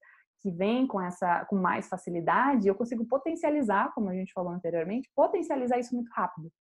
que 0.42 0.52
vem 0.52 0.88
com 0.88 1.00
essa 1.00 1.46
com 1.46 1.56
mais 1.56 1.88
facilidade, 1.88 2.68
eu 2.68 2.76
consigo 2.76 3.06
potencializar, 3.06 3.94
como 3.94 4.10
a 4.10 4.14
gente 4.14 4.34
falou 4.34 4.52
anteriormente, 4.52 5.10
potencializar 5.16 5.80
isso 5.80 5.96
muito 5.96 6.10
rápido. 6.12 6.52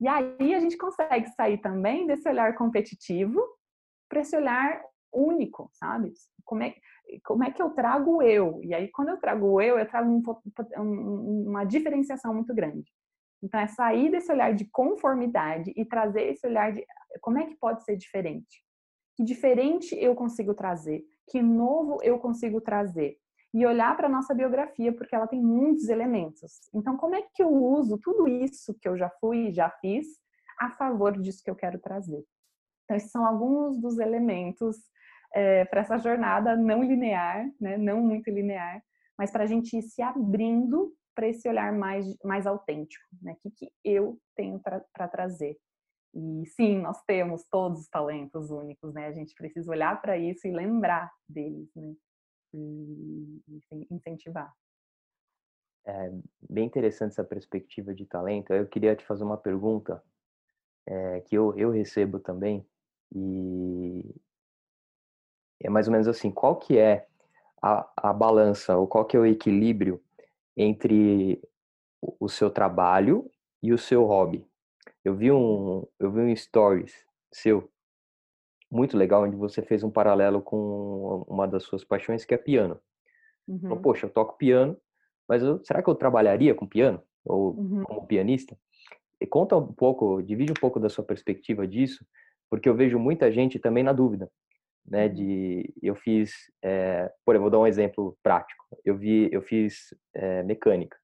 E 0.00 0.08
aí 0.08 0.54
a 0.54 0.60
gente 0.60 0.76
consegue 0.76 1.28
sair 1.30 1.58
também 1.58 2.06
desse 2.06 2.28
olhar 2.28 2.54
competitivo 2.56 3.40
para 4.08 4.20
esse 4.20 4.36
olhar 4.36 4.82
único, 5.12 5.70
sabe? 5.72 6.12
Como 6.44 6.62
é, 6.62 6.74
como 7.24 7.44
é 7.44 7.50
que 7.50 7.62
eu 7.62 7.70
trago 7.70 8.16
o 8.16 8.22
eu? 8.22 8.60
E 8.62 8.74
aí, 8.74 8.88
quando 8.90 9.10
eu 9.10 9.16
trago 9.18 9.46
o 9.46 9.60
eu, 9.60 9.78
eu 9.78 9.88
trago 9.88 10.10
um, 10.10 10.22
um, 10.76 11.48
uma 11.48 11.64
diferenciação 11.64 12.34
muito 12.34 12.52
grande. 12.52 12.90
Então, 13.42 13.60
é 13.60 13.66
sair 13.66 14.10
desse 14.10 14.32
olhar 14.32 14.52
de 14.54 14.64
conformidade 14.70 15.72
e 15.76 15.84
trazer 15.84 16.22
esse 16.32 16.46
olhar 16.46 16.72
de 16.72 16.84
como 17.20 17.38
é 17.38 17.46
que 17.46 17.56
pode 17.56 17.84
ser 17.84 17.96
diferente? 17.96 18.64
Que 19.16 19.22
diferente 19.22 19.94
eu 19.94 20.14
consigo 20.14 20.54
trazer? 20.54 21.04
Que 21.28 21.42
novo 21.42 21.98
eu 22.02 22.18
consigo 22.18 22.60
trazer? 22.60 23.16
E 23.52 23.64
olhar 23.64 23.96
para 23.96 24.08
a 24.08 24.10
nossa 24.10 24.34
biografia, 24.34 24.92
porque 24.92 25.14
ela 25.14 25.28
tem 25.28 25.40
muitos 25.40 25.88
elementos. 25.88 26.60
Então, 26.74 26.96
como 26.96 27.14
é 27.14 27.22
que 27.22 27.42
eu 27.42 27.48
uso 27.48 27.98
tudo 27.98 28.26
isso 28.26 28.74
que 28.80 28.88
eu 28.88 28.96
já 28.96 29.08
fui 29.20 29.48
e 29.48 29.52
já 29.52 29.70
fiz 29.80 30.06
a 30.60 30.70
favor 30.70 31.12
disso 31.20 31.42
que 31.44 31.50
eu 31.50 31.54
quero 31.54 31.78
trazer? 31.78 32.24
Então, 32.84 32.96
esses 32.96 33.10
são 33.10 33.24
alguns 33.24 33.80
dos 33.80 33.98
elementos 33.98 34.76
é, 35.34 35.64
para 35.66 35.80
essa 35.80 35.98
jornada 35.98 36.56
não 36.56 36.82
linear, 36.82 37.48
né? 37.60 37.76
não 37.76 38.00
muito 38.00 38.28
linear, 38.30 38.82
mas 39.18 39.30
para 39.30 39.44
a 39.44 39.46
gente 39.46 39.76
ir 39.76 39.82
se 39.82 40.02
abrindo 40.02 40.92
para 41.14 41.28
esse 41.28 41.48
olhar 41.48 41.72
mais, 41.72 42.06
mais 42.24 42.46
autêntico, 42.46 43.04
né? 43.22 43.32
O 43.32 43.36
que, 43.36 43.50
que 43.50 43.72
eu 43.84 44.18
tenho 44.34 44.60
para 44.60 45.08
trazer? 45.08 45.56
E 46.14 46.46
sim, 46.46 46.78
nós 46.80 47.02
temos 47.02 47.44
todos 47.50 47.80
os 47.80 47.88
talentos 47.88 48.50
únicos, 48.50 48.94
né? 48.94 49.06
A 49.06 49.12
gente 49.12 49.34
precisa 49.34 49.70
olhar 49.70 50.00
para 50.00 50.16
isso 50.16 50.46
e 50.46 50.52
lembrar 50.52 51.12
deles, 51.28 51.68
né? 51.74 51.94
E, 52.54 53.42
incentivar. 53.90 54.52
É 55.86 56.12
bem 56.48 56.66
interessante 56.66 57.10
essa 57.10 57.24
perspectiva 57.24 57.92
de 57.92 58.06
talento. 58.06 58.52
Eu 58.52 58.66
queria 58.66 58.94
te 58.94 59.04
fazer 59.04 59.24
uma 59.24 59.36
pergunta 59.36 60.02
é, 60.86 61.20
que 61.22 61.36
eu, 61.36 61.56
eu 61.58 61.70
recebo 61.70 62.20
também 62.20 62.64
e 63.12 64.14
é 65.62 65.70
mais 65.70 65.86
ou 65.88 65.92
menos 65.92 66.06
assim: 66.06 66.30
qual 66.30 66.56
que 66.56 66.78
é 66.78 67.06
a, 67.60 67.90
a 67.96 68.12
balança 68.12 68.76
ou 68.76 68.86
qual 68.86 69.04
que 69.04 69.16
é 69.16 69.20
o 69.20 69.26
equilíbrio 69.26 70.02
entre 70.56 71.42
o 72.00 72.28
seu 72.28 72.50
trabalho 72.50 73.30
e 73.62 73.72
o 73.72 73.78
seu 73.78 74.04
hobby? 74.04 74.46
Eu 75.04 75.14
vi 75.14 75.30
um, 75.30 75.86
eu 75.98 76.10
vi 76.10 76.20
um 76.20 76.36
stories 76.36 76.94
seu 77.32 77.70
muito 78.70 78.96
legal 78.96 79.22
onde 79.22 79.36
você 79.36 79.62
fez 79.62 79.84
um 79.84 79.90
paralelo 79.90 80.42
com 80.42 81.24
uma 81.28 81.46
das 81.46 81.62
suas 81.62 81.84
paixões 81.84 82.24
que 82.24 82.34
é 82.34 82.38
piano. 82.38 82.80
Uhum. 83.46 83.60
Falou, 83.60 83.80
Poxa, 83.80 84.06
eu 84.06 84.10
toco 84.10 84.36
piano, 84.36 84.76
mas 85.28 85.42
eu, 85.42 85.62
será 85.64 85.82
que 85.82 85.88
eu 85.88 85.94
trabalharia 85.94 86.54
com 86.54 86.66
piano 86.66 87.00
ou 87.24 87.54
uhum. 87.54 87.82
como 87.84 88.06
pianista? 88.06 88.58
E 89.20 89.26
conta 89.26 89.56
um 89.56 89.72
pouco, 89.72 90.20
divide 90.22 90.52
um 90.52 90.60
pouco 90.60 90.80
da 90.80 90.88
sua 90.88 91.04
perspectiva 91.04 91.66
disso, 91.66 92.04
porque 92.50 92.68
eu 92.68 92.74
vejo 92.74 92.98
muita 92.98 93.30
gente 93.30 93.58
também 93.58 93.84
na 93.84 93.92
dúvida. 93.92 94.30
né? 94.84 95.06
Uhum. 95.06 95.14
De 95.14 95.74
eu 95.82 95.94
fiz, 95.94 96.32
é, 96.62 97.12
por 97.24 97.34
exemplo, 97.34 97.50
vou 97.50 97.50
dar 97.50 97.64
um 97.64 97.66
exemplo 97.66 98.18
prático. 98.22 98.64
Eu 98.84 98.96
vi, 98.96 99.28
eu 99.32 99.42
fiz 99.42 99.94
é, 100.14 100.42
mecânica. 100.42 100.96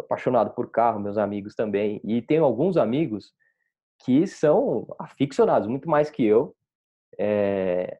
Apaixonado 0.00 0.54
por 0.54 0.70
carro, 0.70 1.00
meus 1.00 1.18
amigos 1.18 1.54
também, 1.54 2.00
e 2.04 2.20
tenho 2.22 2.44
alguns 2.44 2.76
amigos 2.76 3.32
que 4.04 4.26
são 4.26 4.86
aficionados 4.98 5.68
muito 5.68 5.88
mais 5.88 6.10
que 6.10 6.24
eu. 6.24 6.54
É, 7.18 7.98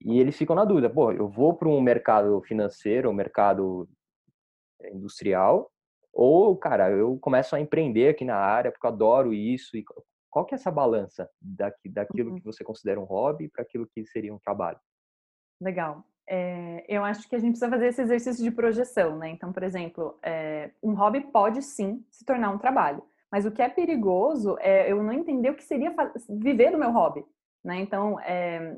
e 0.00 0.20
eles 0.20 0.36
ficam 0.36 0.54
na 0.56 0.64
dúvida, 0.64 0.90
pô, 0.90 1.12
eu 1.12 1.28
vou 1.28 1.54
para 1.54 1.68
um 1.68 1.80
mercado 1.80 2.40
financeiro, 2.42 3.10
um 3.10 3.14
mercado 3.14 3.88
industrial, 4.92 5.70
ou, 6.12 6.56
cara, 6.56 6.90
eu 6.90 7.18
começo 7.18 7.54
a 7.54 7.60
empreender 7.60 8.08
aqui 8.08 8.24
na 8.24 8.36
área 8.36 8.72
porque 8.72 8.86
eu 8.86 8.90
adoro 8.90 9.34
isso. 9.34 9.76
E 9.76 9.84
qual 10.30 10.46
que 10.46 10.54
é 10.54 10.56
essa 10.56 10.70
balança 10.70 11.28
daqui, 11.40 11.90
daquilo 11.90 12.30
uhum. 12.30 12.36
que 12.36 12.44
você 12.44 12.64
considera 12.64 12.98
um 12.98 13.04
hobby 13.04 13.48
para 13.48 13.62
aquilo 13.62 13.86
que 13.86 14.06
seria 14.06 14.34
um 14.34 14.38
trabalho? 14.38 14.78
Legal. 15.60 16.02
É, 16.28 16.84
eu 16.88 17.04
acho 17.04 17.28
que 17.28 17.36
a 17.36 17.38
gente 17.38 17.50
precisa 17.50 17.70
fazer 17.70 17.86
esse 17.86 18.02
exercício 18.02 18.42
de 18.42 18.50
projeção, 18.50 19.16
né? 19.16 19.30
Então, 19.30 19.52
por 19.52 19.62
exemplo, 19.62 20.18
é, 20.22 20.70
um 20.82 20.94
hobby 20.94 21.20
pode 21.20 21.62
sim 21.62 22.04
se 22.10 22.24
tornar 22.24 22.50
um 22.50 22.58
trabalho, 22.58 23.02
mas 23.30 23.46
o 23.46 23.52
que 23.52 23.62
é 23.62 23.68
perigoso 23.68 24.56
é 24.58 24.90
eu 24.90 25.02
não 25.02 25.12
entender 25.12 25.50
o 25.50 25.54
que 25.54 25.62
seria 25.62 25.94
viver 26.28 26.72
do 26.72 26.78
meu 26.78 26.90
hobby, 26.90 27.24
né? 27.64 27.76
Então, 27.76 28.18
é, 28.20 28.76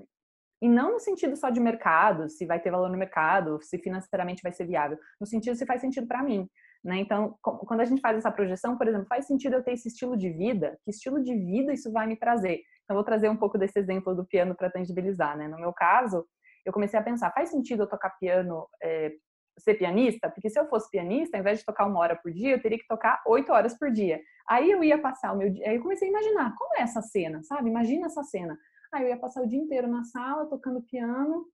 e 0.61 0.69
não 0.69 0.93
no 0.93 1.01
sentido 1.01 1.37
só 1.37 1.51
de 1.51 1.61
mercado, 1.61 2.29
se 2.29 2.45
vai 2.45 2.61
ter 2.61 2.71
valor 2.71 2.91
no 2.91 2.99
mercado, 2.99 3.61
se 3.63 3.79
financeiramente 3.79 4.43
vai 4.43 4.53
ser 4.53 4.67
viável, 4.67 4.99
no 5.21 5.27
sentido 5.27 5.57
se 5.57 5.65
faz 5.65 5.81
sentido 5.81 6.07
para 6.07 6.23
mim. 6.23 6.49
Né? 6.83 6.99
Então, 6.99 7.37
quando 7.43 7.81
a 7.81 7.85
gente 7.85 8.01
faz 8.01 8.17
essa 8.17 8.31
projeção, 8.31 8.77
por 8.77 8.87
exemplo, 8.87 9.07
faz 9.07 9.27
sentido 9.27 9.55
eu 9.55 9.63
ter 9.63 9.73
esse 9.73 9.89
estilo 9.89 10.17
de 10.17 10.31
vida? 10.31 10.79
Que 10.85 10.91
estilo 10.91 11.23
de 11.23 11.35
vida 11.35 11.73
isso 11.73 11.93
vai 11.93 12.07
me 12.07 12.17
trazer? 12.17 12.63
Então, 12.85 12.95
vou 12.97 13.05
trazer 13.05 13.29
um 13.29 13.37
pouco 13.37 13.59
desse 13.59 13.79
exemplo 13.79 14.15
do 14.15 14.25
piano 14.25 14.55
para 14.55 14.71
tangibilizar. 14.71 15.37
Né? 15.37 15.49
No 15.49 15.59
meu 15.59 15.73
caso, 15.73 16.25
eu 16.69 16.73
comecei 16.73 16.99
a 16.99 17.03
pensar: 17.03 17.33
faz 17.33 17.51
sentido 17.51 17.83
eu 17.83 17.89
tocar 17.89 18.11
piano, 18.19 18.67
é, 18.83 19.13
ser 19.59 19.75
pianista? 19.75 20.31
Porque 20.31 20.51
se 20.51 20.59
eu 20.59 20.69
fosse 20.69 20.91
pianista, 20.91 21.37
ao 21.37 21.41
invés 21.41 21.61
de 21.61 21.65
tocar 21.65 21.87
uma 21.87 22.01
hora 22.01 22.17
por 22.17 22.33
dia, 22.33 22.53
eu 22.53 22.63
teria 22.63 22.79
que 22.79 22.87
tocar 22.87 23.23
oito 23.27 23.53
horas 23.53 23.77
por 23.79 23.91
dia. 23.91 24.21
Aí 24.49 24.71
eu 24.71 24.83
ia 24.83 25.01
passar 25.01 25.33
o 25.33 25.37
meu 25.37 25.51
dia. 25.51 25.69
Aí 25.69 25.77
eu 25.77 25.83
comecei 25.83 26.09
a 26.09 26.11
imaginar: 26.11 26.55
como 26.57 26.77
é 26.77 26.83
essa 26.83 27.03
cena, 27.03 27.43
sabe? 27.43 27.69
Imagina 27.69 28.07
essa 28.07 28.23
cena. 28.23 28.59
Aí 28.93 29.03
eu 29.03 29.09
ia 29.09 29.19
passar 29.19 29.43
o 29.43 29.47
dia 29.47 29.59
inteiro 29.59 29.89
na 29.89 30.05
sala 30.05 30.47
tocando 30.47 30.83
piano. 30.83 31.47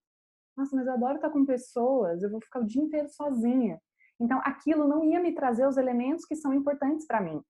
Nossa, 0.56 0.76
mas 0.76 0.86
eu 0.86 0.92
adoro 0.92 1.16
estar 1.16 1.30
com 1.30 1.44
pessoas, 1.44 2.22
eu 2.22 2.30
vou 2.30 2.40
ficar 2.40 2.60
o 2.60 2.66
dia 2.66 2.80
inteiro 2.80 3.08
sozinha. 3.08 3.80
Então, 4.20 4.40
aquilo 4.44 4.86
não 4.86 5.04
ia 5.04 5.20
me 5.20 5.32
trazer 5.32 5.66
os 5.66 5.76
elementos 5.76 6.24
que 6.24 6.36
são 6.36 6.54
importantes 6.54 7.06
para 7.06 7.20
mim. 7.20 7.42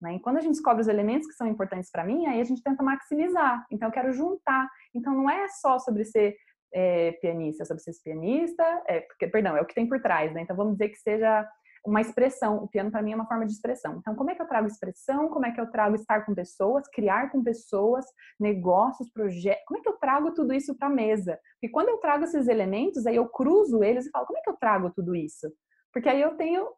Né? 0.00 0.16
E 0.16 0.20
quando 0.20 0.38
a 0.38 0.40
gente 0.40 0.52
descobre 0.52 0.80
os 0.80 0.88
elementos 0.88 1.28
que 1.28 1.34
são 1.34 1.46
importantes 1.46 1.90
para 1.90 2.04
mim, 2.04 2.26
aí 2.26 2.40
a 2.40 2.44
gente 2.44 2.62
tenta 2.62 2.82
maximizar. 2.82 3.64
Então, 3.70 3.88
eu 3.88 3.92
quero 3.92 4.12
juntar. 4.12 4.68
Então, 4.94 5.14
não 5.14 5.30
é 5.30 5.48
só 5.48 5.78
sobre 5.78 6.04
ser 6.04 6.36
é, 6.72 7.12
pianista, 7.12 7.64
sobre 7.64 7.82
ser 7.82 7.92
pianista, 8.02 8.64
é, 8.86 9.00
porque, 9.00 9.26
perdão, 9.26 9.56
é 9.56 9.62
o 9.62 9.66
que 9.66 9.74
tem 9.74 9.88
por 9.88 10.00
trás. 10.00 10.32
Né? 10.32 10.42
Então, 10.42 10.56
vamos 10.56 10.74
dizer 10.74 10.88
que 10.90 10.98
seja 10.98 11.48
uma 11.84 12.00
expressão. 12.00 12.64
O 12.64 12.68
piano, 12.68 12.90
para 12.90 13.02
mim, 13.02 13.12
é 13.12 13.14
uma 13.14 13.26
forma 13.26 13.46
de 13.46 13.52
expressão. 13.52 13.98
Então, 13.98 14.14
como 14.14 14.30
é 14.30 14.34
que 14.34 14.42
eu 14.42 14.46
trago 14.46 14.66
expressão? 14.66 15.28
Como 15.28 15.46
é 15.46 15.52
que 15.52 15.60
eu 15.60 15.70
trago 15.70 15.94
estar 15.94 16.24
com 16.24 16.34
pessoas, 16.34 16.88
criar 16.88 17.30
com 17.30 17.42
pessoas, 17.42 18.04
negócios, 18.38 19.10
projetos? 19.10 19.64
Como 19.66 19.80
é 19.80 19.82
que 19.82 19.88
eu 19.88 19.96
trago 19.96 20.34
tudo 20.34 20.52
isso 20.52 20.76
para 20.76 20.88
a 20.88 20.90
mesa? 20.90 21.38
E 21.62 21.68
quando 21.68 21.88
eu 21.88 21.98
trago 21.98 22.24
esses 22.24 22.48
elementos, 22.48 23.06
aí 23.06 23.16
eu 23.16 23.28
cruzo 23.28 23.82
eles 23.82 24.06
e 24.06 24.10
falo, 24.10 24.26
como 24.26 24.38
é 24.38 24.42
que 24.42 24.50
eu 24.50 24.56
trago 24.56 24.90
tudo 24.90 25.14
isso? 25.14 25.50
Porque 25.92 26.08
aí 26.08 26.20
eu 26.20 26.36
tenho, 26.36 26.68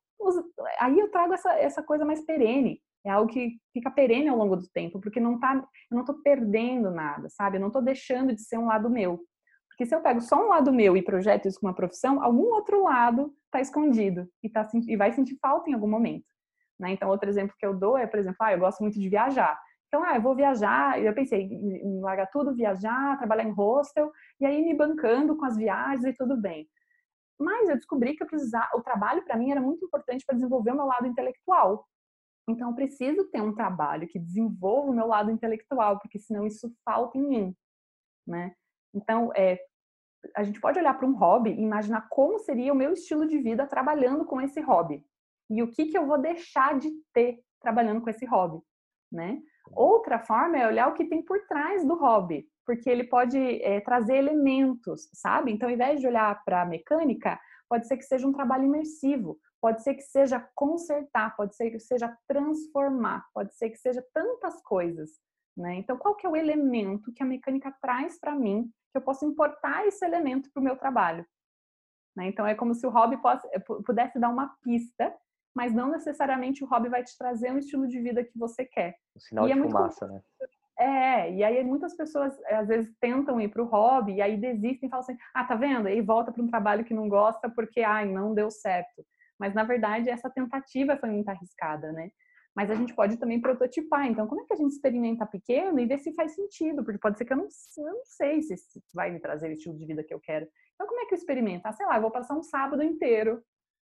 aí 0.79 0.99
eu 0.99 1.11
trago 1.11 1.35
essa, 1.35 1.53
essa 1.55 1.83
coisa 1.83 2.05
mais 2.05 2.25
perene. 2.25 2.81
É 3.05 3.11
algo 3.11 3.33
que 3.33 3.57
fica 3.73 3.91
perene 3.91 4.29
ao 4.29 4.37
longo 4.37 4.57
do 4.57 4.69
tempo, 4.69 5.01
porque 5.01 5.19
não 5.19 5.41
tá, 5.41 5.55
eu 5.91 5.97
não 5.97 6.05
tô 6.05 6.21
perdendo 6.23 6.91
nada, 6.91 7.29
sabe? 7.31 7.57
Eu 7.57 7.61
não 7.61 7.71
tô 7.71 7.81
deixando 7.81 8.35
de 8.35 8.43
ser 8.43 8.59
um 8.59 8.67
lado 8.67 8.91
meu. 8.91 9.21
Porque 9.81 9.89
se 9.89 9.95
eu 9.95 10.03
pego 10.03 10.21
só 10.21 10.37
um 10.37 10.49
lado 10.49 10.71
meu 10.71 10.95
e 10.95 11.01
projeto 11.01 11.49
isso 11.49 11.59
com 11.59 11.67
uma 11.67 11.75
profissão, 11.75 12.23
algum 12.23 12.53
outro 12.53 12.83
lado 12.83 13.35
está 13.47 13.63
escondido 13.63 14.29
e, 14.43 14.49
tá, 14.51 14.69
e 14.87 14.95
vai 14.95 15.11
sentir 15.11 15.39
falta 15.41 15.71
em 15.71 15.73
algum 15.73 15.89
momento. 15.89 16.27
Né? 16.79 16.91
Então, 16.91 17.09
outro 17.09 17.31
exemplo 17.31 17.57
que 17.59 17.65
eu 17.65 17.75
dou 17.75 17.97
é, 17.97 18.07
por 18.07 18.19
exemplo, 18.19 18.37
ah, 18.43 18.53
eu 18.53 18.59
gosto 18.59 18.83
muito 18.83 19.01
de 19.01 19.09
viajar. 19.09 19.59
Então, 19.89 20.05
ah, 20.05 20.17
eu 20.17 20.21
vou 20.21 20.37
viajar, 20.37 21.03
eu 21.03 21.15
pensei 21.15 21.45
em 21.45 21.99
largar 22.03 22.27
tudo, 22.27 22.55
viajar, 22.55 23.17
trabalhar 23.17 23.45
em 23.45 23.53
hostel, 23.53 24.13
e 24.39 24.45
aí 24.45 24.63
me 24.63 24.75
bancando 24.75 25.35
com 25.35 25.47
as 25.47 25.57
viagens 25.57 26.05
e 26.05 26.13
tudo 26.13 26.37
bem. 26.37 26.69
Mas 27.39 27.71
eu 27.71 27.77
descobri 27.77 28.15
que 28.15 28.23
eu 28.23 28.27
precisava, 28.27 28.69
o 28.75 28.83
trabalho 28.83 29.25
para 29.25 29.39
mim 29.39 29.51
era 29.51 29.63
muito 29.63 29.83
importante 29.83 30.27
para 30.27 30.35
desenvolver 30.35 30.73
o 30.73 30.77
meu 30.77 30.85
lado 30.85 31.07
intelectual. 31.07 31.87
Então 32.47 32.69
eu 32.69 32.75
preciso 32.75 33.31
ter 33.31 33.41
um 33.41 33.55
trabalho 33.55 34.07
que 34.07 34.19
desenvolva 34.19 34.91
o 34.91 34.95
meu 34.95 35.07
lado 35.07 35.31
intelectual, 35.31 35.99
porque 35.99 36.19
senão 36.19 36.47
isso 36.47 36.71
falta 36.85 37.17
em 37.17 37.27
mim, 37.27 37.57
né? 38.27 38.53
Então, 38.93 39.33
é, 39.35 39.59
a 40.37 40.43
gente 40.43 40.61
pode 40.61 40.79
olhar 40.79 40.95
para 40.95 41.07
um 41.07 41.17
hobby 41.17 41.51
e 41.51 41.63
imaginar 41.63 42.09
como 42.09 42.39
seria 42.39 42.73
o 42.73 42.77
meu 42.77 42.93
estilo 42.93 43.27
de 43.27 43.39
vida 43.39 43.67
trabalhando 43.67 44.25
com 44.25 44.41
esse 44.41 44.61
hobby. 44.61 45.05
E 45.49 45.63
o 45.63 45.71
que, 45.71 45.87
que 45.87 45.99
eu 45.99 46.07
vou 46.07 46.19
deixar 46.19 46.79
de 46.79 46.91
ter 47.13 47.41
trabalhando 47.61 48.01
com 48.01 48.11
esse 48.11 48.25
hobby, 48.27 48.63
né? 49.11 49.41
Outra 49.73 50.19
forma 50.19 50.59
é 50.59 50.67
olhar 50.67 50.89
o 50.89 50.95
que 50.95 51.05
tem 51.05 51.23
por 51.23 51.47
trás 51.47 51.85
do 51.85 51.95
hobby 51.95 52.49
porque 52.71 52.89
ele 52.89 53.03
pode 53.03 53.37
é, 53.37 53.81
trazer 53.81 54.15
elementos, 54.15 55.09
sabe? 55.13 55.51
Então, 55.51 55.69
ao 55.69 55.75
invés 55.75 55.99
de 55.99 56.07
olhar 56.07 56.41
para 56.45 56.63
a 56.63 56.65
mecânica, 56.65 57.37
pode 57.69 57.89
ser 57.89 57.97
que 57.97 58.05
seja 58.05 58.29
um 58.29 58.33
trabalho 58.33 58.65
imersivo, 58.65 59.41
pode 59.61 59.83
ser 59.83 59.95
que 59.95 60.03
seja 60.03 60.39
consertar, 60.55 61.35
pode 61.35 61.57
ser 61.57 61.73
que 61.73 61.81
seja 61.81 62.17
transformar, 62.29 63.27
pode 63.35 63.57
ser 63.57 63.71
que 63.71 63.77
seja 63.77 64.05
tantas 64.15 64.63
coisas, 64.63 65.11
né? 65.57 65.75
Então, 65.75 65.99
qual 65.99 66.15
que 66.15 66.25
é 66.25 66.31
o 66.31 66.37
elemento 66.37 67.13
que 67.13 67.25
a 67.25 67.27
mecânica 67.27 67.75
traz 67.83 68.21
para 68.21 68.37
mim 68.37 68.71
que 68.91 68.99
eu 68.99 69.03
posso 69.03 69.25
importar 69.25 69.87
esse 69.87 70.05
elemento 70.05 70.51
para 70.53 70.61
o 70.61 70.65
meu 70.65 70.77
trabalho? 70.77 71.27
Né? 72.17 72.27
Então, 72.27 72.47
é 72.47 72.55
como 72.55 72.75
se 72.75 72.87
o 72.87 72.91
hobby 72.91 73.19
eh, 73.53 73.59
pudesse 73.85 74.19
dar 74.19 74.29
uma 74.29 74.57
pista, 74.63 75.15
mas 75.55 75.73
não 75.73 75.91
necessariamente 75.91 76.63
o 76.63 76.67
hobby 76.67 76.89
vai 76.89 77.03
te 77.03 77.17
trazer 77.17 77.53
um 77.53 77.59
estilo 77.59 77.87
de 77.87 78.01
vida 78.01 78.25
que 78.25 78.37
você 78.39 78.65
quer. 78.65 78.97
O 79.15 79.21
sinal 79.21 79.49
e 79.49 79.53
de 79.53 79.59
é 79.59 79.63
fumaça, 79.63 80.07
né? 80.07 80.21
É, 80.79 81.31
e 81.35 81.45
aí 81.45 81.63
muitas 81.63 81.95
pessoas 81.95 82.39
eh, 82.47 82.55
às 82.55 82.69
vezes 82.69 82.91
tentam 82.99 83.39
ir 83.41 83.49
para 83.49 83.63
o 83.63 83.67
hobby 83.67 84.15
e 84.15 84.23
aí 84.23 84.37
desistem 84.37 84.87
e 84.87 84.91
falam 84.91 85.05
assim: 85.05 85.19
ah, 85.35 85.45
tá 85.45 85.55
vendo? 85.55 85.89
E 85.89 86.01
volta 86.01 86.33
para 86.33 86.43
um 86.43 86.49
trabalho 86.49 86.85
que 86.85 86.95
não 86.95 87.09
gosta 87.09 87.51
porque, 87.51 87.81
ai, 87.83 88.07
não 88.07 88.35
deu 88.35 88.51
certo. 88.51 89.05
Mas 89.39 89.55
na 89.55 89.63
verdade 89.63 90.09
essa 90.09 90.31
tentativa 90.31 90.97
foi 90.97 91.11
muito 91.11 91.29
arriscada, 91.29 91.93
né? 91.93 92.11
Mas 92.55 92.71
a 92.71 92.75
gente 92.75 92.95
pode 92.95 93.17
também 93.17 93.41
prototipar. 93.41 94.07
Então, 94.07 94.27
como 94.27 94.41
é 94.41 94.45
que 94.45 94.53
a 94.53 94.57
gente 94.57 94.73
experimenta 94.73 95.25
pequeno 95.25 95.79
e 95.79 95.87
vê 95.87 95.99
se 95.99 96.13
faz 96.15 96.35
sentido? 96.35 96.85
Porque 96.85 96.99
pode 96.99 97.17
ser 97.17 97.25
que 97.25 97.33
eu 97.33 97.37
não, 97.37 97.47
eu 97.79 97.95
não 97.95 98.05
sei 98.05 98.43
se 98.43 98.55
vai 98.93 99.11
me 99.11 99.21
trazer 99.21 99.49
o 99.49 99.53
estilo 99.53 99.77
de 99.77 99.87
vida 99.87 100.03
que 100.03 100.13
eu 100.13 100.21
quero. 100.21 100.49
Então, 100.75 100.87
como 100.87 101.01
é 101.01 101.07
que 101.07 101.15
eu 101.15 101.19
experimento? 101.19 101.67
Ah, 101.67 101.73
sei 101.73 101.87
lá, 101.87 101.97
eu 101.97 102.03
vou 102.03 102.11
passar 102.11 102.37
um 102.37 102.43
sábado 102.43 102.83
inteiro, 102.83 103.43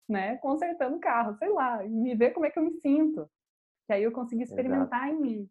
né, 0.09 0.37
consertando 0.39 0.99
carro, 0.99 1.37
sei 1.37 1.49
lá, 1.51 1.85
e 1.85 2.15
ver 2.15 2.33
como 2.33 2.47
é 2.47 2.51
que 2.51 2.59
eu 2.59 2.65
me 2.65 2.73
sinto. 2.81 3.31
Que 3.87 3.93
aí 3.93 4.03
eu 4.03 4.13
consigo 4.13 4.43
experimentar 4.43 5.09
Exato. 5.09 5.15
em 5.15 5.21
mim 5.21 5.51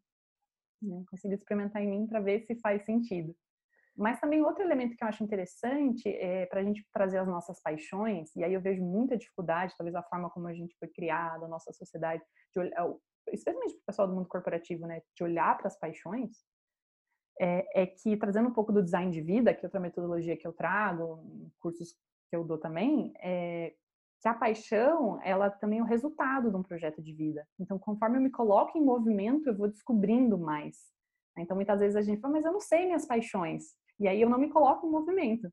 né? 0.86 1.04
Conseguir 1.10 1.36
experimentar 1.36 1.82
em 1.82 1.90
mim 1.90 2.08
para 2.08 2.20
ver 2.20 2.42
se 2.42 2.56
faz 2.56 2.84
sentido. 2.86 3.36
Mas 3.98 4.20
também 4.20 4.44
outro 4.44 4.64
elemento 4.64 4.96
que 4.96 5.04
eu 5.04 5.08
acho 5.08 5.24
interessante 5.24 6.10
é 6.10 6.46
para 6.48 6.60
a 6.60 6.64
gente 6.64 6.86
trazer 6.94 7.18
as 7.18 7.28
nossas 7.28 7.62
paixões, 7.62 8.36
e 8.36 8.44
aí 8.44 8.54
eu 8.54 8.62
vejo 8.62 8.84
muita 8.84 9.18
dificuldade, 9.18 9.74
talvez 9.78 9.96
a 9.96 10.04
forma 10.04 10.30
como 10.30 10.48
a 10.48 10.54
gente 10.54 10.76
foi 10.78 10.90
criada, 10.90 11.46
a 11.46 11.50
nossa 11.50 11.72
sociedade, 11.72 12.22
olhar, 12.58 12.94
especialmente 13.28 13.74
para 13.74 13.82
o 13.82 13.86
pessoal 13.86 14.08
do 14.08 14.14
mundo 14.14 14.28
corporativo, 14.28 14.86
né, 14.86 15.02
de 15.16 15.24
olhar 15.24 15.58
para 15.58 15.68
as 15.68 15.80
paixões, 15.80 16.44
é, 17.40 17.84
é, 17.84 17.86
que 17.86 18.16
trazendo 18.18 18.50
um 18.50 18.54
pouco 18.54 18.72
do 18.72 18.84
design 18.84 19.12
de 19.12 19.22
vida, 19.22 19.54
que 19.54 19.66
é 19.66 19.68
outra 19.68 19.80
metodologia 19.80 20.38
que 20.38 20.48
eu 20.48 20.54
trago, 20.54 21.24
cursos 21.60 21.94
que 22.30 22.36
eu 22.36 22.44
dou 22.44 22.58
também, 22.58 23.14
é, 23.22 23.74
que 24.22 24.28
a 24.28 24.34
paixão, 24.34 25.20
ela 25.24 25.50
também 25.50 25.80
é 25.80 25.82
o 25.82 25.86
resultado 25.86 26.50
de 26.50 26.56
um 26.56 26.64
projeto 26.64 27.02
de 27.02 27.14
vida. 27.14 27.48
Então, 27.60 27.78
conforme 27.78 28.18
eu 28.18 28.22
me 28.22 28.32
coloco 28.32 28.78
em 28.78 28.84
movimento, 28.84 29.48
eu 29.48 29.56
vou 29.56 29.68
descobrindo 29.68 30.38
mais. 30.38 30.78
Então, 31.38 31.56
muitas 31.56 31.80
vezes 31.80 31.96
a 31.96 32.02
gente 32.02 32.22
fala, 32.22 32.34
mas 32.34 32.46
eu 32.46 32.54
não 32.54 32.62
sei 32.62 32.86
minhas 32.86 33.06
paixões. 33.06 33.76
E 34.00 34.08
aí 34.08 34.22
eu 34.22 34.30
não 34.30 34.38
me 34.38 34.50
coloco 34.50 34.86
em 34.86 34.92
movimento. 34.92 35.52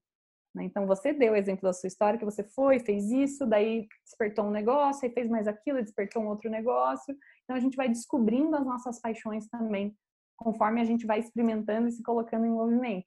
Né? 0.54 0.64
Então, 0.64 0.86
você 0.86 1.12
deu 1.12 1.32
o 1.32 1.36
exemplo 1.36 1.62
da 1.62 1.72
sua 1.72 1.86
história, 1.86 2.18
que 2.18 2.24
você 2.24 2.44
foi, 2.44 2.78
fez 2.78 3.10
isso, 3.10 3.46
daí 3.46 3.86
despertou 4.04 4.44
um 4.44 4.50
negócio, 4.50 5.06
aí 5.06 5.12
fez 5.12 5.28
mais 5.28 5.48
aquilo, 5.48 5.82
despertou 5.82 6.22
um 6.22 6.28
outro 6.28 6.50
negócio. 6.50 7.16
Então, 7.44 7.56
a 7.56 7.60
gente 7.60 7.76
vai 7.76 7.88
descobrindo 7.88 8.56
as 8.56 8.64
nossas 8.64 9.00
paixões 9.00 9.48
também, 9.48 9.96
conforme 10.36 10.80
a 10.80 10.84
gente 10.84 11.06
vai 11.06 11.18
experimentando 11.20 11.88
e 11.88 11.92
se 11.92 12.02
colocando 12.02 12.44
em 12.44 12.50
movimento. 12.50 13.06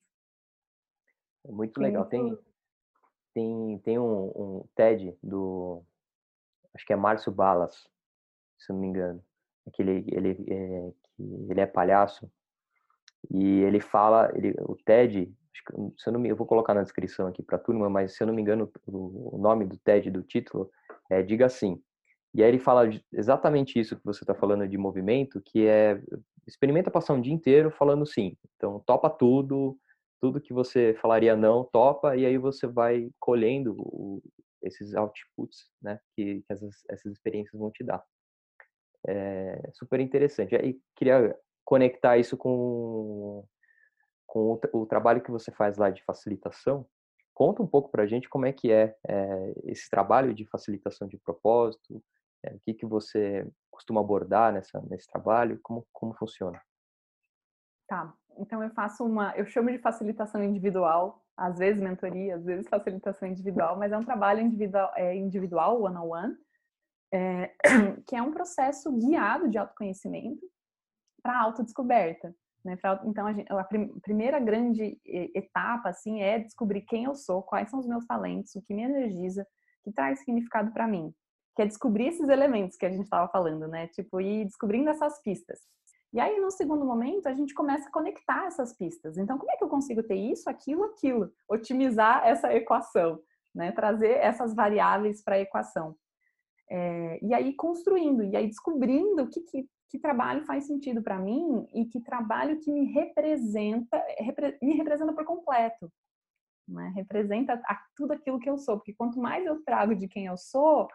É 1.45 1.51
muito 1.51 1.79
legal. 1.79 2.05
Tem, 2.05 2.37
tem, 3.33 3.79
tem 3.79 3.99
um, 3.99 4.31
um 4.35 4.65
TED 4.73 5.15
do, 5.21 5.83
acho 6.73 6.85
que 6.85 6.93
é 6.93 6.95
Márcio 6.95 7.31
Balas, 7.31 7.87
se 8.57 8.71
não 8.71 8.79
me 8.79 8.87
engano, 8.87 9.23
aquele 9.67 10.05
ele, 10.07 10.31
é, 10.49 10.93
ele 11.19 11.61
é 11.61 11.65
palhaço 11.65 12.31
e 13.31 13.61
ele 13.61 13.79
fala, 13.79 14.31
ele, 14.35 14.55
o 14.61 14.75
TED, 14.75 15.33
se 15.97 16.07
eu 16.09 16.13
não 16.13 16.19
me, 16.19 16.29
eu 16.29 16.35
vou 16.35 16.45
colocar 16.45 16.73
na 16.73 16.83
descrição 16.83 17.27
aqui 17.27 17.41
para 17.41 17.57
a 17.57 17.59
turma, 17.59 17.89
mas 17.89 18.15
se 18.15 18.23
eu 18.23 18.27
não 18.27 18.33
me 18.33 18.41
engano 18.41 18.71
o, 18.85 19.35
o 19.35 19.37
nome 19.37 19.65
do 19.65 19.77
TED 19.77 20.11
do 20.11 20.21
título 20.21 20.69
é 21.09 21.21
diga 21.21 21.49
sim. 21.49 21.81
E 22.33 22.43
aí 22.43 22.49
ele 22.49 22.59
fala 22.59 22.89
exatamente 23.13 23.79
isso 23.79 23.95
que 23.95 24.03
você 24.03 24.23
está 24.23 24.35
falando 24.35 24.67
de 24.67 24.77
movimento, 24.77 25.41
que 25.41 25.65
é 25.65 26.01
experimenta 26.45 26.91
passar 26.91 27.13
um 27.13 27.21
dia 27.21 27.33
inteiro 27.33 27.71
falando 27.71 28.05
sim. 28.05 28.37
Então 28.55 28.83
topa 28.85 29.09
tudo, 29.09 29.77
tudo 30.21 30.41
que 30.41 30.53
você 30.53 30.93
falaria 31.01 31.35
não, 31.35 31.63
topa, 31.63 32.15
e 32.15 32.25
aí 32.25 32.37
você 32.37 32.67
vai 32.67 33.09
colhendo 33.19 33.75
o, 33.77 34.21
esses 34.61 34.93
outputs, 34.95 35.69
né, 35.81 35.99
que, 36.15 36.41
que 36.41 36.53
essas, 36.53 36.83
essas 36.89 37.11
experiências 37.13 37.59
vão 37.59 37.71
te 37.71 37.83
dar. 37.83 38.03
É 39.07 39.69
super 39.73 39.99
interessante. 39.99 40.55
E 40.55 40.79
queria 40.95 41.37
conectar 41.65 42.17
isso 42.17 42.37
com, 42.37 43.43
com 44.27 44.53
o, 44.53 44.81
o, 44.81 44.85
trabalho 44.85 45.21
que 45.21 45.31
você 45.31 45.51
faz 45.51 45.77
lá 45.77 45.89
de 45.89 46.03
facilitação. 46.03 46.87
Conta 47.33 47.61
um 47.61 47.67
pouco 47.67 47.89
para 47.89 48.03
a 48.03 48.07
gente 48.07 48.29
como 48.29 48.45
é 48.45 48.53
que 48.53 48.71
é, 48.71 48.95
é, 49.07 49.53
esse 49.65 49.89
trabalho 49.89 50.33
de 50.33 50.45
facilitação 50.45 51.07
de 51.07 51.17
propósito, 51.17 52.01
é, 52.45 52.53
o 52.53 52.59
que, 52.59 52.73
que 52.75 52.85
você 52.85 53.45
costuma 53.71 53.99
abordar 53.99 54.53
nessa, 54.53 54.79
nesse 54.89 55.07
trabalho, 55.07 55.59
como, 55.61 55.85
como 55.91 56.13
funciona? 56.13 56.61
Tá, 57.87 58.13
então 58.37 58.63
eu 58.63 58.69
faço 58.69 59.03
uma, 59.03 59.35
eu 59.35 59.45
chamo 59.45 59.71
de 59.71 59.79
facilitação 59.79 60.43
individual, 60.43 61.23
às 61.35 61.57
vezes 61.57 61.81
mentoria, 61.81 62.35
às 62.35 62.45
vezes 62.45 62.69
facilitação 62.69 63.27
individual, 63.27 63.77
mas 63.77 63.91
é 63.91 63.97
um 63.97 64.05
trabalho 64.05 64.39
individual, 64.39 64.91
é, 64.95 65.15
individual 65.15 65.81
one 65.81 65.97
on 65.97 66.09
one, 66.09 66.37
é, 67.13 67.53
que 68.07 68.15
é 68.15 68.21
um 68.21 68.31
processo 68.31 68.91
guiado 68.93 69.49
de 69.49 69.57
autoconhecimento 69.57 70.45
para 71.25 71.41
autodescoberta. 71.41 72.35
Né? 72.63 72.75
Pra, 72.75 73.01
então, 73.03 73.25
a, 73.25 73.33
gente, 73.33 73.51
a 73.51 73.63
prim, 73.63 73.87
primeira 73.99 74.39
grande 74.39 74.99
etapa 75.33 75.89
assim 75.89 76.21
é 76.21 76.37
descobrir 76.37 76.81
quem 76.81 77.05
eu 77.05 77.15
sou, 77.15 77.41
quais 77.41 77.67
são 77.67 77.79
os 77.79 77.87
meus 77.87 78.05
talentos, 78.05 78.53
o 78.53 78.61
que 78.61 78.75
me 78.75 78.83
energiza, 78.83 79.45
que 79.83 79.91
traz 79.91 80.19
significado 80.19 80.71
para 80.71 80.87
mim. 80.87 81.11
Que 81.55 81.63
é 81.63 81.65
descobrir 81.65 82.09
esses 82.09 82.29
elementos 82.29 82.77
que 82.77 82.85
a 82.85 82.91
gente 82.91 83.05
estava 83.05 83.27
falando, 83.29 83.67
né? 83.67 83.87
Tipo, 83.87 84.21
ir 84.21 84.45
descobrindo 84.45 84.89
essas 84.91 85.19
pistas. 85.23 85.61
E 86.13 86.19
aí, 86.19 86.39
no 86.39 86.51
segundo 86.51 86.85
momento, 86.85 87.27
a 87.27 87.33
gente 87.33 87.55
começa 87.55 87.89
a 87.89 87.91
conectar 87.91 88.45
essas 88.45 88.77
pistas. 88.77 89.17
Então, 89.17 89.37
como 89.37 89.51
é 89.51 89.57
que 89.57 89.63
eu 89.63 89.69
consigo 89.69 90.03
ter 90.03 90.15
isso, 90.15 90.47
aquilo, 90.47 90.83
aquilo? 90.83 91.31
Otimizar 91.49 92.25
essa 92.25 92.53
equação, 92.53 93.19
né? 93.53 93.71
Trazer 93.71 94.11
essas 94.11 94.53
variáveis 94.53 95.23
para 95.23 95.35
a 95.35 95.39
equação. 95.39 95.95
É, 96.69 97.19
e 97.23 97.33
aí, 97.33 97.53
construindo, 97.53 98.23
e 98.23 98.35
aí 98.35 98.47
descobrindo 98.47 99.27
que, 99.29 99.41
que, 99.41 99.69
que 99.89 99.99
trabalho 99.99 100.45
faz 100.45 100.65
sentido 100.65 101.01
para 101.01 101.19
mim 101.19 101.67
e 101.73 101.85
que 101.85 102.01
trabalho 102.01 102.59
que 102.59 102.71
me 102.71 102.85
representa, 102.91 104.03
repre, 104.19 104.57
me 104.61 104.73
representa 104.75 105.13
por 105.13 105.25
completo. 105.25 105.91
Né? 106.67 106.91
Representa 106.95 107.61
a, 107.65 107.81
tudo 107.95 108.13
aquilo 108.13 108.39
que 108.39 108.49
eu 108.49 108.57
sou. 108.57 108.77
Porque 108.77 108.93
quanto 108.93 109.19
mais 109.19 109.45
eu 109.45 109.63
trago 109.63 109.95
de 109.95 110.07
quem 110.07 110.25
eu 110.25 110.37
sou, 110.37 110.87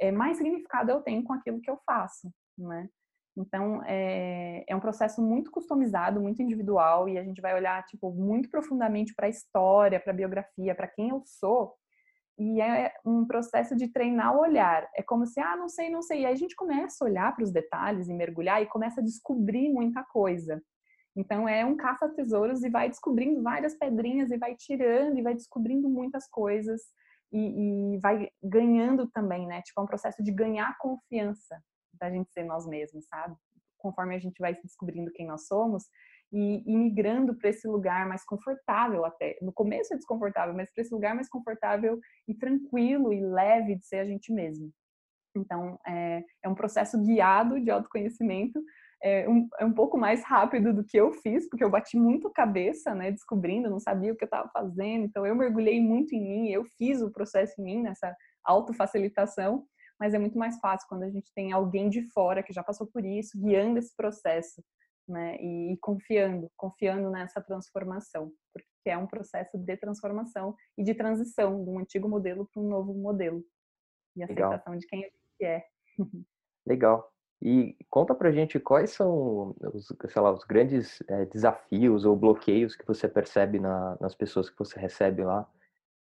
é, 0.00 0.12
mais 0.12 0.36
significado 0.36 0.90
eu 0.90 1.02
tenho 1.02 1.24
com 1.24 1.32
aquilo 1.32 1.60
que 1.60 1.70
eu 1.70 1.78
faço. 1.84 2.30
Né? 2.56 2.88
Então, 3.36 3.82
é, 3.84 4.64
é, 4.66 4.74
um 4.74 4.80
processo 4.80 5.20
muito 5.20 5.50
customizado, 5.50 6.20
muito 6.20 6.40
individual, 6.40 7.08
e 7.08 7.18
a 7.18 7.22
gente 7.22 7.40
vai 7.40 7.54
olhar, 7.54 7.84
tipo, 7.84 8.10
muito 8.10 8.48
profundamente 8.48 9.14
para 9.14 9.26
a 9.26 9.30
história, 9.30 10.00
para 10.00 10.12
a 10.12 10.16
biografia, 10.16 10.74
para 10.74 10.88
quem 10.88 11.10
eu 11.10 11.22
sou, 11.26 11.74
e 12.38 12.60
é 12.60 12.92
um 13.04 13.26
processo 13.26 13.74
de 13.74 13.88
treinar 13.88 14.36
o 14.36 14.40
olhar. 14.40 14.88
É 14.94 15.02
como 15.02 15.26
se, 15.26 15.40
ah, 15.40 15.56
não 15.56 15.68
sei, 15.68 15.88
não 15.88 16.02
sei. 16.02 16.20
E 16.20 16.26
aí 16.26 16.32
a 16.32 16.36
gente 16.36 16.54
começa 16.54 17.02
a 17.02 17.08
olhar 17.08 17.34
para 17.34 17.44
os 17.44 17.50
detalhes 17.50 18.08
e 18.08 18.14
mergulhar 18.14 18.62
e 18.62 18.66
começa 18.66 19.00
a 19.00 19.04
descobrir 19.04 19.72
muita 19.72 20.02
coisa. 20.04 20.62
Então, 21.16 21.48
é 21.48 21.64
um 21.64 21.76
caça-tesouros 21.76 22.62
e 22.62 22.68
vai 22.68 22.90
descobrindo 22.90 23.42
várias 23.42 23.74
pedrinhas 23.74 24.30
e 24.30 24.36
vai 24.36 24.54
tirando 24.54 25.18
e 25.18 25.22
vai 25.22 25.34
descobrindo 25.34 25.88
muitas 25.88 26.28
coisas 26.28 26.82
e, 27.32 27.94
e 27.94 27.98
vai 27.98 28.28
ganhando 28.42 29.08
também, 29.08 29.46
né? 29.46 29.62
Tipo, 29.62 29.80
é 29.80 29.84
um 29.84 29.86
processo 29.86 30.22
de 30.22 30.30
ganhar 30.30 30.76
confiança 30.78 31.58
da 31.94 32.10
gente 32.10 32.30
ser 32.32 32.44
nós 32.44 32.66
mesmos, 32.66 33.06
sabe? 33.06 33.34
Conforme 33.78 34.14
a 34.14 34.18
gente 34.18 34.38
vai 34.38 34.54
descobrindo 34.54 35.10
quem 35.12 35.26
nós 35.26 35.46
somos 35.46 35.84
e, 36.32 36.62
e 36.66 36.76
migrando 36.76 37.34
para 37.34 37.50
esse 37.50 37.66
lugar 37.68 38.06
mais 38.06 38.24
confortável 38.24 39.04
até. 39.04 39.36
No 39.40 39.52
começo 39.52 39.94
é 39.94 39.96
desconfortável, 39.96 40.54
mas 40.54 40.72
para 40.72 40.82
esse 40.82 40.92
lugar 40.92 41.14
mais 41.14 41.28
confortável 41.28 41.98
e 42.28 42.34
tranquilo 42.34 43.12
e 43.12 43.20
leve 43.20 43.76
de 43.76 43.86
ser 43.86 43.98
a 43.98 44.04
gente 44.04 44.32
mesmo. 44.32 44.70
Então, 45.36 45.78
é, 45.86 46.24
é 46.42 46.48
um 46.48 46.54
processo 46.54 46.98
guiado 47.02 47.60
de 47.60 47.70
autoconhecimento, 47.70 48.62
é 49.02 49.28
um, 49.28 49.46
é 49.58 49.64
um, 49.64 49.72
pouco 49.72 49.98
mais 49.98 50.24
rápido 50.24 50.72
do 50.72 50.82
que 50.82 50.96
eu 50.96 51.12
fiz, 51.12 51.48
porque 51.48 51.62
eu 51.62 51.70
bati 51.70 51.98
muito 51.98 52.30
cabeça, 52.30 52.94
né, 52.94 53.10
descobrindo, 53.10 53.68
não 53.68 53.78
sabia 53.78 54.12
o 54.12 54.16
que 54.16 54.24
eu 54.24 54.26
estava 54.26 54.48
fazendo, 54.48 55.04
então 55.04 55.26
eu 55.26 55.34
mergulhei 55.34 55.80
muito 55.80 56.14
em 56.14 56.22
mim, 56.22 56.48
eu 56.48 56.64
fiz 56.78 57.02
o 57.02 57.12
processo 57.12 57.60
em 57.60 57.64
mim, 57.64 57.82
nessa 57.82 58.16
autofacilitação, 58.42 59.66
mas 60.00 60.14
é 60.14 60.18
muito 60.18 60.38
mais 60.38 60.58
fácil 60.58 60.88
quando 60.88 61.02
a 61.02 61.10
gente 61.10 61.30
tem 61.34 61.52
alguém 61.52 61.88
de 61.90 62.02
fora 62.10 62.42
que 62.42 62.52
já 62.52 62.62
passou 62.62 62.86
por 62.86 63.04
isso, 63.04 63.38
guiando 63.38 63.78
esse 63.78 63.94
processo, 63.94 64.62
né? 65.08 65.36
E, 65.40 65.72
e 65.72 65.76
confiando, 65.78 66.50
confiando 66.56 67.10
nessa 67.10 67.40
transformação, 67.40 68.32
porque 68.52 68.66
é 68.86 68.96
um 68.96 69.06
processo 69.06 69.56
de 69.58 69.76
transformação 69.76 70.54
e 70.76 70.82
de 70.82 70.94
transição 70.94 71.62
de 71.64 71.70
um 71.70 71.78
antigo 71.78 72.08
modelo 72.08 72.48
para 72.52 72.62
um 72.62 72.68
novo 72.68 72.94
modelo. 72.94 73.44
E 74.16 74.22
aceitação 74.22 74.72
Legal. 74.72 74.78
de 74.78 74.86
quem 74.86 75.04
a 75.04 75.08
é. 75.44 75.64
Legal. 76.66 77.12
E 77.42 77.76
conta 77.90 78.14
pra 78.14 78.32
gente 78.32 78.58
quais 78.58 78.90
são 78.90 79.54
os, 79.74 79.92
sei 80.08 80.22
lá, 80.22 80.32
os 80.32 80.44
grandes 80.44 81.02
é, 81.06 81.26
desafios 81.26 82.04
ou 82.04 82.16
bloqueios 82.16 82.74
que 82.74 82.86
você 82.86 83.06
percebe 83.08 83.60
na, 83.60 83.96
nas 84.00 84.14
pessoas 84.14 84.48
que 84.48 84.58
você 84.58 84.80
recebe 84.80 85.22
lá, 85.22 85.46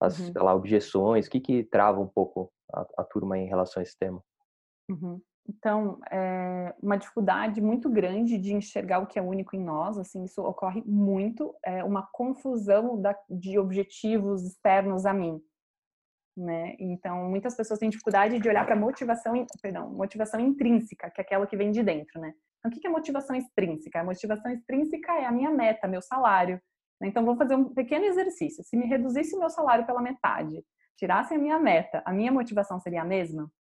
as 0.01 0.19
uhum. 0.19 0.33
lá, 0.37 0.55
objeções, 0.55 1.27
o 1.27 1.31
que, 1.31 1.41
que 1.41 1.65
trava 1.65 2.01
um 2.01 2.07
pouco 2.07 2.53
a, 2.73 2.87
a 2.99 3.05
turma 3.05 3.37
em 3.37 3.47
relação 3.47 3.81
a 3.81 3.83
esse 3.83 3.99
tema? 3.99 4.23
Uhum. 4.89 5.21
Então, 5.49 5.99
é 6.11 6.75
uma 6.83 6.97
dificuldade 6.97 7.61
muito 7.61 7.89
grande 7.89 8.37
de 8.37 8.53
enxergar 8.53 8.99
o 8.99 9.07
que 9.07 9.19
é 9.19 9.23
único 9.23 9.55
em 9.55 9.63
nós, 9.63 9.97
assim, 9.97 10.25
isso 10.25 10.43
ocorre 10.43 10.83
muito, 10.85 11.55
é 11.65 11.85
uma 11.85 12.03
confusão 12.13 13.01
da, 13.01 13.17
de 13.31 13.59
objetivos 13.59 14.43
externos 14.45 15.07
a 15.07 15.13
mim, 15.13 15.41
né? 16.37 16.75
Então, 16.79 17.29
muitas 17.31 17.57
pessoas 17.57 17.79
têm 17.79 17.89
dificuldade 17.89 18.39
de 18.39 18.49
olhar 18.49 18.65
para 18.65 18.75
a 18.75 18.79
motivação, 18.79 19.35
perdão, 19.63 19.91
motivação 19.91 20.41
intrínseca, 20.41 21.11
que 21.11 21.21
é 21.21 21.25
aquela 21.25 21.47
que 21.47 21.57
vem 21.57 21.71
de 21.71 21.83
dentro, 21.83 22.21
né? 22.21 22.35
Então, 22.59 22.71
o 22.71 22.81
que 22.81 22.87
é 22.87 22.91
motivação 22.91 23.37
extrínseca? 23.37 24.01
A 24.01 24.05
motivação 24.05 24.51
extrínseca 24.51 25.13
é 25.13 25.25
a 25.25 25.33
minha 25.33 25.51
meta, 25.51 25.87
meu 25.87 26.03
salário. 26.03 26.61
Né? 27.01 27.09
Então, 27.09 27.25
vou 27.25 27.37
fazer 27.37 27.55
um 27.55 27.73
pequeno 27.73 28.05
exercício. 28.05 28.65
Se 28.65 28.77
me 28.77 28.87
reduzisse 28.87 29.37
o 29.37 29.39
meu 29.39 29.51
salário 29.51 29.87
pela 29.87 30.03
metade, 30.03 30.65
tirasse 30.97 31.35
a 31.35 31.39
minha 31.39 31.59
meta, 31.59 32.03
a 32.05 32.13
minha 32.13 32.33
motivação 32.33 32.81
seria 32.81 33.03
a 33.03 33.05
mesma? 33.05 33.51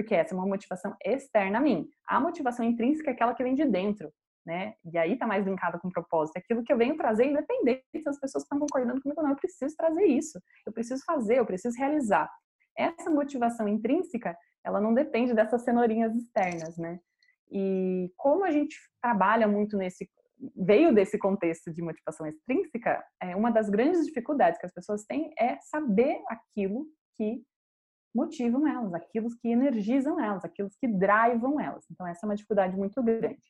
Porque 0.00 0.14
essa 0.14 0.34
é 0.34 0.36
uma 0.36 0.46
motivação 0.46 0.96
externa 1.04 1.58
a 1.58 1.60
mim. 1.60 1.86
A 2.08 2.18
motivação 2.18 2.64
intrínseca 2.64 3.10
é 3.10 3.12
aquela 3.12 3.34
que 3.34 3.42
vem 3.42 3.54
de 3.54 3.66
dentro, 3.66 4.10
né? 4.46 4.72
E 4.82 4.96
aí 4.96 5.14
tá 5.18 5.26
mais 5.26 5.44
linkada 5.44 5.78
com 5.78 5.88
o 5.88 5.92
propósito. 5.92 6.38
Aquilo 6.38 6.64
que 6.64 6.72
eu 6.72 6.78
venho 6.78 6.96
trazer, 6.96 7.26
independente 7.26 7.84
se 7.94 8.08
as 8.08 8.18
pessoas 8.18 8.44
estão 8.44 8.58
concordando 8.58 9.02
comigo 9.02 9.20
ou 9.20 9.24
não. 9.26 9.34
Eu 9.34 9.36
preciso 9.36 9.76
trazer 9.76 10.06
isso. 10.06 10.40
Eu 10.66 10.72
preciso 10.72 11.04
fazer, 11.04 11.38
eu 11.38 11.44
preciso 11.44 11.76
realizar. 11.76 12.30
Essa 12.74 13.10
motivação 13.10 13.68
intrínseca, 13.68 14.34
ela 14.64 14.80
não 14.80 14.94
depende 14.94 15.34
dessas 15.34 15.64
cenourinhas 15.64 16.16
externas, 16.16 16.78
né? 16.78 16.98
E 17.52 18.10
como 18.16 18.42
a 18.46 18.50
gente 18.50 18.78
trabalha 19.02 19.46
muito 19.46 19.76
nesse 19.76 20.08
veio 20.56 20.94
desse 20.94 21.18
contexto 21.18 21.70
de 21.70 21.82
motivação 21.82 22.26
extrínseca, 22.26 23.04
é, 23.22 23.36
uma 23.36 23.50
das 23.50 23.68
grandes 23.68 24.06
dificuldades 24.06 24.58
que 24.58 24.64
as 24.64 24.72
pessoas 24.72 25.04
têm 25.04 25.30
é 25.38 25.58
saber 25.60 26.22
aquilo 26.30 26.86
que 27.18 27.42
motivam 28.14 28.66
elas, 28.66 28.92
aquilo 28.94 29.28
que 29.40 29.48
energizam 29.48 30.20
elas, 30.20 30.44
aquilo 30.44 30.68
que 30.80 30.88
drivam 30.88 31.60
elas. 31.60 31.84
Então, 31.90 32.06
essa 32.06 32.24
é 32.24 32.28
uma 32.28 32.36
dificuldade 32.36 32.76
muito 32.76 33.02
grande. 33.02 33.42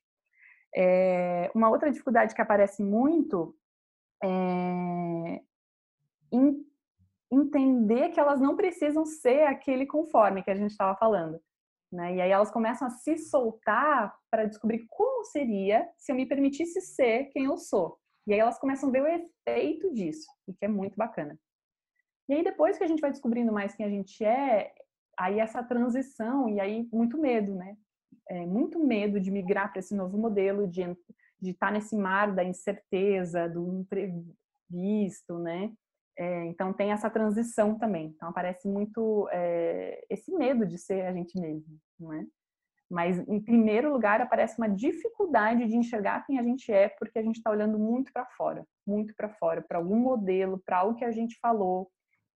É, 0.74 1.50
uma 1.54 1.68
outra 1.68 1.90
dificuldade 1.90 2.34
que 2.34 2.42
aparece 2.42 2.82
muito 2.82 3.56
é 4.22 5.40
entender 7.30 8.10
que 8.10 8.18
elas 8.18 8.40
não 8.40 8.56
precisam 8.56 9.04
ser 9.04 9.46
aquele 9.46 9.86
conforme 9.86 10.42
que 10.42 10.50
a 10.50 10.54
gente 10.54 10.72
estava 10.72 10.96
falando. 10.96 11.40
Né? 11.92 12.16
E 12.16 12.20
aí 12.20 12.30
elas 12.30 12.50
começam 12.50 12.86
a 12.86 12.90
se 12.90 13.16
soltar 13.18 14.14
para 14.30 14.44
descobrir 14.44 14.86
como 14.88 15.24
seria 15.24 15.88
se 15.96 16.12
eu 16.12 16.16
me 16.16 16.26
permitisse 16.26 16.80
ser 16.80 17.26
quem 17.26 17.44
eu 17.44 17.56
sou. 17.56 17.98
E 18.26 18.32
aí 18.32 18.38
elas 18.38 18.58
começam 18.58 18.88
a 18.88 18.92
ver 18.92 19.02
o 19.02 19.06
efeito 19.06 19.92
disso, 19.92 20.26
o 20.46 20.54
que 20.54 20.64
é 20.64 20.68
muito 20.68 20.96
bacana. 20.96 21.38
E 22.30 22.34
aí 22.34 22.44
depois 22.44 22.78
que 22.78 22.84
a 22.84 22.86
gente 22.86 23.00
vai 23.00 23.10
descobrindo 23.10 23.52
mais 23.52 23.74
quem 23.74 23.84
a 23.84 23.90
gente 23.90 24.24
é, 24.24 24.72
aí 25.18 25.40
essa 25.40 25.64
transição 25.64 26.48
e 26.48 26.60
aí 26.60 26.88
muito 26.92 27.18
medo, 27.18 27.54
né? 27.56 27.76
É, 28.28 28.46
muito 28.46 28.78
medo 28.78 29.18
de 29.18 29.30
migrar 29.32 29.70
para 29.70 29.80
esse 29.80 29.96
novo 29.96 30.16
modelo, 30.16 30.68
de 30.68 30.84
de 31.40 31.50
estar 31.50 31.68
tá 31.68 31.72
nesse 31.72 31.96
mar 31.96 32.32
da 32.34 32.44
incerteza, 32.44 33.48
do 33.48 33.80
imprevisto, 33.80 35.38
né? 35.38 35.72
É, 36.16 36.44
então 36.44 36.72
tem 36.72 36.92
essa 36.92 37.08
transição 37.08 37.78
também. 37.78 38.08
Então 38.14 38.28
aparece 38.28 38.68
muito 38.68 39.28
é, 39.32 40.04
esse 40.10 40.30
medo 40.32 40.66
de 40.66 40.76
ser 40.76 41.06
a 41.06 41.12
gente 41.12 41.40
mesmo, 41.40 41.78
não 41.98 42.12
é? 42.12 42.24
Mas 42.90 43.18
em 43.28 43.40
primeiro 43.40 43.92
lugar 43.92 44.20
aparece 44.20 44.58
uma 44.58 44.68
dificuldade 44.68 45.66
de 45.66 45.76
enxergar 45.76 46.26
quem 46.26 46.38
a 46.38 46.42
gente 46.42 46.70
é, 46.70 46.88
porque 46.88 47.18
a 47.18 47.22
gente 47.22 47.36
está 47.36 47.50
olhando 47.50 47.78
muito 47.78 48.12
para 48.12 48.26
fora, 48.26 48.66
muito 48.86 49.14
para 49.16 49.30
fora, 49.30 49.62
para 49.62 49.78
algum 49.78 49.96
modelo, 49.96 50.62
para 50.66 50.78
algo 50.78 50.96
que 50.96 51.04
a 51.04 51.10
gente 51.10 51.38
falou 51.40 51.90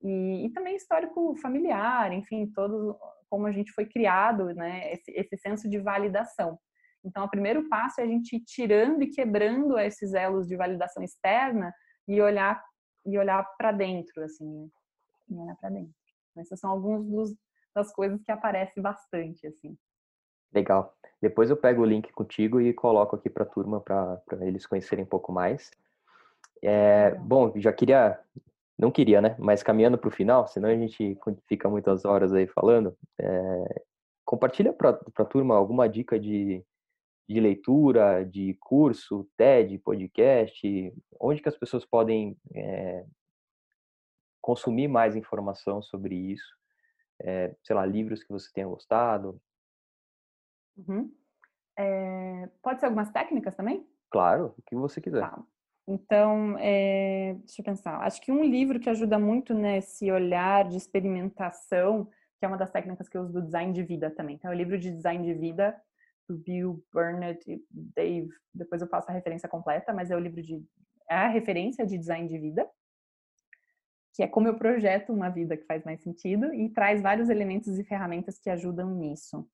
e, 0.05 0.47
e, 0.47 0.51
também 0.51 0.77
histórico 0.77 1.35
familiar, 1.37 2.13
enfim, 2.13 2.47
todo 2.47 2.97
como 3.31 3.47
a 3.47 3.53
gente 3.53 3.73
foi 3.73 3.87
criado, 3.87 4.55
né? 4.55 4.93
Esse, 4.93 5.11
esse 5.13 5.37
senso 5.39 5.69
de 5.69 5.79
validação. 5.79 6.59
Então, 7.03 7.25
o 7.25 7.31
primeiro 7.31 7.69
passo 7.69 8.01
é 8.01 8.05
a 8.05 8.07
gente 8.07 8.37
ir 8.37 8.41
tirando 8.41 9.03
e 9.03 9.11
quebrando 9.11 9.79
esses 9.79 10.15
elos 10.15 10.47
de 10.47 10.57
validação 10.57 11.03
externa 11.03 11.73
e 12.07 12.21
olhar 12.21 12.63
e 13.07 13.19
olhar 13.19 13.45
para 13.59 13.73
dentro, 13.73 14.23
assim, 14.23 14.47
né? 14.47 14.69
E 15.29 15.35
olhar 15.39 15.57
para 15.57 15.71
dentro. 15.71 15.95
Essas 16.37 16.61
são 16.61 16.71
algumas 16.71 17.05
dos, 17.07 17.35
das 17.75 17.93
coisas 17.93 18.23
que 18.23 18.31
aparecem 18.31 18.83
bastante, 18.83 19.47
assim. 19.47 19.77
Legal. 20.53 20.95
Depois 21.21 21.51
eu 21.51 21.57
pego 21.57 21.83
o 21.83 21.87
link 21.87 22.13
contigo 22.13 22.61
e 22.61 22.73
coloco 22.73 23.17
aqui 23.17 23.29
para 23.29 23.45
a 23.45 23.49
turma 23.49 23.81
para 23.81 24.23
eles 24.43 24.67
conhecerem 24.67 25.05
um 25.05 25.09
pouco 25.09 25.33
mais. 25.33 25.71
É, 26.63 27.15
bom, 27.17 27.53
já 27.57 27.73
queria, 27.73 28.19
não 28.79 28.91
queria, 28.91 29.21
né? 29.21 29.37
Mas 29.39 29.63
caminhando 29.63 29.97
para 29.97 30.09
o 30.09 30.13
final, 30.13 30.47
senão 30.49 30.69
a 30.69 30.77
gente 30.77 31.17
fica 31.49 31.69
muitas 31.69 32.05
horas 32.05 32.33
aí 32.33 32.47
falando. 32.47 32.97
É, 33.19 33.85
compartilha 34.25 34.73
para 34.73 34.91
a 35.17 35.25
turma 35.25 35.55
alguma 35.55 35.89
dica 35.89 36.19
de, 36.19 36.65
de 37.29 37.41
leitura, 37.41 38.25
de 38.25 38.55
curso, 38.61 39.29
TED, 39.37 39.79
podcast, 39.79 40.93
onde 41.21 41.41
que 41.41 41.49
as 41.49 41.57
pessoas 41.57 41.85
podem 41.85 42.37
é, 42.55 43.07
consumir 44.41 44.89
mais 44.89 45.15
informação 45.15 45.81
sobre 45.81 46.15
isso? 46.15 46.55
É, 47.21 47.55
sei 47.63 47.77
lá, 47.77 47.87
livros 47.87 48.25
que 48.25 48.33
você 48.33 48.51
tenha 48.53 48.67
gostado. 48.67 49.41
Uhum. 50.77 51.15
É, 51.79 52.49
pode 52.61 52.81
ser 52.81 52.87
algumas 52.87 53.11
técnicas 53.11 53.55
também? 53.55 53.89
Claro, 54.11 54.55
o 54.59 54.63
que 54.63 54.75
você 54.75 55.01
quiser. 55.01 55.21
Tá. 55.21 55.43
Então, 55.87 56.57
é, 56.59 57.35
deixa 57.41 57.61
eu 57.61 57.65
pensar. 57.65 57.99
Acho 57.99 58.21
que 58.21 58.33
um 58.33 58.43
livro 58.43 58.81
que 58.81 58.89
ajuda 58.89 59.19
muito 59.19 59.53
nesse 59.53 60.11
olhar 60.11 60.67
de 60.69 60.77
experimentação, 60.77 62.07
que 62.39 62.45
é 62.45 62.49
uma 62.49 62.57
das 62.57 62.71
técnicas 62.71 63.09
que 63.09 63.17
eu 63.17 63.23
uso 63.23 63.35
do 63.35 63.43
design 63.43 63.73
de 63.73 63.83
vida 63.83 64.11
também. 64.11 64.37
Então, 64.37 64.51
é 64.51 64.55
o 64.55 64.57
livro 64.57 64.79
de 64.79 64.91
design 64.91 65.25
de 65.25 65.35
vida 65.35 65.77
do 66.29 66.39
Bill 66.39 66.83
Burnett 66.93 67.51
e 67.51 67.63
Dave. 67.71 68.31
Depois 68.55 68.81
eu 68.81 68.89
passo 68.89 69.11
a 69.11 69.15
referência 69.15 69.49
completa, 69.49 69.93
mas 69.93 70.11
é 70.11 70.17
o 70.17 70.21
livro 70.21 70.43
de 70.43 70.65
é 71.09 71.15
a 71.15 71.29
referência 71.29 71.87
de 71.87 71.99
design 71.99 72.27
de 72.27 72.39
vida, 72.39 72.69
que 74.15 74.23
é 74.23 74.27
como 74.27 74.49
eu 74.49 74.57
projeto 74.57 75.13
uma 75.13 75.29
vida 75.29 75.57
que 75.57 75.67
faz 75.67 75.85
mais 75.85 76.01
sentido 76.03 76.53
e 76.55 76.69
traz 76.71 77.03
vários 77.03 77.29
elementos 77.29 77.79
e 77.79 77.85
ferramentas 77.85 78.39
que 78.39 78.49
ajudam 78.49 78.91
nisso. 78.95 79.47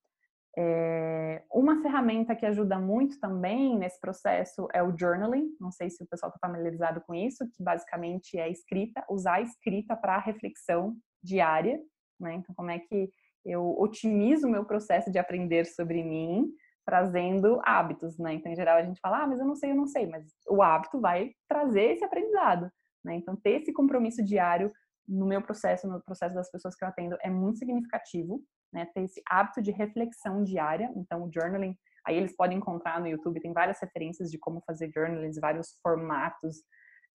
É, 0.59 1.45
uma 1.53 1.81
ferramenta 1.81 2.35
que 2.35 2.45
ajuda 2.45 2.79
muito 2.79 3.21
também 3.21 3.79
nesse 3.79 4.01
processo 4.01 4.67
é 4.73 4.83
o 4.83 4.97
journaling. 4.97 5.49
Não 5.61 5.71
sei 5.71 5.91
se 5.91 6.03
o 6.03 6.07
pessoal 6.07 6.31
está 6.31 6.47
familiarizado 6.47 7.01
com 7.03 7.15
isso, 7.15 7.49
que 7.53 7.63
basicamente 7.63 8.39
é 8.39 8.49
escrita, 8.51 9.05
usar 9.09 9.35
a 9.35 9.41
escrita 9.41 9.97
para 9.97 10.19
reflexão 10.19 10.97
diária. 11.23 11.81
Né? 12.19 12.35
Então, 12.35 12.55
como 12.55 12.71
é 12.71 12.79
que 12.79 13.11
eu 13.45 13.75
otimizo 13.79 14.47
o 14.47 14.51
meu 14.51 14.65
processo 14.65 15.11
de 15.11 15.19
aprender 15.19 15.65
sobre 15.65 16.03
mim, 16.03 16.53
trazendo 16.85 17.61
hábitos, 17.65 18.19
né? 18.19 18.35
Então, 18.35 18.51
em 18.51 18.57
geral, 18.57 18.77
a 18.77 18.83
gente 18.83 19.01
fala, 19.01 19.23
ah, 19.23 19.27
mas 19.27 19.41
eu 19.41 19.47
não 19.47 19.55
sei, 19.55 19.71
eu 19.71 19.77
não 19.77 19.87
sei, 19.87 20.07
mas 20.07 20.27
o 20.49 20.63
hábito 20.63 21.01
vai 21.01 21.33
trazer 21.49 21.93
esse 21.93 22.05
aprendizado, 22.05 22.71
né? 23.05 23.15
Então, 23.15 23.37
ter 23.37 23.63
esse 23.63 23.73
compromisso 23.73 24.25
diário 24.25 24.71
no 25.07 25.27
meu 25.27 25.41
processo, 25.41 25.89
no 25.89 26.03
processo 26.03 26.35
das 26.35 26.51
pessoas 26.51 26.75
que 26.75 26.85
eu 26.85 26.89
atendo, 26.89 27.17
é 27.23 27.31
muito 27.31 27.59
significativo, 27.59 28.43
né? 28.73 28.87
Ter 28.95 29.03
esse 29.03 29.23
hábito 29.29 29.63
de 29.63 29.71
reflexão 29.71 30.43
diária. 30.43 30.91
Então, 30.97 31.25
o 31.25 31.31
journaling, 31.33 31.77
aí 32.07 32.17
eles 32.17 32.35
podem 32.35 32.59
encontrar 32.59 33.01
no 33.01 33.09
YouTube, 33.09 33.41
tem 33.41 33.53
várias 33.53 33.81
referências 33.81 34.31
de 34.31 34.39
como 34.39 34.63
fazer 34.67 34.91
journaling, 34.95 35.33
vários 35.41 35.79
formatos 35.83 36.57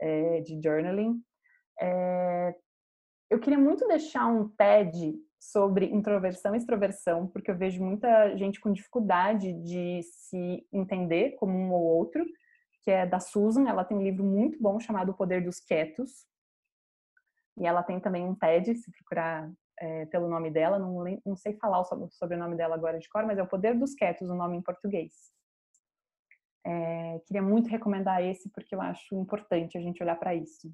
é, 0.01 0.41
de 0.41 0.59
journaling. 0.61 1.21
É, 1.79 2.55
eu 3.29 3.39
queria 3.39 3.59
muito 3.59 3.87
deixar 3.87 4.27
um 4.27 4.49
TED 4.49 5.15
sobre 5.39 5.85
introversão 5.85 6.53
e 6.55 6.57
extroversão, 6.57 7.27
porque 7.27 7.51
eu 7.51 7.57
vejo 7.57 7.83
muita 7.83 8.35
gente 8.37 8.59
com 8.59 8.71
dificuldade 8.71 9.53
de 9.63 10.01
se 10.03 10.65
entender 10.71 11.35
como 11.37 11.53
um 11.53 11.71
ou 11.71 11.81
outro, 11.81 12.25
que 12.83 12.91
é 12.91 13.05
da 13.05 13.19
Susan. 13.19 13.67
Ela 13.67 13.83
tem 13.83 13.97
um 13.97 14.03
livro 14.03 14.23
muito 14.23 14.61
bom 14.61 14.79
chamado 14.79 15.11
O 15.11 15.15
Poder 15.15 15.43
dos 15.43 15.59
Quietos. 15.59 16.25
E 17.57 17.65
ela 17.65 17.83
tem 17.83 17.99
também 17.99 18.25
um 18.25 18.35
TED, 18.35 18.75
se 18.75 18.91
procurar 18.91 19.51
é, 19.79 20.05
pelo 20.05 20.29
nome 20.29 20.49
dela, 20.51 20.79
não, 20.79 21.03
não 21.25 21.35
sei 21.35 21.53
falar 21.53 21.81
o 21.81 22.09
sobrenome 22.11 22.55
dela 22.55 22.75
agora 22.75 22.99
de 22.99 23.09
cor, 23.09 23.25
mas 23.25 23.37
é 23.37 23.43
O 23.43 23.47
Poder 23.47 23.77
dos 23.77 23.93
Quietos, 23.93 24.29
o 24.29 24.35
nome 24.35 24.57
em 24.57 24.61
português. 24.61 25.13
É, 26.65 27.19
queria 27.27 27.43
muito 27.43 27.69
recomendar 27.69 28.23
esse 28.23 28.49
porque 28.49 28.73
eu 28.73 28.81
acho 28.81 29.15
importante 29.15 29.77
a 29.77 29.81
gente 29.81 30.01
olhar 30.01 30.15
para 30.15 30.33
isso 30.33 30.73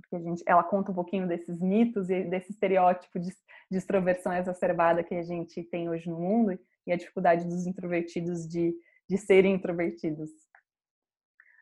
porque 0.00 0.16
a 0.16 0.20
gente, 0.20 0.42
ela 0.46 0.62
conta 0.62 0.90
um 0.90 0.94
pouquinho 0.94 1.26
desses 1.26 1.60
mitos 1.60 2.10
e 2.10 2.24
desse 2.24 2.50
estereótipo 2.50 3.18
de, 3.18 3.30
de 3.70 3.78
extroversão 3.78 4.32
exacerbada 4.32 5.04
que 5.04 5.14
a 5.14 5.22
gente 5.22 5.62
tem 5.62 5.88
hoje 5.88 6.08
no 6.08 6.18
mundo 6.18 6.58
e 6.86 6.92
a 6.92 6.96
dificuldade 6.96 7.44
dos 7.44 7.66
introvertidos 7.66 8.48
de, 8.48 8.74
de 9.08 9.18
serem 9.18 9.54
introvertidos. 9.54 10.30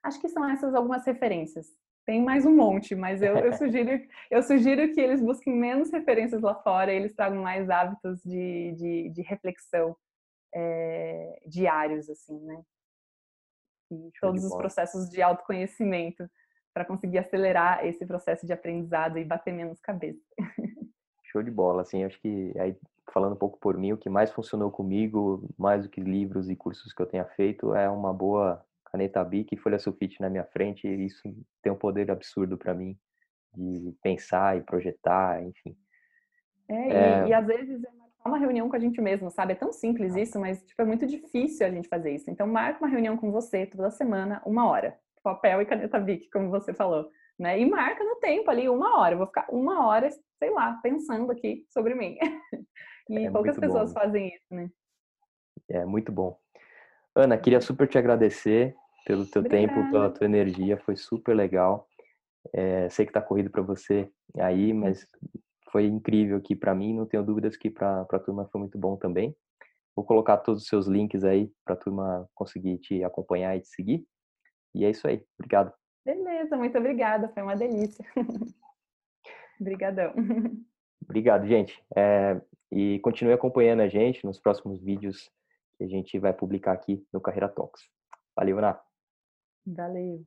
Acho 0.03 0.21
que 0.21 0.29
são 0.29 0.49
essas 0.49 0.75
algumas 0.75 1.05
referências. 1.05 1.67
Tem 2.09 2.25
mais 2.25 2.47
um 2.47 2.57
monte, 2.57 2.95
mas 2.95 3.21
eu, 3.21 3.37
eu, 3.37 3.53
sugiro, 3.53 3.91
eu 4.31 4.43
sugiro 4.43 4.95
que 4.95 4.99
eles 4.99 5.21
busquem 5.21 5.55
menos 5.55 5.93
referências 5.93 6.41
lá 6.41 6.55
fora 6.55 6.91
e 6.91 6.97
eles 6.97 7.15
tragam 7.15 7.43
mais 7.43 7.69
hábitos 7.69 8.23
de, 8.23 8.73
de, 8.79 9.11
de 9.11 9.21
reflexão 9.21 9.95
é, 10.55 11.39
diários, 11.47 12.09
assim, 12.09 12.41
né? 12.41 12.63
E 13.91 14.11
todos 14.23 14.43
os 14.43 14.57
processos 14.57 15.11
de 15.11 15.21
autoconhecimento 15.21 16.27
para 16.73 16.87
conseguir 16.87 17.19
acelerar 17.19 17.85
esse 17.85 18.07
processo 18.07 18.47
de 18.47 18.55
aprendizado 18.55 19.19
e 19.19 19.25
bater 19.27 19.53
menos 19.53 19.79
cabeça. 19.79 20.25
Show 21.25 21.43
de 21.43 21.51
bola, 21.51 21.83
assim, 21.83 22.05
acho 22.05 22.19
que 22.23 22.55
aí 22.59 22.75
falando 23.13 23.35
um 23.35 23.39
pouco 23.39 23.59
por 23.59 23.77
mim, 23.77 23.93
o 23.93 23.99
que 23.99 24.09
mais 24.09 24.31
funcionou 24.31 24.71
comigo, 24.71 25.47
mais 25.59 25.83
do 25.83 25.91
que 25.91 26.01
livros 26.01 26.49
e 26.49 26.57
cursos 26.57 26.91
que 26.91 27.03
eu 27.03 27.07
tenha 27.07 27.27
feito, 27.27 27.75
é 27.75 27.87
uma 27.91 28.15
boa 28.15 28.65
caneta 28.91 29.25
Bic 29.25 29.55
e 29.55 29.59
folha 29.59 29.79
sulfite 29.79 30.21
na 30.21 30.31
minha 30.31 30.45
frente, 30.45 30.87
e 30.87 31.07
isso 31.07 31.23
tem 31.63 31.73
um 31.73 31.77
poder 31.77 32.11
absurdo 32.11 32.57
para 32.57 32.75
mim 32.75 32.99
de 33.55 33.97
pensar 34.03 34.57
e 34.57 34.63
projetar, 34.63 35.43
enfim. 35.43 35.77
É, 36.69 36.75
é... 36.75 37.25
E, 37.25 37.29
e, 37.29 37.33
às 37.33 37.47
vezes 37.47 37.83
é 37.83 38.29
uma 38.29 38.39
reunião 38.39 38.69
com 38.69 38.77
a 38.77 38.79
gente 38.79 39.01
mesmo, 39.01 39.31
sabe? 39.31 39.53
É 39.53 39.57
tão 39.57 39.73
simples 39.73 40.15
isso, 40.15 40.39
mas 40.39 40.63
tipo, 40.65 40.83
é 40.83 40.85
muito 40.85 41.07
difícil 41.07 41.67
a 41.67 41.71
gente 41.71 41.89
fazer 41.89 42.15
isso. 42.15 42.31
Então, 42.31 42.47
marca 42.47 42.85
uma 42.85 42.91
reunião 42.91 43.17
com 43.17 43.33
você 43.33 43.65
toda 43.67 43.91
semana, 43.91 44.43
uma 44.45 44.69
hora 44.69 44.99
papel 45.23 45.61
e 45.61 45.67
caneta 45.67 45.99
Bic, 45.99 46.31
como 46.31 46.51
você 46.51 46.73
falou, 46.73 47.11
né? 47.39 47.59
E 47.59 47.67
marca 47.69 48.03
no 48.03 48.17
tempo 48.17 48.51
ali 48.51 48.69
uma 48.69 48.99
hora. 48.99 49.15
Eu 49.15 49.19
vou 49.19 49.27
ficar 49.27 49.47
uma 49.51 49.87
hora, 49.87 50.09
sei 50.39 50.51
lá, 50.51 50.79
pensando 50.83 51.31
aqui 51.31 51.67
sobre 51.69 51.95
mim. 51.95 52.17
e 53.11 53.27
é 53.27 53.31
poucas 53.31 53.59
pessoas 53.59 53.93
bom. 53.93 54.01
fazem 54.01 54.29
isso, 54.29 54.47
né? 54.51 54.71
É 55.69 55.85
muito 55.85 56.11
bom. 56.11 56.39
Ana, 57.19 57.37
queria 57.37 57.61
super 57.61 57.89
te 57.89 57.99
agradecer 57.99 58.77
pelo 59.05 59.27
teu 59.27 59.41
Obrigada. 59.41 59.75
tempo, 59.75 59.91
pela 59.91 60.09
tua 60.09 60.25
energia, 60.25 60.77
foi 60.77 60.95
super 60.97 61.35
legal. 61.35 61.89
É, 62.53 62.89
sei 62.91 63.05
que 63.05 63.13
tá 63.13 63.21
corrido 63.21 63.51
para 63.51 63.61
você 63.61 64.09
aí, 64.39 64.73
mas 64.73 65.05
foi 65.73 65.87
incrível 65.87 66.37
aqui 66.37 66.55
para 66.55 66.73
mim. 66.77 66.95
Não 66.95 67.07
tenho 67.07 67.25
dúvidas 67.25 67.57
que 67.57 67.71
para 67.71 68.03
a 68.03 68.19
turma 68.21 68.49
foi 68.53 68.61
muito 68.61 68.79
bom 68.79 68.97
também. 68.97 69.35
Vou 69.97 70.05
colocar 70.05 70.37
todos 70.37 70.63
os 70.63 70.69
seus 70.69 70.87
links 70.87 71.25
aí 71.25 71.51
para 71.65 71.75
a 71.75 71.77
turma 71.77 72.31
conseguir 72.37 72.79
te 72.79 73.03
acompanhar 73.03 73.57
e 73.57 73.63
te 73.63 73.69
seguir. 73.69 74.07
E 74.73 74.85
é 74.85 74.91
isso 74.91 75.09
aí. 75.09 75.21
Obrigado. 75.37 75.73
Beleza, 76.05 76.57
muito 76.57 76.79
obrigada. 76.79 77.29
Foi 77.31 77.43
uma 77.43 77.57
delícia. 77.57 78.05
Obrigadão. 79.61 80.15
Obrigado, 81.03 81.49
gente. 81.49 81.83
É, 81.97 82.41
e 82.71 83.01
continue 83.01 83.33
acompanhando 83.33 83.81
a 83.81 83.89
gente 83.89 84.25
nos 84.25 84.39
próximos 84.39 84.81
vídeos 84.81 85.29
que 85.79 85.85
a 85.85 85.89
gente 85.89 86.19
vai 86.19 86.33
publicar 86.33 86.73
aqui 86.73 87.07
no 87.13 87.21
Carreira 87.21 87.49
Talks. 87.49 87.89
Valeu, 88.37 88.59
Ana. 88.59 88.79
Valeu. 89.65 90.27